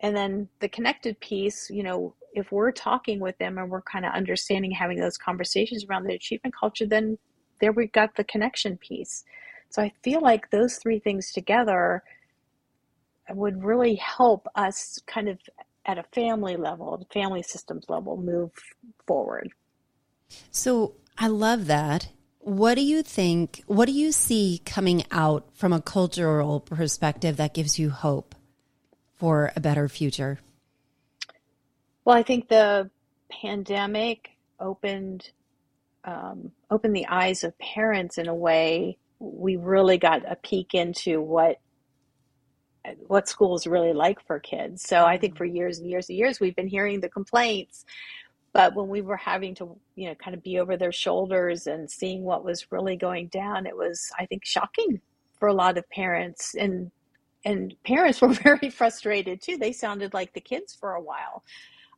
And 0.00 0.14
then 0.16 0.48
the 0.60 0.68
connected 0.68 1.18
piece, 1.20 1.70
you 1.70 1.82
know, 1.82 2.14
if 2.34 2.52
we're 2.52 2.72
talking 2.72 3.20
with 3.20 3.38
them 3.38 3.58
and 3.58 3.70
we're 3.70 3.82
kind 3.82 4.04
of 4.04 4.12
understanding, 4.12 4.70
having 4.70 4.98
those 4.98 5.16
conversations 5.16 5.84
around 5.84 6.04
the 6.04 6.14
achievement 6.14 6.54
culture, 6.58 6.86
then 6.86 7.16
there 7.60 7.72
we've 7.72 7.92
got 7.92 8.16
the 8.16 8.24
connection 8.24 8.76
piece. 8.76 9.24
So 9.70 9.80
I 9.80 9.92
feel 10.02 10.20
like 10.20 10.50
those 10.50 10.76
three 10.76 10.98
things 10.98 11.32
together 11.32 12.02
would 13.30 13.62
really 13.64 13.94
help 13.94 14.46
us 14.54 14.98
kind 15.06 15.28
of 15.28 15.38
at 15.84 15.98
a 15.98 16.04
family 16.14 16.56
level, 16.56 16.96
the 16.96 17.12
family 17.12 17.42
systems 17.42 17.86
level, 17.88 18.16
move 18.16 18.50
forward. 19.06 19.50
So 20.50 20.94
I 21.18 21.28
love 21.28 21.66
that. 21.66 22.08
What 22.38 22.74
do 22.74 22.82
you 22.82 23.02
think? 23.02 23.62
What 23.66 23.86
do 23.86 23.92
you 23.92 24.12
see 24.12 24.62
coming 24.64 25.04
out 25.10 25.48
from 25.54 25.72
a 25.72 25.80
cultural 25.80 26.60
perspective 26.60 27.36
that 27.36 27.54
gives 27.54 27.78
you 27.78 27.90
hope 27.90 28.34
for 29.14 29.52
a 29.54 29.60
better 29.60 29.88
future? 29.88 30.40
Well, 32.04 32.16
I 32.16 32.22
think 32.22 32.48
the 32.48 32.90
pandemic 33.30 34.30
opened 34.58 35.30
um, 36.04 36.50
opened 36.68 36.96
the 36.96 37.06
eyes 37.06 37.44
of 37.44 37.56
parents 37.58 38.18
in 38.18 38.26
a 38.28 38.34
way 38.34 38.98
we 39.22 39.56
really 39.56 39.98
got 39.98 40.30
a 40.30 40.36
peek 40.36 40.74
into 40.74 41.20
what 41.20 41.60
what 43.06 43.28
school 43.28 43.54
is 43.54 43.66
really 43.66 43.92
like 43.92 44.24
for 44.26 44.38
kids. 44.40 44.82
So 44.82 45.04
I 45.04 45.16
think 45.16 45.34
mm-hmm. 45.34 45.38
for 45.38 45.44
years 45.44 45.78
and 45.78 45.88
years 45.88 46.08
and 46.08 46.18
years 46.18 46.40
we've 46.40 46.56
been 46.56 46.68
hearing 46.68 47.00
the 47.00 47.08
complaints, 47.08 47.84
but 48.52 48.74
when 48.74 48.88
we 48.88 49.00
were 49.00 49.16
having 49.16 49.54
to, 49.56 49.76
you 49.94 50.08
know, 50.08 50.14
kind 50.16 50.34
of 50.34 50.42
be 50.42 50.58
over 50.58 50.76
their 50.76 50.92
shoulders 50.92 51.66
and 51.66 51.90
seeing 51.90 52.22
what 52.22 52.44
was 52.44 52.70
really 52.70 52.96
going 52.96 53.28
down, 53.28 53.66
it 53.66 53.76
was 53.76 54.00
I 54.18 54.26
think 54.26 54.44
shocking 54.44 55.00
for 55.38 55.48
a 55.48 55.54
lot 55.54 55.78
of 55.78 55.88
parents 55.90 56.54
and 56.54 56.90
and 57.44 57.74
parents 57.84 58.20
were 58.22 58.28
very 58.28 58.70
frustrated 58.70 59.40
too. 59.40 59.56
They 59.56 59.72
sounded 59.72 60.14
like 60.14 60.32
the 60.32 60.40
kids 60.40 60.74
for 60.74 60.94
a 60.94 61.02
while. 61.02 61.42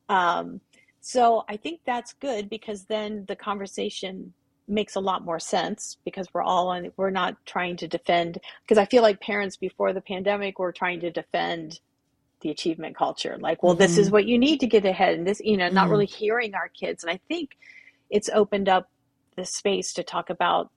Um, 0.07 0.61
so 1.01 1.43
I 1.47 1.57
think 1.57 1.81
that's 1.85 2.13
good 2.13 2.49
because 2.49 2.85
then 2.85 3.25
the 3.27 3.35
conversation 3.35 4.33
makes 4.67 4.95
a 4.95 4.99
lot 4.99 5.23
more 5.23 5.39
sense 5.39 5.97
because 6.05 6.27
we're 6.33 6.41
all 6.41 6.69
on 6.69 6.91
we're 6.97 7.09
not 7.09 7.35
trying 7.45 7.75
to 7.77 7.87
defend 7.87 8.39
because 8.63 8.77
i 8.77 8.85
feel 8.85 9.01
like 9.01 9.19
parents 9.21 9.57
before 9.57 9.93
the 9.93 10.01
pandemic 10.01 10.57
were 10.57 10.71
trying 10.71 10.99
to 10.99 11.11
defend 11.11 11.79
the 12.41 12.49
achievement 12.49 12.95
culture 12.95 13.37
like 13.39 13.61
well 13.61 13.73
mm-hmm. 13.73 13.81
this 13.81 13.97
is 13.97 14.07
mm-hmm. 14.07 14.13
what 14.13 14.25
you 14.25 14.37
need 14.37 14.59
to 14.59 14.67
get 14.67 14.85
ahead 14.85 15.17
and 15.17 15.27
this 15.27 15.41
you 15.43 15.57
know 15.57 15.65
mm-hmm. 15.65 15.75
not 15.75 15.89
really 15.89 16.05
hearing 16.05 16.55
our 16.55 16.69
kids 16.69 17.03
and 17.03 17.11
i 17.11 17.19
think 17.27 17.51
it's 18.09 18.29
opened 18.33 18.67
up 18.67 18.89
the 19.35 19.45
space 19.45 19.93
to 19.93 20.03
talk 20.03 20.29
about 20.29 20.71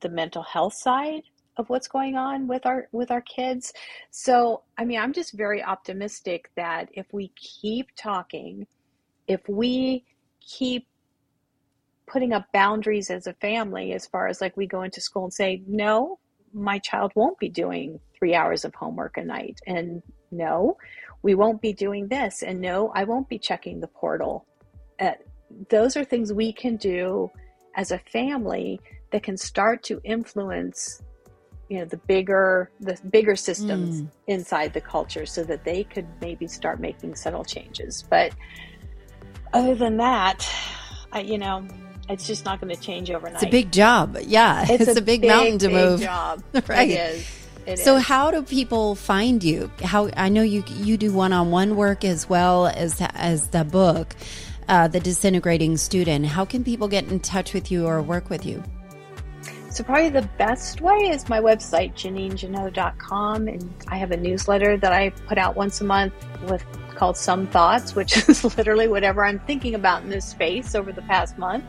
the 0.00 0.08
mental 0.08 0.42
health 0.42 0.74
side 0.74 1.22
of 1.56 1.68
what's 1.68 1.88
going 1.88 2.16
on 2.16 2.46
with 2.46 2.64
our 2.66 2.88
with 2.92 3.10
our 3.10 3.20
kids 3.20 3.72
so 4.10 4.62
i 4.78 4.84
mean 4.84 4.98
i'm 4.98 5.12
just 5.12 5.32
very 5.32 5.62
optimistic 5.62 6.50
that 6.56 6.88
if 6.92 7.06
we 7.12 7.28
keep 7.36 7.88
talking 7.96 8.66
if 9.26 9.40
we 9.48 10.04
keep 10.40 10.86
putting 12.08 12.32
up 12.32 12.46
boundaries 12.52 13.10
as 13.10 13.26
a 13.26 13.34
family 13.34 13.92
as 13.92 14.06
far 14.06 14.26
as 14.26 14.40
like 14.40 14.56
we 14.56 14.66
go 14.66 14.82
into 14.82 15.00
school 15.00 15.24
and 15.24 15.32
say 15.32 15.62
no 15.66 16.18
my 16.52 16.78
child 16.78 17.12
won't 17.14 17.38
be 17.38 17.48
doing 17.48 18.00
three 18.18 18.34
hours 18.34 18.64
of 18.64 18.74
homework 18.74 19.16
a 19.16 19.24
night 19.24 19.60
and 19.66 20.02
no 20.30 20.76
we 21.22 21.34
won't 21.34 21.60
be 21.60 21.72
doing 21.72 22.08
this 22.08 22.42
and 22.42 22.60
no 22.60 22.90
i 22.94 23.04
won't 23.04 23.28
be 23.28 23.38
checking 23.38 23.80
the 23.80 23.86
portal 23.88 24.46
uh, 25.00 25.12
those 25.70 25.96
are 25.96 26.04
things 26.04 26.32
we 26.32 26.52
can 26.52 26.76
do 26.76 27.30
as 27.76 27.92
a 27.92 27.98
family 27.98 28.80
that 29.12 29.22
can 29.22 29.36
start 29.36 29.82
to 29.82 30.00
influence 30.04 31.02
you 31.68 31.78
know 31.78 31.84
the 31.84 31.98
bigger 31.98 32.70
the 32.80 32.98
bigger 33.10 33.36
systems 33.36 34.02
mm. 34.02 34.08
inside 34.26 34.72
the 34.72 34.80
culture 34.80 35.26
so 35.26 35.44
that 35.44 35.64
they 35.64 35.84
could 35.84 36.06
maybe 36.20 36.46
start 36.46 36.80
making 36.80 37.14
subtle 37.14 37.44
changes 37.44 38.04
but 38.08 38.32
other 39.52 39.74
than 39.74 39.96
that 39.96 40.48
I, 41.12 41.20
you 41.20 41.38
know 41.38 41.66
it's 42.08 42.26
just 42.26 42.44
not 42.44 42.60
going 42.60 42.74
to 42.74 42.80
change 42.80 43.10
overnight. 43.10 43.42
It's 43.42 43.44
a 43.44 43.50
big 43.50 43.72
job. 43.72 44.16
Yeah. 44.22 44.62
It's, 44.68 44.88
it's 44.88 44.96
a, 44.96 45.00
a, 45.00 45.02
big, 45.02 45.22
big 45.22 45.28
mountain 45.28 45.58
to 45.58 45.68
big 45.68 45.74
move. 45.76 46.00
Job. 46.00 46.42
right. 46.68 46.90
It 46.90 47.16
is. 47.16 47.30
It 47.66 47.78
so 47.80 47.96
is. 47.96 48.04
how 48.04 48.30
do 48.30 48.42
people 48.42 48.94
find 48.94 49.44
you? 49.44 49.70
How 49.82 50.08
I 50.16 50.30
know 50.30 50.40
you 50.40 50.64
you 50.68 50.96
do 50.96 51.12
one-on-one 51.12 51.76
work 51.76 52.02
as 52.02 52.26
well 52.26 52.66
as 52.66 52.96
as 53.14 53.48
the 53.48 53.62
book, 53.62 54.16
uh, 54.68 54.88
the 54.88 55.00
disintegrating 55.00 55.76
student. 55.76 56.24
How 56.24 56.46
can 56.46 56.64
people 56.64 56.88
get 56.88 57.08
in 57.08 57.20
touch 57.20 57.52
with 57.52 57.70
you 57.70 57.86
or 57.86 58.00
work 58.00 58.30
with 58.30 58.46
you? 58.46 58.62
So 59.70 59.84
probably 59.84 60.08
the 60.08 60.28
best 60.38 60.80
way 60.80 61.10
is 61.10 61.28
my 61.28 61.40
website, 61.40 61.92
JeannineJannot.com. 61.94 63.48
And 63.48 63.74
I 63.88 63.96
have 63.96 64.10
a 64.12 64.16
newsletter 64.16 64.78
that 64.78 64.92
I 64.92 65.10
put 65.10 65.36
out 65.36 65.56
once 65.56 65.80
a 65.80 65.84
month 65.84 66.14
with 66.48 66.64
called 66.94 67.16
Some 67.16 67.46
Thoughts, 67.46 67.94
which 67.94 68.16
is 68.28 68.44
literally 68.56 68.88
whatever 68.88 69.24
I'm 69.24 69.38
thinking 69.40 69.74
about 69.74 70.02
in 70.02 70.08
this 70.08 70.24
space 70.24 70.74
over 70.74 70.92
the 70.92 71.02
past 71.02 71.38
month. 71.38 71.64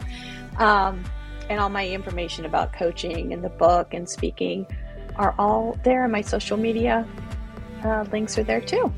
Um, 0.58 1.04
and 1.50 1.60
all 1.60 1.70
my 1.70 1.88
information 1.88 2.45
about 2.45 2.74
coaching 2.74 3.34
and 3.34 3.43
the 3.43 3.50
book 3.50 3.93
and 3.93 4.08
speaking 4.08 4.66
are 5.16 5.36
all 5.38 5.78
there. 5.84 6.04
And 6.04 6.12
my 6.12 6.22
social 6.22 6.58
media 6.58 7.08
uh, 7.84 8.06
links 8.12 8.38
are 8.38 8.43
there 8.43 8.62
too. 8.62 8.93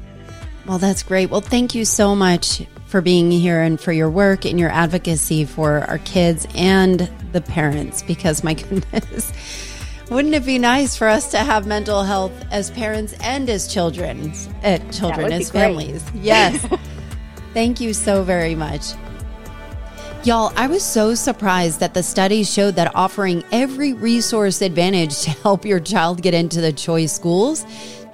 Well, 0.66 0.78
that's 0.78 1.04
great. 1.04 1.30
Well, 1.30 1.42
thank 1.42 1.76
you 1.76 1.86
so 1.86 2.16
much 2.16 2.66
for 2.86 3.02
being 3.02 3.32
here 3.32 3.62
and 3.62 3.80
for 3.80 3.92
your 3.92 4.10
work 4.10 4.46
and 4.46 4.60
your 4.60 4.70
advocacy 4.70 5.46
for 5.46 5.80
our 5.88 5.98
kids 6.00 6.46
and 6.56 7.10
the 7.32 7.42
parents 7.42 8.04
because 8.04 8.44
my 8.44 8.54
goodness 8.94 9.32
wouldn't 10.12 10.36
it 10.36 10.46
be 10.46 10.60
nice 10.60 10.98
for 10.98 11.08
us 11.08 11.32
to 11.32 11.38
have 11.38 11.66
mental 11.66 12.04
health 12.04 12.34
as 12.52 12.70
parents 12.70 13.14
and 13.22 13.50
as 13.50 13.66
children, 13.66 14.34
uh, 14.62 14.78
children 14.92 15.32
as 15.32 15.50
families? 15.50 16.04
Yes. 16.14 16.68
Thank 17.54 17.80
you 17.80 17.94
so 17.94 18.22
very 18.22 18.54
much. 18.54 18.88
Y'all, 20.26 20.52
I 20.58 20.68
was 20.68 20.84
so 20.84 21.16
surprised 21.16 21.80
that 21.80 21.94
the 21.94 22.04
studies 22.04 22.52
showed 22.52 22.76
that 22.76 22.94
offering 22.94 23.42
every 23.54 23.94
resource 23.94 24.62
advantage 24.62 25.22
to 25.22 25.30
help 25.32 25.64
your 25.64 25.80
child 25.80 26.22
get 26.22 26.34
into 26.34 26.60
the 26.60 26.74
choice 26.74 27.14
schools 27.14 27.66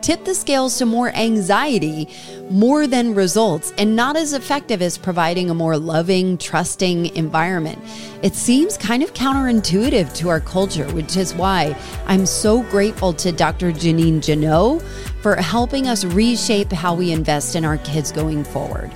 tip 0.01 0.23
the 0.25 0.35
scales 0.35 0.77
to 0.77 0.85
more 0.85 1.09
anxiety 1.15 2.07
more 2.49 2.87
than 2.87 3.13
results 3.13 3.73
and 3.77 3.95
not 3.95 4.15
as 4.15 4.33
effective 4.33 4.81
as 4.81 4.97
providing 4.97 5.49
a 5.49 5.53
more 5.53 5.77
loving, 5.77 6.37
trusting 6.37 7.07
environment. 7.15 7.79
It 8.21 8.35
seems 8.35 8.77
kind 8.77 9.03
of 9.03 9.13
counterintuitive 9.13 10.13
to 10.15 10.29
our 10.29 10.39
culture, 10.39 10.87
which 10.93 11.17
is 11.17 11.33
why 11.33 11.75
I'm 12.05 12.25
so 12.25 12.63
grateful 12.63 13.13
to 13.13 13.31
Dr. 13.31 13.71
Jeannine 13.71 14.21
Jannot 14.21 14.81
for 15.21 15.35
helping 15.35 15.87
us 15.87 16.05
reshape 16.05 16.71
how 16.71 16.95
we 16.95 17.11
invest 17.11 17.55
in 17.55 17.65
our 17.65 17.77
kids 17.79 18.11
going 18.11 18.43
forward. 18.43 18.91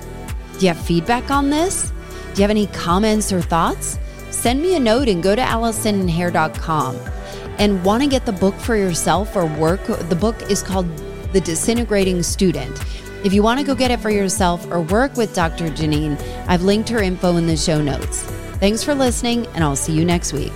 Do 0.58 0.66
you 0.66 0.68
have 0.68 0.84
feedback 0.84 1.30
on 1.30 1.50
this? 1.50 1.92
Do 2.34 2.38
you 2.38 2.42
have 2.42 2.50
any 2.50 2.68
comments 2.68 3.32
or 3.32 3.42
thoughts? 3.42 3.98
Send 4.30 4.62
me 4.62 4.74
a 4.76 4.80
note 4.80 5.08
and 5.08 5.22
go 5.22 5.36
to 5.36 5.42
AllisonHare.com 5.42 6.98
and 7.58 7.84
want 7.84 8.02
to 8.02 8.08
get 8.08 8.26
the 8.26 8.32
book 8.32 8.54
for 8.56 8.76
yourself 8.76 9.36
or 9.36 9.46
work, 9.46 9.84
the 9.86 10.16
book 10.16 10.50
is 10.50 10.62
called 10.62 10.86
The 11.32 11.40
Disintegrating 11.40 12.22
Student. 12.22 12.80
If 13.24 13.32
you 13.32 13.42
want 13.42 13.60
to 13.60 13.66
go 13.66 13.74
get 13.74 13.90
it 13.90 14.00
for 14.00 14.10
yourself 14.10 14.66
or 14.70 14.80
work 14.80 15.16
with 15.16 15.34
Dr. 15.34 15.70
Jeannine, 15.70 16.16
I've 16.48 16.62
linked 16.62 16.88
her 16.88 17.02
info 17.02 17.36
in 17.36 17.46
the 17.46 17.56
show 17.56 17.80
notes. 17.80 18.22
Thanks 18.58 18.82
for 18.82 18.94
listening, 18.94 19.46
and 19.48 19.62
I'll 19.62 19.76
see 19.76 19.92
you 19.92 20.04
next 20.04 20.32
week. 20.32 20.52